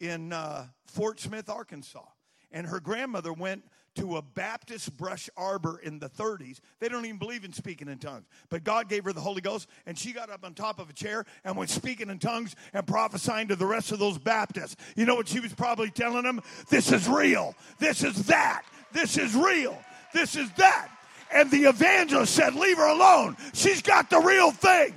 in 0.00 0.32
uh, 0.32 0.66
Fort 0.86 1.20
Smith, 1.20 1.48
Arkansas. 1.48 2.04
And 2.50 2.66
her 2.66 2.80
grandmother 2.80 3.32
went 3.32 3.64
to 3.96 4.16
a 4.16 4.22
Baptist 4.22 4.96
brush 4.96 5.28
arbor 5.36 5.80
in 5.82 5.98
the 5.98 6.08
30s. 6.08 6.60
They 6.78 6.88
don't 6.88 7.04
even 7.04 7.18
believe 7.18 7.44
in 7.44 7.52
speaking 7.52 7.88
in 7.88 7.98
tongues. 7.98 8.26
But 8.48 8.62
God 8.62 8.88
gave 8.88 9.04
her 9.04 9.12
the 9.12 9.20
Holy 9.20 9.40
Ghost, 9.40 9.68
and 9.86 9.98
she 9.98 10.12
got 10.12 10.30
up 10.30 10.44
on 10.44 10.54
top 10.54 10.78
of 10.78 10.88
a 10.88 10.92
chair 10.92 11.24
and 11.44 11.56
was 11.56 11.70
speaking 11.70 12.08
in 12.08 12.18
tongues 12.18 12.54
and 12.72 12.86
prophesying 12.86 13.48
to 13.48 13.56
the 13.56 13.66
rest 13.66 13.90
of 13.90 13.98
those 13.98 14.16
Baptists. 14.16 14.76
You 14.94 15.04
know 15.04 15.16
what 15.16 15.28
she 15.28 15.40
was 15.40 15.52
probably 15.52 15.90
telling 15.90 16.22
them? 16.22 16.40
This 16.70 16.92
is 16.92 17.08
real. 17.08 17.54
This 17.78 18.04
is 18.04 18.26
that. 18.26 18.62
This 18.92 19.18
is 19.18 19.34
real. 19.34 19.76
This 20.14 20.36
is 20.36 20.50
that. 20.52 20.88
And 21.32 21.50
the 21.50 21.64
evangelist 21.64 22.34
said, 22.34 22.54
Leave 22.54 22.78
her 22.78 22.86
alone. 22.86 23.36
She's 23.52 23.82
got 23.82 24.10
the 24.10 24.18
real 24.18 24.50
thing. 24.50 24.94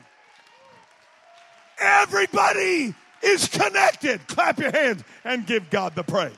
Everybody 1.79 2.93
is 3.21 3.47
connected. 3.47 4.25
Clap 4.27 4.59
your 4.59 4.71
hands 4.71 5.03
and 5.23 5.45
give 5.45 5.69
God 5.69 5.95
the 5.95 6.03
praise. 6.03 6.35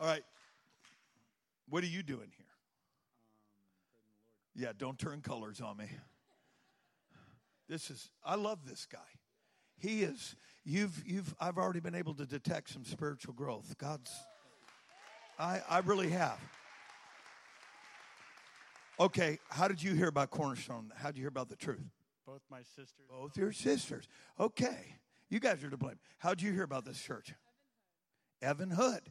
All 0.00 0.06
right. 0.06 0.22
What 1.68 1.82
are 1.82 1.88
you 1.88 2.02
doing 2.02 2.30
here? 2.36 2.46
Yeah, 4.54 4.72
don't 4.76 4.98
turn 4.98 5.20
colors 5.20 5.60
on 5.60 5.76
me. 5.76 5.88
This 7.68 7.90
is 7.90 8.10
I 8.24 8.36
love 8.36 8.60
this 8.66 8.86
guy. 8.90 8.98
He 9.78 10.02
is 10.02 10.34
you've 10.68 11.02
you've 11.06 11.34
I've 11.40 11.56
already 11.56 11.80
been 11.80 11.94
able 11.94 12.14
to 12.14 12.26
detect 12.26 12.70
some 12.70 12.84
spiritual 12.84 13.32
growth. 13.32 13.76
God's 13.78 14.12
I 15.38 15.60
I 15.68 15.78
really 15.80 16.10
have. 16.10 16.38
Okay, 19.00 19.38
how 19.48 19.68
did 19.68 19.82
you 19.82 19.94
hear 19.94 20.08
about 20.08 20.30
Cornerstone? 20.30 20.92
How 20.96 21.08
did 21.08 21.18
you 21.18 21.22
hear 21.22 21.28
about 21.28 21.48
the 21.48 21.56
truth? 21.56 21.86
Both 22.26 22.42
my 22.50 22.62
sisters. 22.62 23.06
Both 23.08 23.36
your 23.36 23.52
sisters. 23.52 24.08
Okay. 24.38 24.96
You 25.30 25.40
guys 25.40 25.62
are 25.62 25.70
to 25.70 25.76
blame. 25.76 25.98
How 26.18 26.30
did 26.30 26.42
you 26.42 26.52
hear 26.52 26.64
about 26.64 26.84
this 26.84 27.00
church? 27.00 27.32
Evan 28.42 28.70
Hood. 28.70 29.02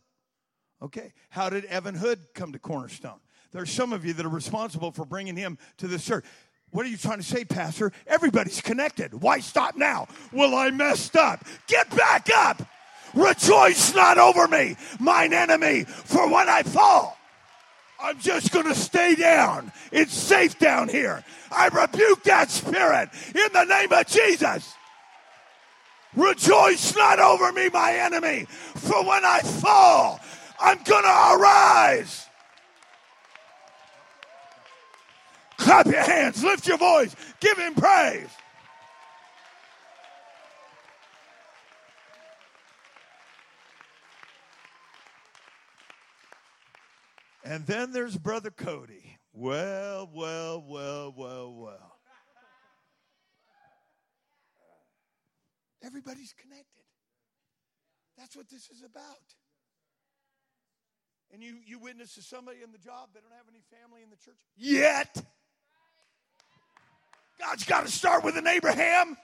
Okay. 0.82 1.14
How 1.30 1.50
did 1.50 1.66
Evan 1.66 1.96
Hood 1.96 2.20
come 2.36 2.52
to 2.52 2.60
Cornerstone? 2.60 3.20
There's 3.52 3.72
some 3.72 3.94
of 3.94 4.06
you 4.06 4.14
that 4.14 4.26
are 4.26 4.30
responsible 4.30 4.92
for 4.92 5.06
bringing 5.06 5.36
him 5.36 5.58
to 5.78 5.88
this 5.88 6.06
church. 6.06 6.26
What 6.72 6.86
are 6.86 6.90
you 6.90 6.98
trying 6.98 7.20
to 7.20 7.24
say, 7.24 7.46
Pastor? 7.46 7.92
Everybody's 8.06 8.62
connected. 8.62 9.14
Why 9.22 9.40
stop 9.40 9.76
now? 9.76 10.08
Well, 10.32 10.54
I 10.54 10.70
messed 10.70 11.16
up. 11.16 11.46
Get 11.68 11.90
back 11.96 12.30
up. 12.36 12.62
Rejoice 13.14 13.96
not 13.96 14.18
over 14.18 14.48
me, 14.48 14.76
mine 15.00 15.34
enemy, 15.34 15.86
for 15.86 16.28
when 16.32 16.50
I 16.50 16.64
fall, 16.64 17.18
I'm 18.00 18.20
just 18.20 18.52
going 18.52 18.68
to 18.68 18.76
stay 18.76 19.16
down. 19.16 19.72
It's 19.92 20.14
safe 20.14 20.60
down 20.60 20.88
here. 20.88 21.24
I 21.52 21.68
rebuke 21.70 22.24
that 22.24 22.52
spirit 22.52 23.10
in 23.34 23.54
the 23.54 23.64
name 23.64 23.92
of 23.92 24.06
Jesus. 24.06 24.74
Rejoice 26.16 26.96
not 26.96 27.20
over 27.20 27.52
me, 27.52 27.70
my 27.70 27.94
enemy, 27.94 28.46
for 28.50 29.04
when 29.04 29.26
I 29.26 29.40
fall, 29.40 30.20
I'm 30.60 30.82
going 30.84 31.04
to 31.04 31.34
arise. 31.34 32.27
Clap 35.58 35.88
your 35.88 36.02
hands, 36.02 36.44
lift 36.44 36.68
your 36.68 36.78
voice, 36.78 37.16
give 37.40 37.58
him 37.58 37.74
praise. 37.74 38.30
And 47.44 47.66
then 47.66 47.92
there's 47.92 48.18
Brother 48.18 48.52
Cody. 48.52 49.18
Well, 49.32 50.10
well, 50.14 50.64
well, 50.68 51.14
well, 51.16 51.54
well. 51.54 51.98
Everybody's 55.84 56.34
connected. 56.34 56.84
That's 58.18 58.36
what 58.36 58.50
this 58.50 58.70
is 58.70 58.84
about. 58.84 59.36
And 61.32 61.42
you, 61.42 61.56
you 61.66 61.80
witness 61.80 62.16
to 62.16 62.22
somebody 62.22 62.58
in 62.64 62.72
the 62.72 62.78
job, 62.78 63.10
they 63.14 63.22
don't 63.22 63.32
have 63.32 63.48
any 63.50 63.62
family 63.72 64.02
in 64.02 64.10
the 64.10 64.18
church 64.18 64.40
yet. 64.56 65.24
God's 67.40 67.66
got 67.66 67.86
to 67.86 67.92
start 67.92 68.24
with 68.24 68.36
an 68.38 68.48
Abraham. 68.48 69.16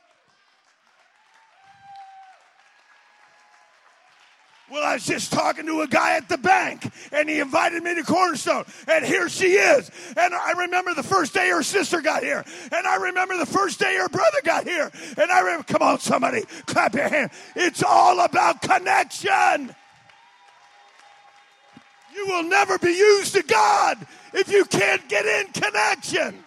Well, 4.72 4.84
I 4.84 4.94
was 4.94 5.06
just 5.06 5.32
talking 5.32 5.66
to 5.68 5.82
a 5.82 5.88
guy 5.88 6.16
at 6.16 6.30
the 6.30 6.38
bank, 6.38 6.92
and 7.12 7.30
he 7.30 7.40
invited 7.40 7.84
me 7.84 7.94
to 7.96 8.04
Cornerstone, 8.04 8.66
and 8.88 9.06
here 9.06 9.30
she 9.30 9.54
is. 9.54 9.92
And 10.18 10.34
I 10.34 10.54
remember 10.54 10.94
the 10.96 11.04
first 11.04 11.34
day 11.34 11.50
her 11.50 11.62
sister 11.62 12.02
got 12.02 12.24
here, 12.24 12.44
and 12.72 12.88
I 12.88 12.96
remember 12.96 13.38
the 13.38 13.46
first 13.46 13.80
day 13.80 13.96
her 13.98 14.10
brother 14.10 14.40
got 14.44 14.64
here, 14.64 14.92
and 15.18 15.32
I 15.32 15.42
remember, 15.42 15.66
come 15.66 15.82
on, 15.82 16.00
somebody, 16.00 16.44
clap 16.66 16.96
your 16.96 17.08
hand. 17.08 17.32
It's 17.56 17.84
all 17.84 18.20
about 18.22 18.62
connection. 18.62 19.76
You 22.16 22.28
will 22.28 22.44
never 22.44 22.78
be 22.80 22.92
used 22.92 23.36
to 23.36 23.44
God 23.44 24.08
if 24.34 24.52
you 24.52 24.66
can't 24.66 25.08
get 25.10 25.26
in 25.26 25.52
connection. 25.52 26.44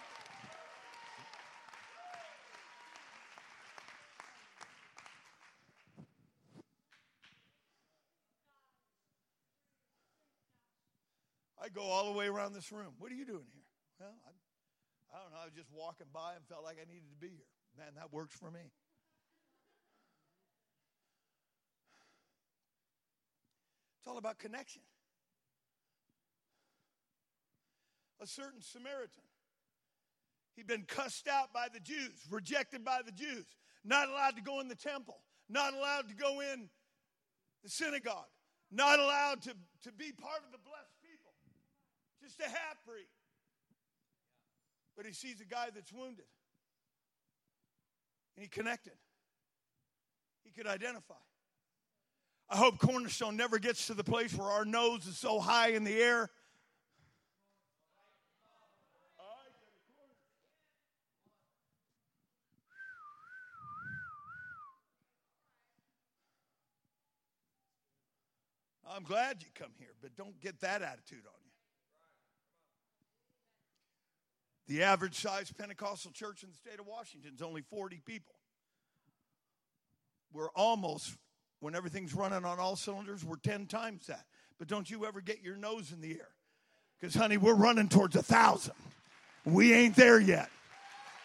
I 11.67 11.69
go 11.69 11.81
all 11.81 12.05
the 12.05 12.17
way 12.17 12.27
around 12.27 12.53
this 12.53 12.71
room. 12.71 12.93
What 12.97 13.11
are 13.11 13.15
you 13.15 13.25
doing 13.25 13.43
here? 13.51 13.67
Well, 13.99 14.15
I, 14.25 14.31
I 15.13 15.21
don't 15.21 15.31
know. 15.33 15.39
I 15.41 15.45
was 15.45 15.53
just 15.53 15.67
walking 15.69 16.07
by 16.13 16.35
and 16.35 16.45
felt 16.47 16.63
like 16.63 16.77
I 16.81 16.87
needed 16.87 17.09
to 17.11 17.17
be 17.19 17.27
here. 17.27 17.51
Man, 17.77 17.87
that 17.95 18.13
works 18.13 18.33
for 18.35 18.49
me. 18.49 18.71
It's 23.99 24.07
all 24.07 24.17
about 24.17 24.39
connection. 24.39 24.81
A 28.21 28.27
certain 28.27 28.61
Samaritan, 28.61 29.27
he'd 30.55 30.67
been 30.67 30.85
cussed 30.87 31.27
out 31.27 31.51
by 31.53 31.67
the 31.71 31.81
Jews, 31.81 32.25
rejected 32.31 32.85
by 32.85 33.01
the 33.05 33.11
Jews, 33.11 33.45
not 33.83 34.07
allowed 34.07 34.37
to 34.37 34.41
go 34.41 34.61
in 34.61 34.69
the 34.69 34.75
temple, 34.75 35.19
not 35.49 35.73
allowed 35.73 36.07
to 36.07 36.15
go 36.15 36.39
in 36.39 36.69
the 37.61 37.69
synagogue, 37.69 38.31
not 38.71 38.99
allowed 38.99 39.41
to, 39.43 39.53
to 39.83 39.91
be 39.91 40.13
part 40.13 40.41
of 40.45 40.51
the 40.53 40.57
people, 40.57 40.86
just 42.27 42.39
a 42.41 42.49
half 42.49 42.83
breed. 42.85 43.07
But 44.97 45.05
he 45.05 45.13
sees 45.13 45.39
a 45.39 45.45
guy 45.45 45.67
that's 45.73 45.93
wounded, 45.93 46.25
and 48.35 48.43
he 48.43 48.49
connected. 48.49 48.93
He 50.43 50.51
could 50.51 50.67
identify. 50.67 51.13
I 52.49 52.57
hope 52.57 52.79
Cornerstone 52.79 53.37
never 53.37 53.59
gets 53.59 53.87
to 53.87 53.93
the 53.93 54.03
place 54.03 54.33
where 54.33 54.47
our 54.47 54.65
nose 54.65 55.05
is 55.05 55.17
so 55.17 55.39
high 55.39 55.69
in 55.69 55.83
the 55.83 56.01
air. 56.01 56.29
I'm 68.89 69.03
glad 69.03 69.37
you 69.41 69.49
come 69.53 69.71
here, 69.77 69.93
but 70.01 70.15
don't 70.15 70.39
get 70.41 70.59
that 70.61 70.81
attitude 70.81 71.19
on 71.27 71.39
you. 71.45 71.46
The 74.67 74.83
average 74.83 75.15
size 75.15 75.51
Pentecostal 75.51 76.11
church 76.11 76.43
in 76.43 76.49
the 76.49 76.55
state 76.55 76.79
of 76.79 76.85
Washington 76.85 77.31
is 77.33 77.41
only 77.41 77.61
40 77.61 78.01
people. 78.05 78.35
We're 80.33 80.49
almost, 80.49 81.15
when 81.61 81.73
everything's 81.73 82.13
running 82.13 82.43
on 82.43 82.59
all 82.59 82.75
cylinders, 82.75 83.23
we're 83.23 83.37
10 83.37 83.67
times 83.67 84.07
that. 84.07 84.25
But 84.59 84.67
don't 84.67 84.89
you 84.89 85.05
ever 85.05 85.21
get 85.21 85.41
your 85.41 85.55
nose 85.55 85.93
in 85.93 86.01
the 86.01 86.11
air. 86.11 86.29
Because, 86.99 87.15
honey, 87.15 87.37
we're 87.37 87.55
running 87.55 87.87
towards 87.87 88.15
a 88.15 88.23
thousand. 88.23 88.73
We 89.45 89.73
ain't 89.73 89.95
there 89.95 90.19
yet. 90.19 90.49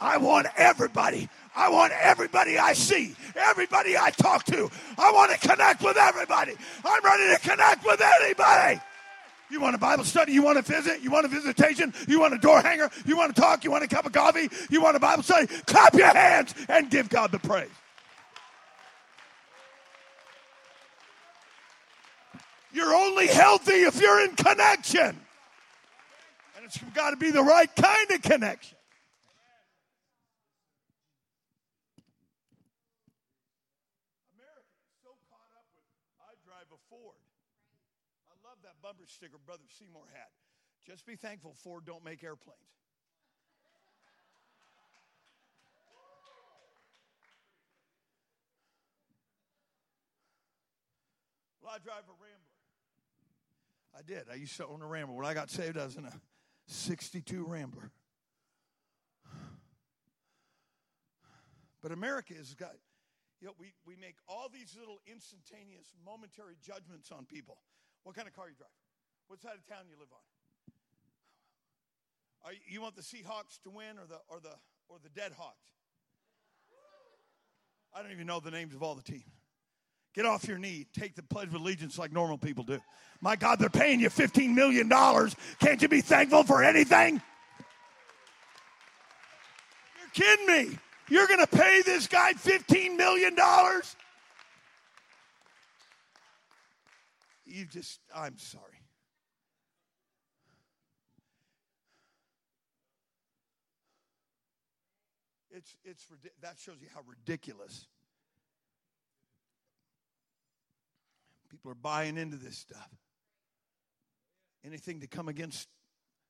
I 0.01 0.19
want 0.19 0.47
everybody. 0.57 1.29
I 1.55 1.69
want 1.69 1.93
everybody 1.93 2.59
I 2.59 2.73
see, 2.73 3.15
everybody 3.37 3.97
I 3.97 4.11
talk 4.11 4.45
to. 4.47 4.71
I 4.99 5.13
want 5.13 5.33
to 5.33 5.49
connect 5.49 5.83
with 5.83 5.97
everybody. 5.97 6.55
I'm 6.85 7.05
ready 7.05 7.35
to 7.35 7.41
connect 7.41 7.85
with 7.85 8.01
anybody. 8.01 8.81
You 9.53 9.61
want 9.61 9.75
a 9.75 9.79
Bible 9.79 10.05
study? 10.05 10.33
You 10.33 10.43
want 10.43 10.57
a 10.57 10.63
visit? 10.63 11.03
You 11.03 11.11
want 11.11 11.27
a 11.27 11.29
visitation? 11.29 11.93
You 12.09 12.19
want 12.21 12.33
a 12.33 12.39
door 12.39 12.63
hanger? 12.63 12.89
You 13.05 13.19
want 13.19 13.37
to 13.37 13.41
talk? 13.41 13.65
You 13.65 13.71
want 13.71 13.85
a 13.85 13.87
cup 13.87 14.07
of 14.07 14.13
coffee? 14.13 14.49
You 14.71 14.81
want 14.81 14.97
a 14.97 14.99
Bible 14.99 15.23
study? 15.23 15.47
Clap 15.67 15.93
your 15.93 16.09
hands 16.09 16.55
and 16.71 16.89
give 16.89 17.11
God 17.11 17.33
the 17.33 17.39
praise. 17.39 17.69
You're 22.73 22.95
only 22.95 23.27
healthy 23.27 23.85
if 23.85 24.01
you're 24.01 24.25
in 24.25 24.35
connection. 24.37 25.21
And 26.57 26.65
it's 26.65 26.79
got 26.95 27.11
to 27.11 27.17
be 27.17 27.31
the 27.31 27.43
right 27.43 27.69
kind 27.77 28.11
of 28.11 28.23
connection. 28.23 28.79
America 34.33 34.73
is 34.81 34.97
so 35.05 35.11
caught 35.29 35.53
up 35.53 35.69
with, 35.77 35.85
I 36.25 36.33
drive 36.49 36.73
a 36.73 36.81
Ford. 36.89 37.21
I 38.33 38.49
love 38.49 38.57
that 38.65 38.72
bumper 38.83 39.07
sticker 39.07 39.39
Brother 39.47 39.63
Seymour 39.79 40.03
had. 40.13 40.29
Just 40.85 41.07
be 41.07 41.15
thankful 41.15 41.55
Ford 41.55 41.85
don't 41.87 42.05
make 42.05 42.25
airplanes. 42.25 42.59
Well, 51.63 51.73
I 51.73 51.79
drive 51.79 52.03
a 52.09 52.17
Rambler. 52.21 52.53
I 53.97 54.03
did. 54.03 54.25
I 54.31 54.35
used 54.35 54.57
to 54.57 54.67
own 54.67 54.83
a 54.83 54.87
Rambler. 54.87 55.15
When 55.15 55.27
I 55.27 55.35
got 55.35 55.49
saved, 55.49 55.79
I 55.79 55.85
was 55.85 55.97
in 55.97 56.05
a 56.05 56.13
62 56.67 57.47
Rambler. 57.47 57.93
But 61.81 61.93
America 61.93 62.35
has 62.35 62.55
got, 62.55 62.73
you 63.41 63.47
know, 63.47 63.55
we, 63.59 63.73
we 63.87 63.97
make 63.97 64.17
all 64.29 64.49
these 64.53 64.77
little 64.79 64.99
instantaneous, 65.07 65.93
momentary 66.05 66.57
judgments 66.65 67.11
on 67.13 67.27
people. 67.27 67.59
What 68.05 68.17
kind 68.17 68.27
of 68.27 68.35
car 68.35 68.49
you 68.49 68.55
drive? 68.57 68.71
What 69.29 69.41
side 69.41 69.55
of 69.55 69.67
town 69.67 69.85
you 69.89 69.97
live 69.99 70.09
on? 70.13 70.19
You, 72.53 72.59
you 72.69 72.83
want 72.83 72.97
the 72.97 73.03
Seahawks 73.03 73.63
to 73.65 73.71
win 73.71 73.99
or 73.99 74.07
the 74.09 74.19
or 74.29 74.41
the 74.41 74.55
or 74.89 74.99
the 75.03 75.09
Dead 75.11 75.33
Hawks? 75.37 75.71
I 77.95 78.03
don't 78.03 78.13
even 78.13 78.27
know 78.27 78.41
the 78.41 78.51
names 78.51 78.75
of 78.75 78.83
all 78.83 78.95
the 78.95 79.03
teams. 79.03 79.25
Get 80.15 80.27
off 80.27 80.47
your 80.47 80.59
knee. 80.59 80.87
Take 80.99 81.15
the 81.15 81.23
Pledge 81.23 81.49
of 81.49 81.55
Allegiance 81.55 81.99
like 81.99 82.13
normal 82.13 82.39
people 82.39 82.65
do. 82.65 82.79
My 83.21 83.37
God, 83.37 83.59
they're 83.59 83.71
paying 83.71 84.01
you 84.01 84.11
$15 84.11 84.55
million. 84.55 84.89
Can't 84.89 85.81
you 85.81 85.89
be 85.89 86.01
thankful 86.01 86.43
for 86.45 86.63
anything? 86.63 87.21
You're 89.99 90.11
kidding 90.13 90.47
me. 90.47 90.79
You're 91.09 91.27
going 91.27 91.41
to 91.41 91.47
pay 91.47 91.83
this 91.83 92.07
guy 92.07 92.35
$15 92.35 92.97
million? 92.97 93.37
You 97.53 97.67
just, 97.67 98.01
I'm 98.15 98.39
sorry. 98.39 98.81
It's, 105.51 105.77
it's, 105.85 106.07
that 106.41 106.59
shows 106.59 106.77
you 106.81 106.89
how 106.95 107.03
ridiculous 107.07 107.87
People 111.53 111.71
are 111.71 111.75
buying 111.75 112.17
into 112.17 112.39
this 112.39 112.57
stuff. 112.57 112.89
Anything 114.65 115.01
to 115.01 115.07
come 115.07 115.29
against 115.29 115.69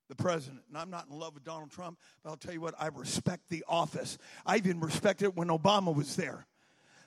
the 0.08 0.16
president. 0.16 0.62
And 0.68 0.76
I'm 0.76 0.90
not 0.90 1.06
in 1.08 1.16
love 1.16 1.34
with 1.34 1.44
Donald 1.44 1.70
Trump, 1.70 2.00
but 2.22 2.30
I'll 2.30 2.36
tell 2.36 2.52
you 2.52 2.60
what, 2.60 2.74
I 2.76 2.88
respect 2.88 3.48
the 3.48 3.64
office. 3.68 4.18
I 4.44 4.56
even 4.56 4.80
respected 4.80 5.26
it 5.26 5.36
when 5.36 5.46
Obama 5.46 5.94
was 5.94 6.16
there. 6.16 6.48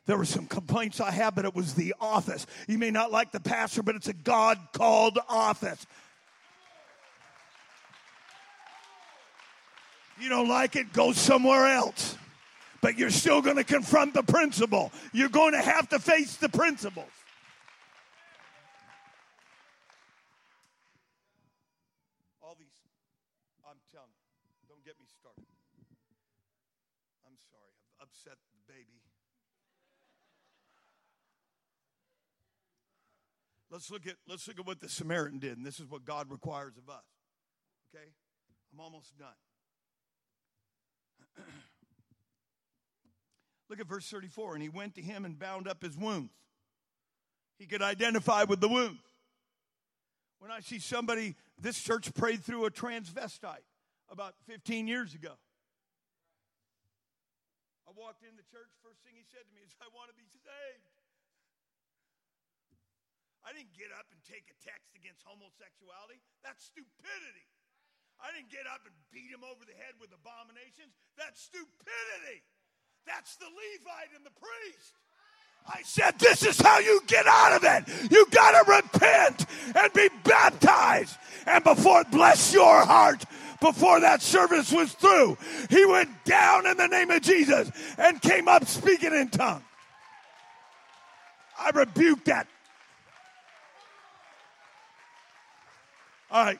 There 0.06 0.18
were 0.18 0.26
some 0.26 0.45
complaints 0.45 0.99
I 0.99 1.12
had, 1.12 1.34
but 1.34 1.45
it 1.45 1.56
was 1.56 1.74
the 1.74 1.95
office. 1.99 2.45
You 2.68 2.78
may 2.78 2.91
not 2.91 3.12
like 3.12 3.32
the 3.32 3.39
pastor, 3.39 3.82
but 3.82 3.95
it's 3.95 4.08
a 4.08 4.14
God 4.14 4.60
called 4.74 5.18
office. 5.28 5.86
You 10.20 10.30
don't 10.30 10.47
like 10.47 10.76
it, 10.76 10.93
go 10.93 11.12
somewhere 11.12 11.66
else. 11.66 12.18
But 12.82 12.99
you're 12.99 13.10
still 13.10 13.41
going 13.41 13.56
to 13.58 13.64
confront 13.64 14.14
the 14.14 14.22
principle. 14.22 14.91
You're 15.12 15.30
going 15.30 15.53
to 15.53 15.62
have 15.62 15.89
to 15.89 15.99
face 15.99 16.38
the 16.38 16.49
principles. 16.49 17.10
Let's 33.72 33.89
look 33.89 34.05
at 34.07 34.16
let's 34.28 34.47
look 34.47 34.59
at 34.59 34.66
what 34.66 34.80
the 34.80 34.89
Samaritan 34.89 35.39
did, 35.39 35.57
and 35.57 35.66
this 35.66 35.80
is 35.80 35.89
what 35.89 36.05
God 36.05 36.30
requires 36.30 36.78
of 36.78 36.89
us. 36.89 37.03
Okay? 37.93 38.05
I'm 38.74 38.80
almost 38.80 39.18
done. 39.18 39.30
look 43.70 43.80
at 43.80 43.88
verse 43.88 44.09
34. 44.09 44.55
And 44.55 44.63
he 44.63 44.70
went 44.70 44.95
to 44.95 45.01
him 45.01 45.26
and 45.26 45.38
bound 45.38 45.68
up 45.68 45.82
his 45.82 45.97
wounds. 45.97 46.32
He 47.57 47.66
could 47.66 47.82
identify 47.82 48.43
with 48.43 48.59
the 48.59 48.68
wounds. 48.68 48.99
When 50.39 50.51
I 50.51 50.59
see 50.59 50.80
somebody, 50.80 51.36
this 51.59 51.80
church 51.80 52.13
prayed 52.13 52.43
through 52.43 52.66
a 52.66 52.72
transvestite 52.72 53.63
about 54.11 54.36
15 54.47 54.88
years 54.88 55.16
ago. 55.16 55.32
I 57.88 57.91
walked 57.95 58.24
in 58.24 58.36
the 58.36 58.43
church, 58.51 58.70
first 58.84 58.99
thing 59.07 59.13
he 59.16 59.24
said 59.32 59.47
to 59.47 59.53
me 59.55 59.61
is, 59.66 59.72
I 59.80 59.88
want 59.95 60.11
to 60.11 60.16
be 60.16 60.28
saved. 60.28 60.94
I 63.45 63.53
didn't 63.53 63.77
get 63.77 63.93
up 63.93 64.09
and 64.09 64.17
take 64.25 64.49
a 64.49 64.57
text 64.57 64.97
against 64.97 65.21
homosexuality. 65.21 66.17
That's 66.41 66.65
stupidity. 66.65 67.45
I 68.17 68.33
didn't 68.33 68.49
get 68.49 68.65
up 68.65 68.81
and 68.89 68.95
beat 69.13 69.29
him 69.29 69.45
over 69.45 69.61
the 69.61 69.77
head 69.77 69.93
with 70.01 70.09
abominations. 70.09 70.97
That's 71.13 71.45
stupidity. 71.45 72.41
That's 73.05 73.37
the 73.37 73.45
Levite 73.45 74.17
and 74.17 74.25
the 74.25 74.33
priest. 74.33 74.97
I 75.67 75.81
said, 75.83 76.17
This 76.17 76.41
is 76.41 76.59
how 76.59 76.79
you 76.79 77.01
get 77.05 77.27
out 77.27 77.53
of 77.53 77.63
it. 77.63 78.11
You 78.11 78.25
got 78.31 78.57
to 78.57 78.81
repent 78.81 79.45
and 79.75 79.93
be 79.93 80.09
baptized. 80.23 81.17
And 81.45 81.63
before, 81.63 82.03
bless 82.05 82.53
your 82.53 82.85
heart, 82.85 83.23
before 83.61 83.99
that 83.99 84.21
service 84.21 84.71
was 84.71 84.93
through, 84.93 85.37
he 85.69 85.85
went 85.85 86.09
down 86.25 86.65
in 86.65 86.77
the 86.77 86.87
name 86.87 87.11
of 87.11 87.21
Jesus 87.21 87.71
and 87.97 88.21
came 88.21 88.47
up 88.47 88.65
speaking 88.65 89.13
in 89.13 89.29
tongues. 89.29 89.63
I 91.57 91.69
rebuke 91.73 92.25
that 92.25 92.47
All 96.32 96.43
right. 96.43 96.59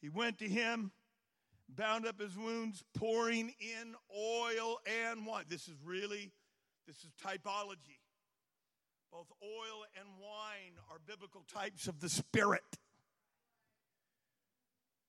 He 0.00 0.08
went 0.08 0.38
to 0.38 0.48
him, 0.48 0.90
bound 1.68 2.06
up 2.06 2.20
his 2.20 2.36
wounds, 2.36 2.82
pouring 2.98 3.54
in 3.60 3.94
oil 4.12 4.80
and 5.08 5.24
wine. 5.24 5.44
This 5.48 5.68
is 5.68 5.76
really, 5.84 6.32
this 6.88 6.96
is 6.96 7.12
typology. 7.24 8.00
Both 9.12 9.30
oil 9.42 9.84
and 9.96 10.08
wine 10.20 10.72
are 10.90 10.98
biblical 11.06 11.44
types 11.54 11.86
of 11.86 12.00
the 12.00 12.08
Spirit, 12.08 12.64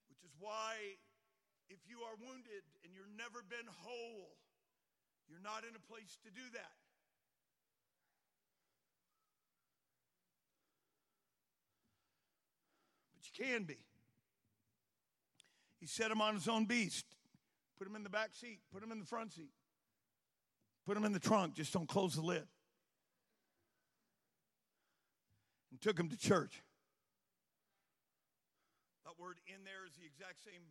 which 0.10 0.24
is 0.24 0.36
why 0.40 0.76
if 1.74 1.90
you 1.90 2.06
are 2.06 2.16
wounded 2.22 2.62
and 2.84 2.94
you've 2.94 3.10
never 3.18 3.42
been 3.42 3.66
whole, 3.82 4.38
you're 5.28 5.42
not 5.42 5.64
in 5.68 5.76
a 5.76 5.82
place 5.92 6.18
to 6.24 6.30
do 6.30 6.46
that. 6.54 6.78
But 13.16 13.26
you 13.26 13.46
can 13.46 13.64
be. 13.64 13.78
He 15.80 15.88
set 15.88 16.12
him 16.12 16.22
on 16.22 16.36
his 16.36 16.48
own 16.48 16.66
beast, 16.66 17.06
put 17.78 17.88
him 17.88 17.96
in 17.96 18.04
the 18.04 18.10
back 18.10 18.30
seat, 18.34 18.60
put 18.72 18.84
him 18.84 18.92
in 18.92 19.00
the 19.00 19.06
front 19.06 19.34
seat, 19.34 19.52
put 20.86 20.96
him 20.96 21.04
in 21.04 21.12
the 21.12 21.20
trunk, 21.20 21.56
just 21.56 21.74
don't 21.74 21.88
close 21.88 22.16
the 22.16 22.22
lid. 22.22 22.48
And 25.72 25.82
took 25.82 26.00
him 26.00 26.08
to 26.10 26.18
church. 26.18 26.62
That 29.06 29.20
word 29.20 29.38
in 29.48 29.66
there 29.66 29.86
is 29.88 29.96
the 29.96 30.06
exact 30.06 30.44
same 30.46 30.62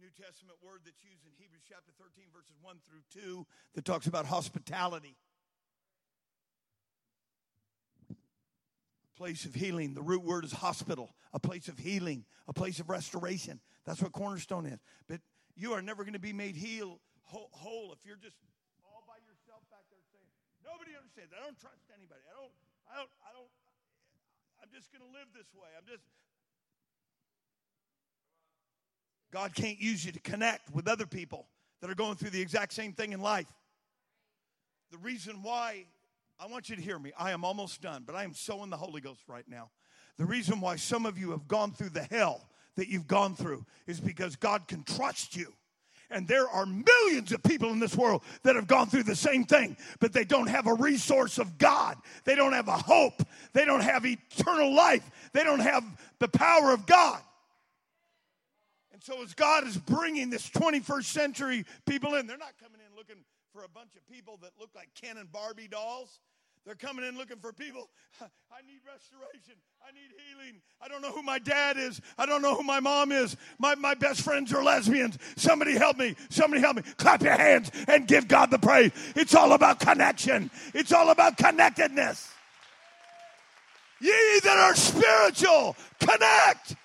New 0.00 0.10
Testament 0.14 0.58
word 0.62 0.80
that's 0.84 1.02
used 1.04 1.24
in 1.26 1.32
Hebrews 1.38 1.62
chapter 1.68 1.92
13, 1.98 2.30
verses 2.34 2.56
1 2.62 2.76
through 2.86 3.04
2, 3.12 3.46
that 3.74 3.84
talks 3.84 4.06
about 4.06 4.26
hospitality. 4.26 5.16
place 9.14 9.44
of 9.44 9.54
healing. 9.54 9.94
The 9.94 10.02
root 10.02 10.22
word 10.22 10.44
is 10.44 10.52
hospital, 10.52 11.14
a 11.32 11.38
place 11.38 11.68
of 11.68 11.78
healing, 11.78 12.24
a 12.48 12.52
place 12.52 12.80
of 12.80 12.90
restoration. 12.90 13.60
That's 13.86 14.02
what 14.02 14.12
cornerstone 14.12 14.66
is. 14.66 14.80
But 15.08 15.20
you 15.54 15.72
are 15.72 15.82
never 15.82 16.02
going 16.02 16.18
to 16.18 16.22
be 16.22 16.32
made 16.32 16.56
heal, 16.56 16.98
whole 17.22 17.94
if 17.94 18.02
you're 18.04 18.20
just 18.20 18.36
all 18.84 19.02
by 19.06 19.18
yourself 19.22 19.62
back 19.70 19.86
there 19.90 20.02
saying, 20.10 20.28
nobody 20.66 20.92
understands. 20.98 21.32
I 21.32 21.40
don't 21.42 21.58
trust 21.58 21.86
anybody. 21.94 22.22
I 22.26 22.34
don't, 22.34 22.54
I 22.90 22.94
don't, 22.98 23.12
I 23.22 23.30
don't, 23.32 23.50
I'm 24.62 24.70
just 24.74 24.90
going 24.90 25.02
to 25.02 25.12
live 25.14 25.30
this 25.30 25.50
way. 25.54 25.70
I'm 25.78 25.86
just, 25.86 26.04
God 29.34 29.52
can't 29.52 29.80
use 29.80 30.06
you 30.06 30.12
to 30.12 30.20
connect 30.20 30.72
with 30.72 30.86
other 30.86 31.06
people 31.06 31.48
that 31.80 31.90
are 31.90 31.94
going 31.96 32.14
through 32.14 32.30
the 32.30 32.40
exact 32.40 32.72
same 32.72 32.92
thing 32.92 33.12
in 33.12 33.20
life. 33.20 33.52
The 34.92 34.98
reason 34.98 35.42
why, 35.42 35.86
I 36.38 36.46
want 36.46 36.68
you 36.68 36.76
to 36.76 36.80
hear 36.80 37.00
me, 37.00 37.10
I 37.18 37.32
am 37.32 37.44
almost 37.44 37.82
done, 37.82 38.04
but 38.06 38.14
I 38.14 38.22
am 38.22 38.32
so 38.32 38.62
in 38.62 38.70
the 38.70 38.76
Holy 38.76 39.00
Ghost 39.00 39.22
right 39.26 39.44
now. 39.48 39.70
The 40.18 40.24
reason 40.24 40.60
why 40.60 40.76
some 40.76 41.04
of 41.04 41.18
you 41.18 41.32
have 41.32 41.48
gone 41.48 41.72
through 41.72 41.88
the 41.88 42.04
hell 42.04 42.48
that 42.76 42.86
you've 42.86 43.08
gone 43.08 43.34
through 43.34 43.66
is 43.88 43.98
because 43.98 44.36
God 44.36 44.68
can 44.68 44.84
trust 44.84 45.36
you. 45.36 45.52
And 46.12 46.28
there 46.28 46.48
are 46.48 46.64
millions 46.64 47.32
of 47.32 47.42
people 47.42 47.70
in 47.70 47.80
this 47.80 47.96
world 47.96 48.22
that 48.44 48.54
have 48.54 48.68
gone 48.68 48.86
through 48.86 49.02
the 49.02 49.16
same 49.16 49.42
thing, 49.42 49.76
but 49.98 50.12
they 50.12 50.24
don't 50.24 50.46
have 50.46 50.68
a 50.68 50.74
resource 50.74 51.38
of 51.38 51.58
God. 51.58 51.96
They 52.22 52.36
don't 52.36 52.52
have 52.52 52.68
a 52.68 52.78
hope. 52.78 53.20
They 53.52 53.64
don't 53.64 53.82
have 53.82 54.06
eternal 54.06 54.72
life. 54.72 55.10
They 55.32 55.42
don't 55.42 55.58
have 55.58 55.84
the 56.20 56.28
power 56.28 56.72
of 56.72 56.86
God. 56.86 57.20
So, 59.04 59.22
as 59.22 59.34
God 59.34 59.66
is 59.66 59.76
bringing 59.76 60.30
this 60.30 60.48
21st 60.48 61.04
century 61.04 61.66
people 61.84 62.14
in, 62.14 62.26
they're 62.26 62.38
not 62.38 62.54
coming 62.58 62.80
in 62.80 62.96
looking 62.96 63.22
for 63.52 63.62
a 63.62 63.68
bunch 63.68 63.96
of 63.96 64.06
people 64.10 64.38
that 64.40 64.52
look 64.58 64.70
like 64.74 64.88
Ken 64.98 65.18
and 65.18 65.30
Barbie 65.30 65.68
dolls. 65.68 66.20
They're 66.64 66.74
coming 66.74 67.04
in 67.04 67.18
looking 67.18 67.36
for 67.36 67.52
people. 67.52 67.90
I 68.22 68.62
need 68.66 68.80
restoration. 68.90 69.60
I 69.86 69.92
need 69.92 70.08
healing. 70.26 70.62
I 70.80 70.88
don't 70.88 71.02
know 71.02 71.12
who 71.12 71.22
my 71.22 71.38
dad 71.38 71.76
is. 71.76 72.00
I 72.16 72.24
don't 72.24 72.40
know 72.40 72.54
who 72.54 72.62
my 72.62 72.80
mom 72.80 73.12
is. 73.12 73.36
My, 73.58 73.74
my 73.74 73.92
best 73.92 74.22
friends 74.22 74.54
are 74.54 74.64
lesbians. 74.64 75.18
Somebody 75.36 75.76
help 75.76 75.98
me. 75.98 76.16
Somebody 76.30 76.62
help 76.62 76.76
me. 76.76 76.82
Clap 76.96 77.22
your 77.22 77.36
hands 77.36 77.70
and 77.86 78.08
give 78.08 78.26
God 78.26 78.50
the 78.50 78.58
praise. 78.58 78.92
It's 79.14 79.34
all 79.34 79.52
about 79.52 79.80
connection, 79.80 80.50
it's 80.72 80.92
all 80.94 81.10
about 81.10 81.36
connectedness. 81.36 82.30
Ye 84.00 84.40
that 84.44 84.56
are 84.56 84.74
spiritual, 84.74 85.76
connect. 86.00 86.76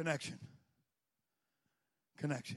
Connection. 0.00 0.40
Connection. 2.16 2.56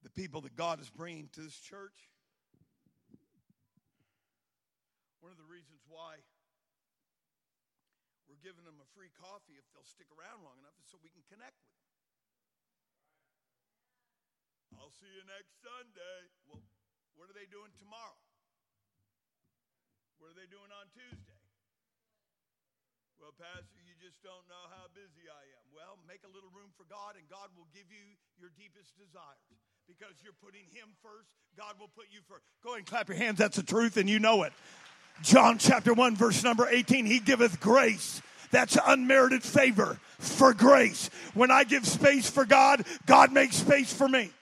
The 0.00 0.08
people 0.08 0.40
that 0.48 0.56
God 0.56 0.80
is 0.80 0.88
bringing 0.88 1.28
to 1.36 1.44
this 1.44 1.60
church, 1.60 2.08
one 5.20 5.28
of 5.28 5.36
the 5.36 5.44
reasons 5.44 5.84
why 5.84 6.24
we're 8.24 8.40
giving 8.40 8.64
them 8.64 8.80
a 8.80 8.88
free 8.96 9.12
coffee 9.20 9.60
if 9.60 9.68
they'll 9.76 9.84
stick 9.84 10.08
around 10.16 10.40
long 10.40 10.56
enough 10.64 10.80
is 10.80 10.88
so 10.88 10.96
we 11.04 11.12
can 11.12 11.20
connect 11.28 11.60
with 11.60 11.76
them. 11.76 11.84
I'll 14.80 14.96
see 14.96 15.12
you 15.12 15.28
next 15.28 15.60
Sunday. 15.60 16.32
Well, 16.48 16.64
what 17.20 17.28
are 17.28 17.36
they 17.36 17.44
doing 17.52 17.76
tomorrow? 17.76 18.16
What 20.16 20.32
are 20.32 20.38
they 20.40 20.48
doing 20.48 20.72
on 20.72 20.88
Tuesday? 20.96 21.39
Well, 23.20 23.36
Pastor, 23.36 23.76
you 23.84 23.92
just 24.00 24.16
don't 24.24 24.48
know 24.48 24.64
how 24.72 24.88
busy 24.96 25.28
I 25.28 25.44
am. 25.60 25.64
Well, 25.76 26.00
make 26.08 26.24
a 26.24 26.32
little 26.32 26.48
room 26.56 26.72
for 26.80 26.88
God, 26.88 27.20
and 27.20 27.28
God 27.28 27.52
will 27.52 27.68
give 27.76 27.84
you 27.92 28.16
your 28.40 28.48
deepest 28.56 28.96
desires. 28.96 29.60
Because 29.84 30.16
you're 30.24 30.36
putting 30.40 30.64
Him 30.72 30.88
first, 31.04 31.28
God 31.52 31.76
will 31.78 31.92
put 31.92 32.06
you 32.10 32.20
first. 32.26 32.48
Go 32.64 32.80
and 32.80 32.86
clap 32.86 33.08
your 33.08 33.18
hands. 33.18 33.36
That's 33.36 33.56
the 33.56 33.62
truth, 33.62 33.98
and 33.98 34.08
you 34.08 34.20
know 34.20 34.44
it. 34.44 34.54
John 35.20 35.58
chapter 35.58 35.92
1, 35.92 36.16
verse 36.16 36.42
number 36.42 36.66
18 36.66 37.04
He 37.04 37.20
giveth 37.20 37.60
grace. 37.60 38.22
That's 38.50 38.78
unmerited 38.86 39.42
favor 39.42 40.00
for 40.18 40.54
grace. 40.54 41.10
When 41.34 41.50
I 41.50 41.64
give 41.64 41.86
space 41.86 42.30
for 42.30 42.46
God, 42.46 42.86
God 43.04 43.32
makes 43.32 43.56
space 43.56 43.92
for 43.92 44.08
me. 44.08 44.32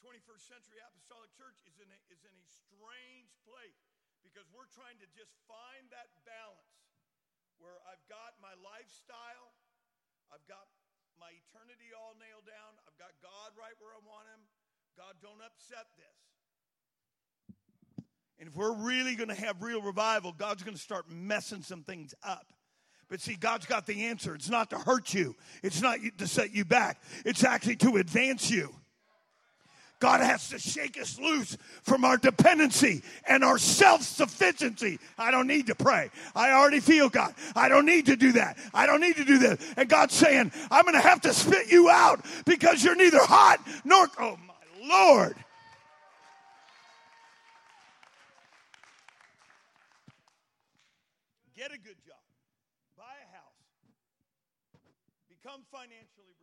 21st 0.00 0.48
century 0.48 0.80
church 1.50 1.66
is 1.66 1.82
in 1.82 1.90
a, 1.90 1.98
is 2.14 2.22
in 2.22 2.30
a 2.30 2.46
strange 2.62 3.34
place 3.42 3.82
because 4.22 4.46
we're 4.54 4.70
trying 4.70 4.94
to 5.02 5.08
just 5.10 5.34
find 5.50 5.90
that 5.90 6.06
balance 6.22 6.78
where 7.58 7.74
I've 7.90 7.98
got 8.06 8.38
my 8.38 8.54
lifestyle, 8.62 9.58
I've 10.30 10.46
got 10.46 10.70
my 11.18 11.34
eternity 11.34 11.90
all 11.90 12.14
nailed 12.22 12.46
down, 12.46 12.78
I've 12.86 12.94
got 13.02 13.10
God 13.18 13.58
right 13.58 13.74
where 13.82 13.90
I 13.90 13.98
want 14.06 14.30
Him. 14.30 14.46
God, 14.94 15.18
don't 15.18 15.42
upset 15.42 15.90
this. 15.98 16.22
And 18.38 18.46
if 18.46 18.54
we're 18.54 18.78
really 18.86 19.18
going 19.18 19.34
to 19.34 19.34
have 19.34 19.58
real 19.58 19.82
revival, 19.82 20.30
God's 20.30 20.62
going 20.62 20.78
to 20.78 20.80
start 20.80 21.10
messing 21.10 21.66
some 21.66 21.82
things 21.82 22.14
up. 22.22 22.46
But 23.10 23.20
see, 23.20 23.34
God's 23.34 23.66
got 23.66 23.90
the 23.90 24.06
answer. 24.06 24.36
It's 24.36 24.48
not 24.48 24.70
to 24.70 24.78
hurt 24.78 25.12
you, 25.12 25.34
it's 25.66 25.82
not 25.82 25.98
to 26.18 26.28
set 26.30 26.54
you 26.54 26.64
back, 26.64 27.02
it's 27.26 27.42
actually 27.42 27.82
to 27.82 27.96
advance 27.96 28.54
you. 28.54 28.70
God 30.00 30.20
has 30.22 30.48
to 30.48 30.58
shake 30.58 30.98
us 30.98 31.18
loose 31.18 31.56
from 31.82 32.04
our 32.04 32.16
dependency 32.16 33.02
and 33.28 33.44
our 33.44 33.58
self 33.58 34.02
sufficiency. 34.02 34.98
I 35.18 35.30
don't 35.30 35.46
need 35.46 35.66
to 35.66 35.74
pray. 35.74 36.10
I 36.34 36.52
already 36.52 36.80
feel 36.80 37.10
God. 37.10 37.34
I 37.54 37.68
don't 37.68 37.84
need 37.84 38.06
to 38.06 38.16
do 38.16 38.32
that. 38.32 38.56
I 38.72 38.86
don't 38.86 39.02
need 39.02 39.16
to 39.16 39.24
do 39.24 39.38
this. 39.38 39.62
And 39.76 39.88
God's 39.88 40.14
saying, 40.14 40.52
I'm 40.70 40.82
going 40.84 40.94
to 40.94 41.00
have 41.00 41.20
to 41.22 41.34
spit 41.34 41.70
you 41.70 41.90
out 41.90 42.24
because 42.46 42.82
you're 42.82 42.96
neither 42.96 43.20
hot 43.20 43.60
nor. 43.84 44.08
Oh, 44.18 44.38
my 44.46 44.88
Lord. 44.88 45.36
Get 51.54 51.72
a 51.74 51.78
good 51.78 52.00
job, 52.06 52.16
buy 52.96 53.04
a 53.04 53.36
house, 53.36 53.60
become 55.28 55.60
financially 55.70 56.40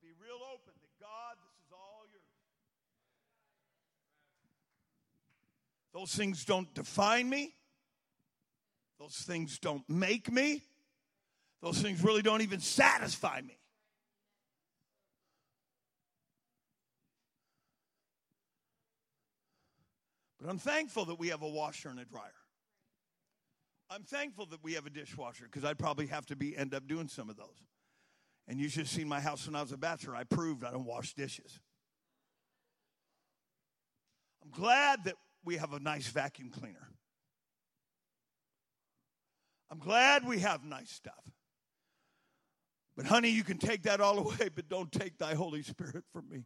be 0.00 0.16
real 0.30 0.40
open 0.52 0.72
that 0.80 1.00
God, 1.00 1.36
this 1.42 1.66
is 1.66 1.72
all 1.72 2.06
yours. 2.12 2.22
Those 5.92 6.14
things 6.14 6.44
don't 6.44 6.72
define 6.74 7.28
me. 7.28 7.54
Those 8.98 9.16
things 9.16 9.58
don't 9.58 9.88
make 9.88 10.30
me. 10.30 10.62
Those 11.62 11.82
things 11.82 12.02
really 12.02 12.22
don't 12.22 12.42
even 12.42 12.60
satisfy 12.60 13.40
me. 13.40 13.58
But 20.40 20.48
I'm 20.48 20.58
thankful 20.58 21.06
that 21.06 21.18
we 21.18 21.28
have 21.28 21.42
a 21.42 21.48
washer 21.48 21.88
and 21.88 21.98
a 21.98 22.04
dryer. 22.04 22.32
I'm 23.90 24.04
thankful 24.04 24.46
that 24.46 24.62
we 24.62 24.74
have 24.74 24.86
a 24.86 24.90
dishwasher 24.90 25.44
because 25.44 25.64
I'd 25.64 25.78
probably 25.78 26.06
have 26.06 26.24
to 26.26 26.36
be 26.36 26.56
end 26.56 26.72
up 26.72 26.86
doing 26.86 27.08
some 27.08 27.28
of 27.28 27.36
those. 27.36 27.64
And 28.50 28.58
you 28.58 28.68
should 28.68 28.80
have 28.80 28.88
seen 28.88 29.06
my 29.06 29.20
house 29.20 29.46
when 29.46 29.54
I 29.54 29.62
was 29.62 29.70
a 29.70 29.76
bachelor. 29.76 30.16
I 30.16 30.24
proved 30.24 30.64
I 30.64 30.72
don't 30.72 30.84
wash 30.84 31.14
dishes. 31.14 31.60
I'm 34.42 34.50
glad 34.50 35.04
that 35.04 35.14
we 35.44 35.56
have 35.56 35.72
a 35.72 35.78
nice 35.78 36.08
vacuum 36.08 36.50
cleaner. 36.50 36.88
I'm 39.70 39.78
glad 39.78 40.26
we 40.26 40.40
have 40.40 40.64
nice 40.64 40.90
stuff. 40.90 41.14
But, 42.96 43.06
honey, 43.06 43.30
you 43.30 43.44
can 43.44 43.58
take 43.58 43.84
that 43.84 44.00
all 44.00 44.18
away, 44.26 44.50
but 44.52 44.68
don't 44.68 44.90
take 44.90 45.16
thy 45.16 45.34
Holy 45.34 45.62
Spirit 45.62 46.02
from 46.12 46.28
me. 46.28 46.42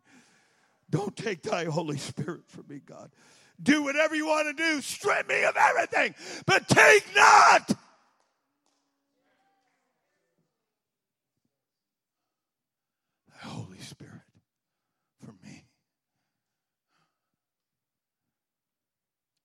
Don't 0.91 1.17
take 1.17 1.43
thy 1.43 1.65
Holy 1.65 1.97
Spirit 1.97 2.43
from 2.49 2.67
me, 2.69 2.83
God. 2.85 3.13
Do 3.63 3.83
whatever 3.83 4.15
you 4.15 4.27
want 4.27 4.55
to 4.55 4.63
do, 4.63 4.83
strip 4.83 5.27
me 5.27 5.43
of 5.45 5.57
everything, 5.57 6.15
but 6.45 6.69
take 6.69 7.07
not 7.17 7.79
Holy 13.45 13.74
Spirit 13.85 14.23
for 15.25 15.33
me. 15.43 15.67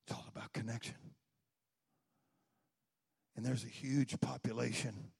It's 0.05 0.15
all 0.15 0.25
about 0.27 0.53
connection. 0.53 0.95
And 3.35 3.45
there's 3.45 3.63
a 3.63 3.69
huge 3.69 4.19
population 4.19 5.11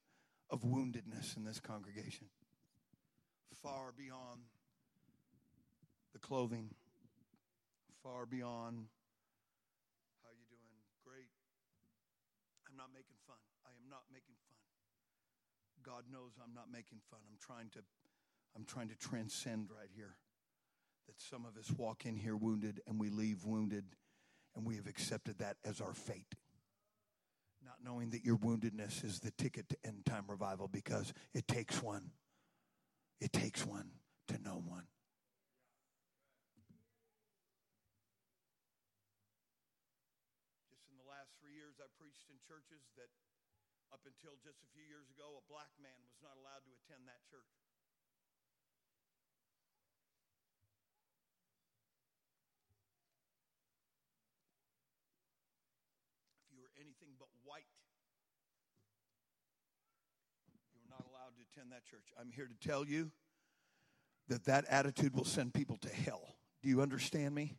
of 0.50 0.62
woundedness 0.62 1.36
in 1.36 1.44
this 1.44 1.60
congregation, 1.60 2.26
far 3.62 3.92
beyond 3.96 4.42
the 6.12 6.18
clothing, 6.18 6.74
far 8.02 8.26
beyond. 8.26 8.88
How 10.24 10.30
you 10.34 10.44
doing? 10.50 10.74
Great. 11.06 11.30
I'm 12.68 12.76
not 12.76 12.90
making 12.92 13.16
fun. 13.26 13.38
I 13.64 13.70
am 13.70 13.88
not 13.88 14.02
making 14.12 14.34
fun. 14.44 14.58
God 15.82 16.04
knows 16.12 16.36
I'm 16.42 16.52
not 16.52 16.68
making 16.70 17.00
fun. 17.10 17.20
I'm 17.24 17.38
trying 17.40 17.70
to 17.72 17.80
I'm 18.56 18.64
trying 18.64 18.88
to 18.88 18.96
transcend 18.96 19.68
right 19.70 19.90
here. 19.94 20.16
That 21.06 21.20
some 21.20 21.44
of 21.44 21.56
us 21.56 21.70
walk 21.76 22.06
in 22.06 22.16
here 22.16 22.36
wounded 22.36 22.80
and 22.86 22.98
we 23.00 23.10
leave 23.10 23.44
wounded 23.44 23.84
and 24.54 24.66
we 24.66 24.76
have 24.76 24.86
accepted 24.86 25.38
that 25.38 25.56
as 25.64 25.80
our 25.80 25.94
fate. 25.94 26.34
Not 27.64 27.76
knowing 27.84 28.10
that 28.10 28.24
your 28.24 28.36
woundedness 28.36 29.04
is 29.04 29.20
the 29.20 29.30
ticket 29.32 29.68
to 29.68 29.76
end 29.84 30.04
time 30.06 30.24
revival 30.28 30.68
because 30.68 31.12
it 31.34 31.46
takes 31.46 31.82
one. 31.82 32.10
It 33.20 33.32
takes 33.32 33.66
one 33.66 33.90
to 34.28 34.40
know 34.40 34.62
one. 34.64 34.88
Just 40.72 40.88
in 40.88 40.96
the 40.96 41.04
last 41.04 41.36
three 41.42 41.52
years, 41.52 41.76
I 41.82 41.86
preached 42.00 42.30
in 42.32 42.40
churches 42.48 42.80
that 42.96 43.12
up 43.92 44.06
until 44.06 44.38
just 44.40 44.62
a 44.62 44.70
few 44.70 44.86
years 44.86 45.10
ago, 45.10 45.34
a 45.34 45.44
black 45.50 45.68
man 45.82 45.98
was 46.06 46.14
not 46.22 46.38
allowed 46.38 46.62
to 46.62 46.72
attend 46.80 47.04
that 47.10 47.20
church. 47.26 47.50
If 56.46 56.54
you 56.54 56.62
were 56.62 56.70
anything 56.78 57.18
but 57.18 57.28
white, 57.50 57.64
you 60.72 60.78
were 60.78 60.88
not 60.88 61.04
allowed 61.10 61.34
to 61.34 61.42
attend 61.50 61.72
that 61.72 61.84
church. 61.84 62.12
I'm 62.20 62.30
here 62.30 62.46
to 62.46 62.68
tell 62.68 62.86
you 62.86 63.10
that 64.28 64.44
that 64.44 64.66
attitude 64.70 65.16
will 65.16 65.24
send 65.24 65.52
people 65.52 65.76
to 65.78 65.88
hell. 65.88 66.36
Do 66.62 66.68
you 66.68 66.80
understand 66.80 67.34
me? 67.34 67.56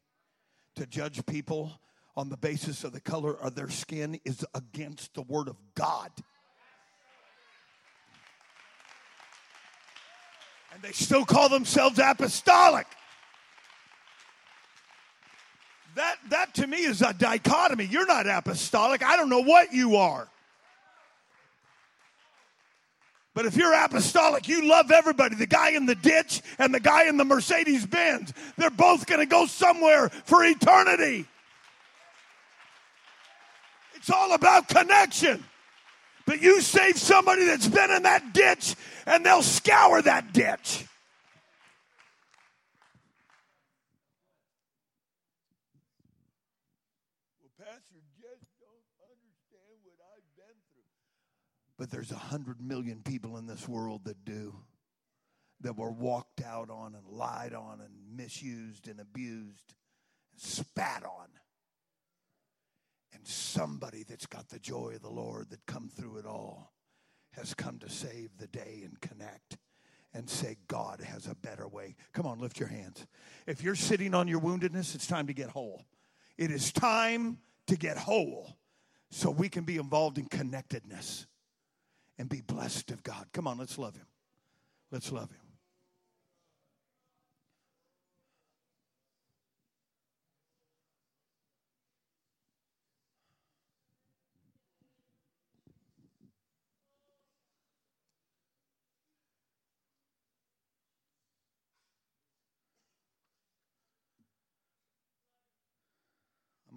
To 0.77 0.87
judge 0.87 1.25
people 1.25 1.73
on 2.15 2.29
the 2.29 2.37
basis 2.37 2.85
of 2.85 2.93
the 2.93 3.01
color 3.01 3.33
of 3.33 3.55
their 3.55 3.69
skin 3.69 4.17
is 4.23 4.45
against 4.53 5.13
the 5.13 5.23
word 5.23 5.49
of 5.49 5.57
God. 5.75 6.09
And 10.73 10.81
they 10.81 10.93
still 10.93 11.25
call 11.25 11.49
themselves 11.49 11.99
apostolic. 11.99 12.87
That, 15.95 16.15
that 16.29 16.53
to 16.55 16.67
me 16.67 16.77
is 16.77 17.01
a 17.01 17.13
dichotomy. 17.13 17.85
You're 17.85 18.05
not 18.05 18.27
apostolic. 18.27 19.03
I 19.03 19.17
don't 19.17 19.29
know 19.29 19.43
what 19.43 19.73
you 19.73 19.97
are. 19.97 20.27
But 23.33 23.45
if 23.45 23.55
you're 23.55 23.73
apostolic, 23.73 24.47
you 24.47 24.67
love 24.67 24.91
everybody. 24.91 25.35
The 25.35 25.47
guy 25.47 25.71
in 25.71 25.85
the 25.85 25.95
ditch 25.95 26.41
and 26.57 26.73
the 26.73 26.79
guy 26.79 27.07
in 27.07 27.17
the 27.17 27.23
Mercedes 27.23 27.85
Benz. 27.85 28.33
They're 28.57 28.69
both 28.69 29.05
going 29.05 29.19
to 29.21 29.25
go 29.25 29.45
somewhere 29.45 30.09
for 30.09 30.43
eternity. 30.43 31.25
It's 33.95 34.09
all 34.09 34.33
about 34.33 34.67
connection. 34.67 35.43
But 36.25 36.41
you 36.41 36.61
save 36.61 36.97
somebody 36.97 37.45
that's 37.45 37.67
been 37.67 37.91
in 37.91 38.03
that 38.03 38.33
ditch 38.33 38.75
and 39.05 39.25
they'll 39.25 39.43
scour 39.43 40.01
that 40.01 40.33
ditch. 40.33 40.85
Pastor, 47.71 48.01
just 48.19 48.45
don't 48.59 48.83
understand 48.99 49.79
what 49.85 49.95
I've 50.13 50.35
been 50.35 50.57
through. 50.67 50.83
But 51.77 51.89
there's 51.89 52.11
a 52.11 52.15
hundred 52.15 52.59
million 52.59 53.01
people 53.01 53.37
in 53.37 53.47
this 53.47 53.65
world 53.65 54.03
that 54.05 54.25
do. 54.25 54.55
That 55.61 55.77
were 55.77 55.91
walked 55.91 56.41
out 56.41 56.69
on 56.69 56.95
and 56.95 57.07
lied 57.07 57.53
on 57.53 57.79
and 57.79 58.17
misused 58.17 58.89
and 58.89 58.99
abused 58.99 59.73
and 60.31 60.41
spat 60.41 61.03
on 61.05 61.27
and 63.13 63.25
somebody 63.25 64.03
that's 64.03 64.25
got 64.25 64.49
the 64.49 64.59
joy 64.59 64.93
of 64.95 65.03
the 65.03 65.09
Lord 65.09 65.51
that 65.51 65.65
come 65.67 65.87
through 65.87 66.17
it 66.17 66.25
all 66.25 66.73
has 67.33 67.53
come 67.53 67.77
to 67.79 67.89
save 67.89 68.31
the 68.37 68.47
day 68.47 68.81
and 68.83 68.99
connect 68.99 69.59
and 70.13 70.27
say, 70.27 70.57
God 70.67 70.99
has 70.99 71.27
a 71.27 71.35
better 71.35 71.67
way. 71.67 71.95
Come 72.11 72.25
on, 72.25 72.39
lift 72.39 72.59
your 72.59 72.69
hands. 72.69 73.05
If 73.45 73.63
you're 73.63 73.75
sitting 73.75 74.15
on 74.15 74.27
your 74.27 74.41
woundedness, 74.41 74.95
it's 74.95 75.07
time 75.07 75.27
to 75.27 75.33
get 75.33 75.49
whole. 75.49 75.85
It 76.37 76.49
is 76.49 76.71
time 76.71 77.37
to 77.71 77.77
get 77.77 77.97
whole 77.97 78.57
so 79.11 79.31
we 79.31 79.47
can 79.47 79.63
be 79.63 79.77
involved 79.77 80.17
in 80.17 80.25
connectedness 80.25 81.25
and 82.17 82.27
be 82.27 82.41
blessed 82.41 82.91
of 82.91 83.01
God. 83.01 83.27
Come 83.31 83.47
on, 83.47 83.57
let's 83.57 83.77
love 83.77 83.95
Him. 83.95 84.07
Let's 84.91 85.09
love 85.09 85.31
Him. 85.31 85.50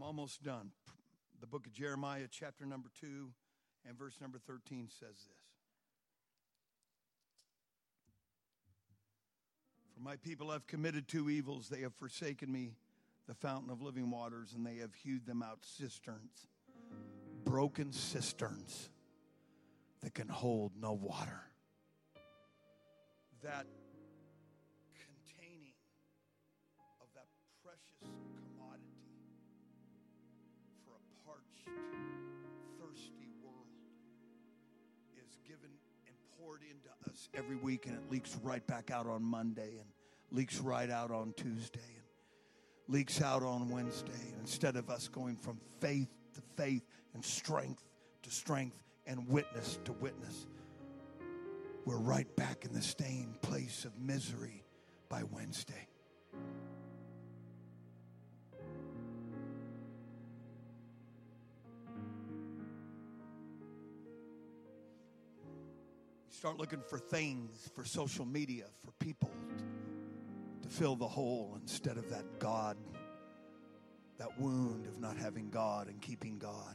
Almost 0.04 0.42
done. 0.42 0.70
The 1.40 1.46
book 1.46 1.66
of 1.66 1.72
Jeremiah, 1.72 2.26
chapter 2.30 2.66
number 2.66 2.90
2, 3.00 3.30
and 3.88 3.98
verse 3.98 4.20
number 4.20 4.38
13 4.38 4.88
says 4.90 5.08
this 5.08 5.44
For 9.94 10.00
my 10.02 10.16
people 10.16 10.50
have 10.50 10.66
committed 10.66 11.08
two 11.08 11.30
evils. 11.30 11.68
They 11.70 11.80
have 11.80 11.94
forsaken 11.94 12.52
me, 12.52 12.74
the 13.26 13.34
fountain 13.34 13.70
of 13.70 13.80
living 13.80 14.10
waters, 14.10 14.52
and 14.54 14.66
they 14.66 14.76
have 14.76 14.94
hewed 14.94 15.24
them 15.24 15.42
out 15.42 15.60
cisterns, 15.62 16.48
broken 17.44 17.90
cisterns 17.90 18.90
that 20.02 20.12
can 20.12 20.28
hold 20.28 20.72
no 20.78 20.92
water. 20.92 21.40
That 23.42 23.66
poured 36.44 36.62
into 36.62 36.88
us 37.10 37.28
every 37.34 37.56
week, 37.56 37.86
and 37.86 37.94
it 37.94 38.10
leaks 38.10 38.36
right 38.42 38.66
back 38.66 38.90
out 38.90 39.06
on 39.06 39.22
Monday, 39.22 39.78
and 39.78 39.88
leaks 40.30 40.58
right 40.60 40.90
out 40.90 41.10
on 41.10 41.32
Tuesday, 41.36 41.80
and 41.96 42.94
leaks 42.94 43.22
out 43.22 43.42
on 43.42 43.68
Wednesday. 43.68 44.12
And 44.30 44.40
instead 44.40 44.76
of 44.76 44.90
us 44.90 45.08
going 45.08 45.36
from 45.36 45.58
faith 45.80 46.08
to 46.34 46.42
faith 46.56 46.82
and 47.14 47.24
strength 47.24 47.82
to 48.22 48.30
strength 48.30 48.76
and 49.06 49.26
witness 49.28 49.78
to 49.84 49.92
witness, 49.92 50.46
we're 51.86 51.98
right 51.98 52.34
back 52.36 52.64
in 52.64 52.72
the 52.72 52.82
stained 52.82 53.40
place 53.40 53.84
of 53.84 53.98
misery 53.98 54.64
by 55.08 55.22
Wednesday. 55.22 55.88
Start 66.34 66.58
looking 66.58 66.80
for 66.80 66.98
things, 66.98 67.70
for 67.74 67.84
social 67.84 68.24
media, 68.24 68.64
for 68.84 68.90
people 68.98 69.30
to 70.62 70.68
fill 70.68 70.96
the 70.96 71.06
hole 71.06 71.56
instead 71.62 71.96
of 71.96 72.10
that 72.10 72.40
God, 72.40 72.76
that 74.18 74.38
wound 74.40 74.86
of 74.86 74.98
not 74.98 75.16
having 75.16 75.48
God 75.48 75.86
and 75.86 76.00
keeping 76.02 76.38
God. 76.38 76.74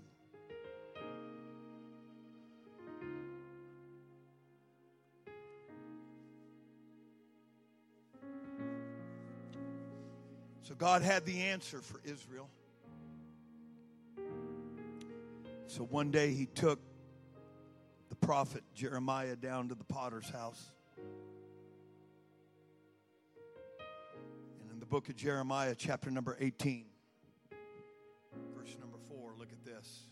So 10.63 10.73
God 10.75 11.01
had 11.01 11.25
the 11.25 11.41
answer 11.41 11.81
for 11.81 11.99
Israel. 12.05 12.49
So 15.67 15.83
one 15.83 16.11
day 16.11 16.33
he 16.33 16.45
took 16.45 16.79
the 18.09 18.15
prophet 18.15 18.63
Jeremiah 18.73 19.35
down 19.35 19.69
to 19.69 19.75
the 19.75 19.83
potter's 19.83 20.29
house. 20.29 20.71
And 24.61 24.71
in 24.71 24.79
the 24.79 24.85
book 24.85 25.09
of 25.09 25.15
Jeremiah, 25.15 25.75
chapter 25.77 26.09
number 26.09 26.35
18, 26.39 26.85
verse 28.55 28.75
number 28.79 28.97
4, 29.07 29.33
look 29.37 29.51
at 29.51 29.63
this. 29.63 30.07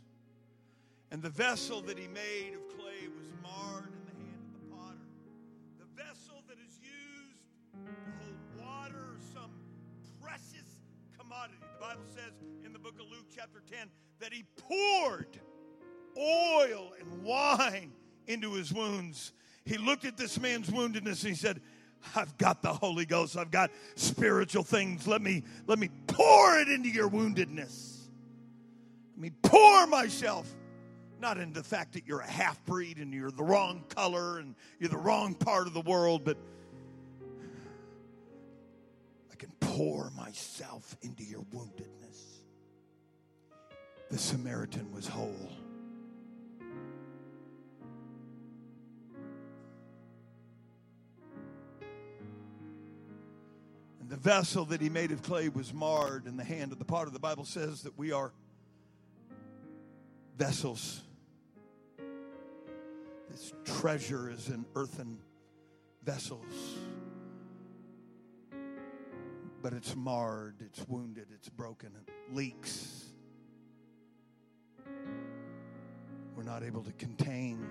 And 1.12 1.22
the 1.22 1.30
vessel 1.30 1.82
that 1.82 1.98
he 1.98 2.08
made 2.08 2.54
of 2.54 2.68
clay 2.78 3.08
was 3.18 3.28
marred 3.42 3.86
in 3.86 4.06
the 4.06 4.12
hand 4.12 4.44
of 4.46 4.52
the 4.54 4.76
potter. 4.76 5.08
The 5.80 6.04
vessel 6.04 6.44
that 6.48 6.58
is 6.60 6.80
used 6.82 7.42
to 7.74 7.92
hold 8.22 8.38
water 8.60 9.16
or 9.16 9.20
some 9.34 9.52
precious 10.22 10.84
commodity. 11.18 11.58
The 11.62 11.82
Bible 11.82 12.06
says 12.14 12.34
in 12.64 12.74
the 12.74 12.80
book 12.80 12.96
of 13.00 13.10
Luke, 13.10 13.26
chapter 13.34 13.64
10, 13.72 13.90
that 14.20 14.34
he 14.34 14.44
poured 14.58 15.40
oil 16.18 16.94
and 17.00 17.24
wine 17.24 17.92
into 18.28 18.54
his 18.54 18.74
wounds. 18.74 19.34
He 19.66 19.78
looked 19.78 20.06
at 20.06 20.18
this 20.18 20.40
man's 20.40 20.70
woundedness 20.70 21.24
and 21.24 21.30
he 21.30 21.36
said, 21.36 21.62
I've 22.16 22.38
got 22.38 22.62
the 22.62 22.74
Holy 22.74 23.06
Ghost. 23.06 23.38
I've 23.38 23.52
got 23.52 23.72
spiritual 23.96 24.64
things. 24.64 25.08
Let 25.08 25.22
me 25.22 25.44
let 25.66 25.80
me 25.80 25.90
pour 26.08 26.60
it 26.60 26.70
into 26.70 26.90
your 26.90 27.10
woundedness. 27.10 28.08
Let 29.16 29.22
me 29.22 29.32
pour 29.42 29.88
myself 29.88 30.54
not 31.20 31.38
into 31.38 31.60
the 31.60 31.68
fact 31.68 31.94
that 31.94 32.06
you're 32.06 32.20
a 32.20 32.30
half 32.30 32.64
breed 32.66 32.98
and 32.98 33.14
you're 33.14 33.32
the 33.32 33.44
wrong 33.44 33.84
color 33.90 34.40
and 34.40 34.56
you're 34.80 34.90
the 34.90 34.98
wrong 34.98 35.34
part 35.34 35.68
of 35.68 35.74
the 35.74 35.82
world, 35.82 36.24
but 36.24 36.38
I 39.32 39.36
can 39.36 39.52
pour 39.60 40.12
myself 40.12 40.96
into 41.02 41.24
your 41.24 41.42
woundedness. 41.54 42.42
The 44.12 44.18
Samaritan 44.18 44.92
was 44.94 45.08
whole. 45.08 45.52
And 54.08 54.14
the 54.14 54.22
vessel 54.24 54.64
that 54.64 54.80
he 54.80 54.88
made 54.88 55.12
of 55.12 55.22
clay 55.22 55.50
was 55.50 55.74
marred 55.74 56.28
in 56.28 56.38
the 56.38 56.44
hand 56.46 56.72
of 56.72 56.80
the 56.80 56.86
potter. 56.86 57.10
The 57.10 57.20
Bible 57.20 57.44
says 57.44 57.82
that 57.82 57.98
we 57.98 58.14
are 58.14 58.32
vessels. 60.38 61.02
This 63.30 63.52
treasure 63.66 64.32
is 64.32 64.48
in 64.48 64.66
earthen 64.76 65.20
vessels. 66.06 66.46
But 69.62 69.74
it's 69.74 69.94
marred, 69.94 70.56
it's 70.62 70.88
wounded, 70.88 71.28
it's 71.34 71.50
broken, 71.50 71.92
it 72.08 72.34
leaks. 72.34 73.08
We're 76.38 76.44
not 76.44 76.64
able 76.64 76.84
to 76.84 76.94
contain 76.94 77.68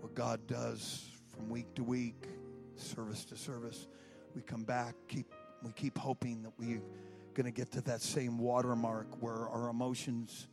what 0.00 0.14
God 0.14 0.46
does 0.46 1.04
from 1.36 1.50
week 1.50 1.74
to 1.74 1.82
week, 1.82 2.28
service 2.76 3.26
to 3.26 3.36
service. 3.36 3.86
We 4.34 4.42
come 4.42 4.64
back, 4.64 4.94
keep 5.08 5.26
we 5.62 5.72
keep 5.72 5.96
hoping 5.96 6.42
that 6.42 6.52
we're 6.58 6.82
going 7.34 7.44
to 7.44 7.52
get 7.52 7.70
to 7.72 7.80
that 7.82 8.00
same 8.00 8.38
watermark 8.38 9.22
where 9.22 9.48
our 9.48 9.68
emotions 9.68 10.48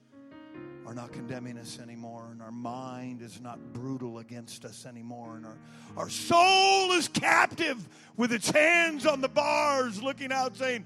are 0.86 0.94
not 0.94 1.12
condemning 1.12 1.58
us 1.58 1.80
anymore, 1.80 2.30
and 2.32 2.42
our 2.42 2.52
mind 2.52 3.22
is 3.22 3.42
not 3.42 3.60
brutal 3.74 4.20
against 4.20 4.66
us 4.66 4.86
anymore, 4.86 5.38
and 5.38 5.46
our, 5.46 5.58
our 5.98 6.10
soul 6.10 6.92
is 6.94 7.08
captive 7.08 7.88
with 8.18 8.34
its 8.34 8.50
hands 8.50 9.06
on 9.06 9.22
the 9.22 9.30
bars, 9.30 10.02
looking 10.02 10.32
out, 10.32 10.56
saying, 10.56 10.86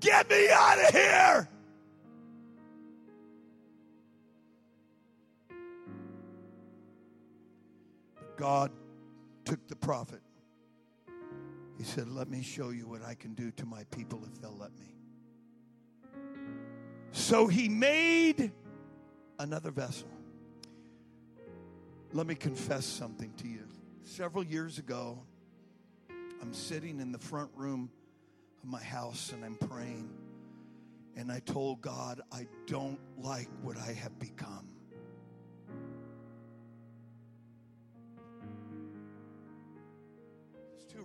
Get 0.00 0.28
me 0.30 0.48
out 0.50 0.78
of 0.78 0.94
here! 0.94 1.48
But 8.16 8.36
God 8.36 8.70
took 9.44 9.66
the 9.68 9.76
prophet. 9.76 10.20
He 11.76 11.84
said, 11.84 12.08
Let 12.08 12.28
me 12.28 12.42
show 12.42 12.70
you 12.70 12.86
what 12.86 13.02
I 13.02 13.14
can 13.14 13.34
do 13.34 13.50
to 13.52 13.66
my 13.66 13.84
people 13.90 14.22
if 14.24 14.40
they'll 14.40 14.56
let 14.56 14.72
me. 14.78 14.94
So 17.12 17.46
he 17.46 17.68
made 17.68 18.52
another 19.38 19.70
vessel. 19.70 20.08
Let 22.12 22.26
me 22.26 22.34
confess 22.34 22.86
something 22.86 23.32
to 23.38 23.48
you. 23.48 23.66
Several 24.02 24.44
years 24.44 24.78
ago, 24.78 25.20
I'm 26.40 26.52
sitting 26.52 27.00
in 27.00 27.10
the 27.10 27.18
front 27.18 27.50
room 27.56 27.90
of 28.62 28.68
my 28.68 28.82
house 28.82 29.32
and 29.32 29.44
I'm 29.44 29.56
praying. 29.56 30.10
And 31.16 31.30
I 31.30 31.40
told 31.40 31.80
God, 31.80 32.20
I 32.32 32.46
don't 32.66 32.98
like 33.16 33.48
what 33.62 33.76
I 33.78 33.92
have 33.92 34.18
become. 34.18 34.73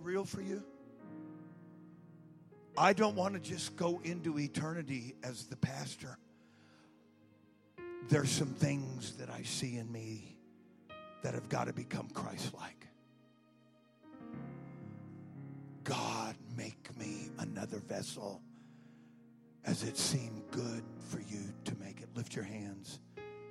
Real 0.02 0.24
for 0.24 0.40
you. 0.40 0.62
I 2.76 2.92
don't 2.92 3.16
want 3.16 3.34
to 3.34 3.40
just 3.40 3.76
go 3.76 4.00
into 4.04 4.38
eternity 4.38 5.14
as 5.22 5.46
the 5.46 5.56
pastor 5.56 6.18
there's 8.10 8.30
some 8.30 8.48
things 8.48 9.12
that 9.18 9.30
I 9.30 9.42
see 9.42 9.76
in 9.76 9.90
me 9.90 10.36
that 11.22 11.34
have 11.34 11.48
got 11.48 11.68
to 11.68 11.72
become 11.72 12.08
Christ 12.12 12.52
like. 12.54 12.86
God, 15.84 16.34
make 16.56 16.96
me 16.98 17.30
another 17.38 17.78
vessel 17.78 18.42
as 19.64 19.84
it 19.84 19.96
seemed 19.96 20.42
good 20.50 20.82
for 21.08 21.20
you 21.20 21.52
to 21.64 21.76
make 21.76 22.00
it. 22.00 22.08
Lift 22.16 22.34
your 22.34 22.44
hands 22.44 22.98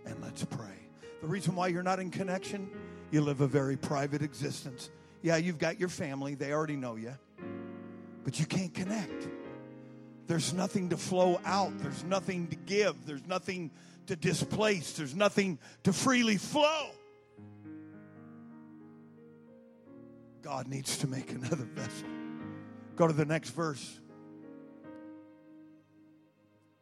and 0.06 0.22
let's 0.22 0.44
pray. 0.44 0.90
The 1.22 1.28
reason 1.28 1.56
why 1.56 1.68
you're 1.68 1.84
not 1.84 2.00
in 2.00 2.12
connection, 2.12 2.70
you 3.12 3.22
live 3.22 3.42
a 3.42 3.48
very 3.48 3.78
private 3.78 4.22
existence. 4.22 4.90
Yeah, 5.22 5.38
you've 5.38 5.58
got 5.58 5.80
your 5.80 5.90
family, 5.90 6.36
they 6.36 6.54
already 6.54 6.78
know 6.78 6.96
you, 6.96 7.14
but 8.24 8.40
you 8.40 8.46
can't 8.46 8.74
connect. 8.74 9.28
There's 10.28 10.54
nothing 10.54 10.90
to 10.90 10.98
flow 10.98 11.42
out, 11.44 11.78
there's 11.80 12.04
nothing 12.04 12.48
to 12.48 12.56
give, 12.56 13.06
there's 13.06 13.26
nothing 13.28 13.72
to 14.08 14.16
displace, 14.16 14.94
there's 14.94 15.16
nothing 15.16 15.60
to 15.84 15.92
freely 15.92 16.38
flow. 16.38 16.92
God 20.42 20.68
needs 20.68 20.98
to 21.00 21.08
make 21.08 21.32
another 21.32 21.66
vessel. 21.66 22.08
Go 22.96 23.08
to 23.08 23.14
the 23.14 23.26
next 23.26 23.50
verse. 23.50 24.00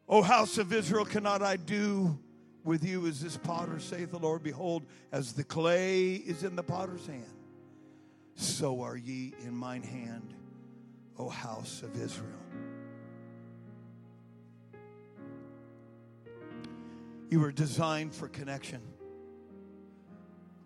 O 0.08 0.22
house 0.22 0.58
of 0.58 0.72
Israel, 0.72 1.06
cannot 1.06 1.42
I 1.42 1.58
do 1.58 2.18
with 2.64 2.84
you 2.84 3.08
as 3.08 3.20
this 3.22 3.36
potter, 3.36 3.80
saith 3.80 4.12
the 4.12 4.20
Lord? 4.20 4.44
Behold, 4.44 4.86
as 5.12 5.34
the 5.34 5.44
clay 5.44 6.14
is 6.14 6.44
in 6.44 6.56
the 6.56 6.64
potter's 6.64 7.06
hand, 7.06 7.37
so 8.38 8.82
are 8.82 8.96
ye 8.96 9.34
in 9.44 9.56
mine 9.56 9.82
hand, 9.82 10.34
O 11.18 11.28
house 11.28 11.82
of 11.82 12.00
Israel. 12.00 12.32
You 17.30 17.40
were 17.42 17.52
designed 17.52 18.14
for 18.14 18.30
connection. 18.30 18.82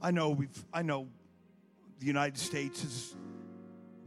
I 0.02 0.12
know 0.12 0.32
we've 0.32 0.66
I 0.74 0.82
know 0.82 1.08
the 2.00 2.06
United 2.06 2.38
States 2.38 2.82
has 2.84 3.16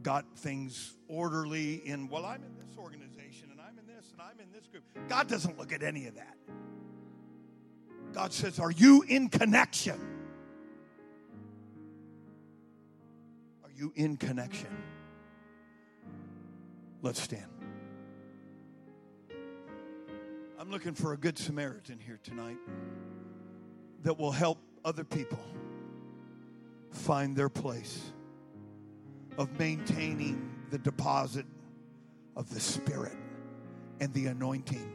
got 0.03 0.25
things 0.37 0.95
orderly 1.07 1.75
in 1.87 2.07
well 2.07 2.25
I'm 2.25 2.43
in 2.43 2.55
this 2.55 2.77
organization 2.77 3.49
and 3.51 3.59
I'm 3.59 3.77
in 3.79 3.87
this 3.87 4.11
and 4.11 4.21
I'm 4.21 4.39
in 4.39 4.51
this 4.53 4.67
group. 4.67 4.83
God 5.09 5.27
doesn't 5.27 5.57
look 5.57 5.73
at 5.73 5.81
any 5.81 6.05
of 6.05 6.15
that. 6.15 6.37
God 8.13 8.31
says, 8.31 8.59
"Are 8.59 8.71
you 8.71 9.01
in 9.01 9.27
connection?" 9.27 10.14
You 13.75 13.91
in 13.95 14.17
connection? 14.17 14.69
Let's 17.01 17.21
stand. 17.21 17.45
I'm 20.57 20.71
looking 20.71 20.93
for 20.93 21.13
a 21.13 21.17
good 21.17 21.37
Samaritan 21.37 21.99
here 21.99 22.19
tonight 22.23 22.57
that 24.03 24.17
will 24.17 24.31
help 24.31 24.59
other 24.83 25.03
people 25.03 25.43
find 26.89 27.35
their 27.35 27.49
place 27.49 28.01
of 29.37 29.59
maintaining 29.59 30.49
the 30.71 30.77
deposit 30.77 31.45
of 32.35 32.51
the 32.53 32.59
Spirit 32.59 33.17
and 33.99 34.13
the 34.13 34.27
anointing 34.27 34.91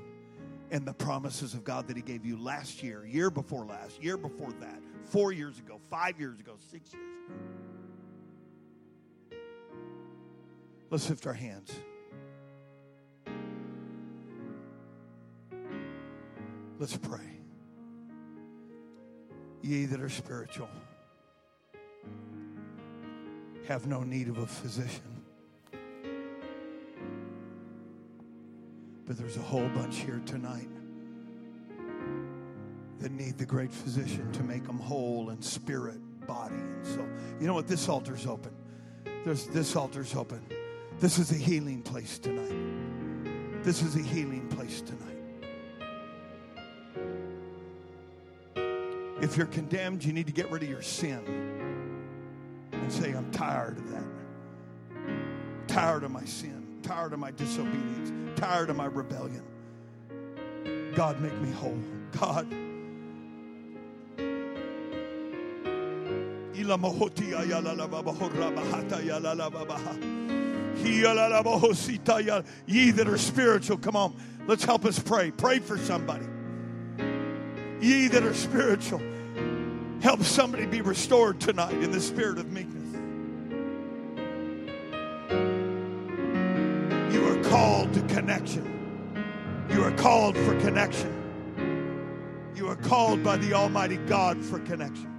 and 0.71 0.87
the 0.87 0.93
promises 0.95 1.55
of 1.55 1.65
God 1.65 1.87
that 1.89 1.97
He 1.97 2.03
gave 2.03 2.25
you 2.25 2.37
last 2.37 2.83
year, 2.83 3.05
year 3.07 3.31
before 3.31 3.65
last, 3.65 4.03
year 4.03 4.17
before 4.17 4.53
that, 4.61 4.81
four 5.05 5.33
years 5.33 5.59
ago, 5.59 5.81
five 5.91 6.19
years 6.19 6.41
ago, 6.41 6.55
six 6.71 6.93
years 6.93 7.05
ago. 7.29 7.60
Let's 10.91 11.09
lift 11.09 11.27
our 11.27 11.33
hands. 11.33 11.73
Let's 16.81 16.97
pray. 16.97 17.21
Ye 19.63 19.85
that 19.85 20.01
are 20.01 20.09
spiritual 20.09 20.69
have 23.69 23.87
no 23.87 24.03
need 24.03 24.29
of 24.29 24.39
a 24.39 24.47
physician. 24.47 25.23
But 29.07 29.17
there's 29.17 29.37
a 29.37 29.43
whole 29.43 29.69
bunch 29.69 29.99
here 29.99 30.21
tonight 30.27 30.69
that 32.99 33.13
need 33.13 33.39
the 33.39 33.47
great 33.47 33.73
physician 33.73 34.33
to 34.33 34.43
make 34.43 34.65
them 34.65 34.79
whole 34.79 35.31
in 35.31 35.41
spirit, 35.41 35.99
body. 36.27 36.55
And 36.55 36.85
so, 36.87 37.09
you 37.41 37.47
know 37.47 37.55
what? 37.55 37.69
This 37.69 37.89
altar's 37.89 38.27
open. 38.27 38.53
There's, 39.25 39.47
this 39.47 39.77
altar's 39.77 40.17
open. 40.17 40.41
This 41.01 41.19
is 41.19 41.33
a 41.33 41.35
healing 41.35 41.81
place 41.81 42.19
tonight. 42.19 43.65
This 43.65 43.81
is 43.81 43.97
a 43.97 44.03
healing 44.03 44.47
place 44.49 44.83
tonight. 44.83 45.07
If 49.23 49.35
you're 49.39 49.47
condemned, 49.47 50.05
you 50.05 50.13
need 50.13 50.27
to 50.27 50.33
get 50.33 50.51
rid 50.51 50.63
of 50.63 50.69
your 50.69 50.83
sin 50.83 51.23
and 52.73 52.93
say, 52.93 53.13
I'm 53.13 53.31
tired 53.31 53.79
of 53.79 53.91
that. 53.91 54.05
Tired 55.69 56.05
of 56.05 56.11
my 56.11 56.25
sin, 56.27 56.81
tired 56.83 57.15
of 57.15 57.19
my 57.19 57.31
disobedience, 57.31 58.39
tired 58.39 58.69
of 58.69 58.77
my 58.77 58.87
rebellion. 58.87 59.45
God, 60.95 61.19
make 61.23 61.39
me 61.41 61.51
whole. 61.51 61.79
God, 62.13 62.47
La 66.63 66.77
mohotia 66.77 67.49
ya 67.49 67.59
la 67.59 67.73
la 67.73 67.89
ba 67.89 68.01
ba 68.01 68.13
ho 68.13 68.29
ra 68.29 68.49
ba 68.51 68.61
hata 68.61 69.03
ya 69.03 69.19
la 69.19 69.33
la 69.33 69.51
Ye 70.79 72.91
that 72.93 73.09
are 73.09 73.19
spiritual, 73.19 73.79
come 73.79 73.97
on, 73.97 74.17
let's 74.47 74.65
help 74.65 74.85
us 74.85 74.99
pray. 74.99 75.31
Pray 75.31 75.59
for 75.59 75.79
somebody. 75.79 76.27
Ye 77.81 78.09
that 78.09 78.23
are 78.23 78.35
spiritual, 78.35 79.01
help 80.03 80.23
somebody 80.23 80.67
be 80.67 80.81
restored 80.81 81.41
tonight 81.41 81.75
in 81.75 81.91
the 81.91 82.01
spirit 82.01 82.39
of 82.39 82.51
meekness. 82.51 82.77
You 87.15 87.29
are 87.29 87.43
called 87.45 87.93
to 87.95 88.03
connection. 88.03 88.67
You 89.71 89.85
are 89.85 89.93
called 89.93 90.37
for 90.37 90.59
connection. 90.61 91.17
You 92.55 92.69
are 92.69 92.77
called 92.77 93.23
by 93.23 93.37
the 93.37 93.55
Almighty 93.55 93.97
God 93.97 94.45
for 94.45 94.59
connection. 94.61 95.10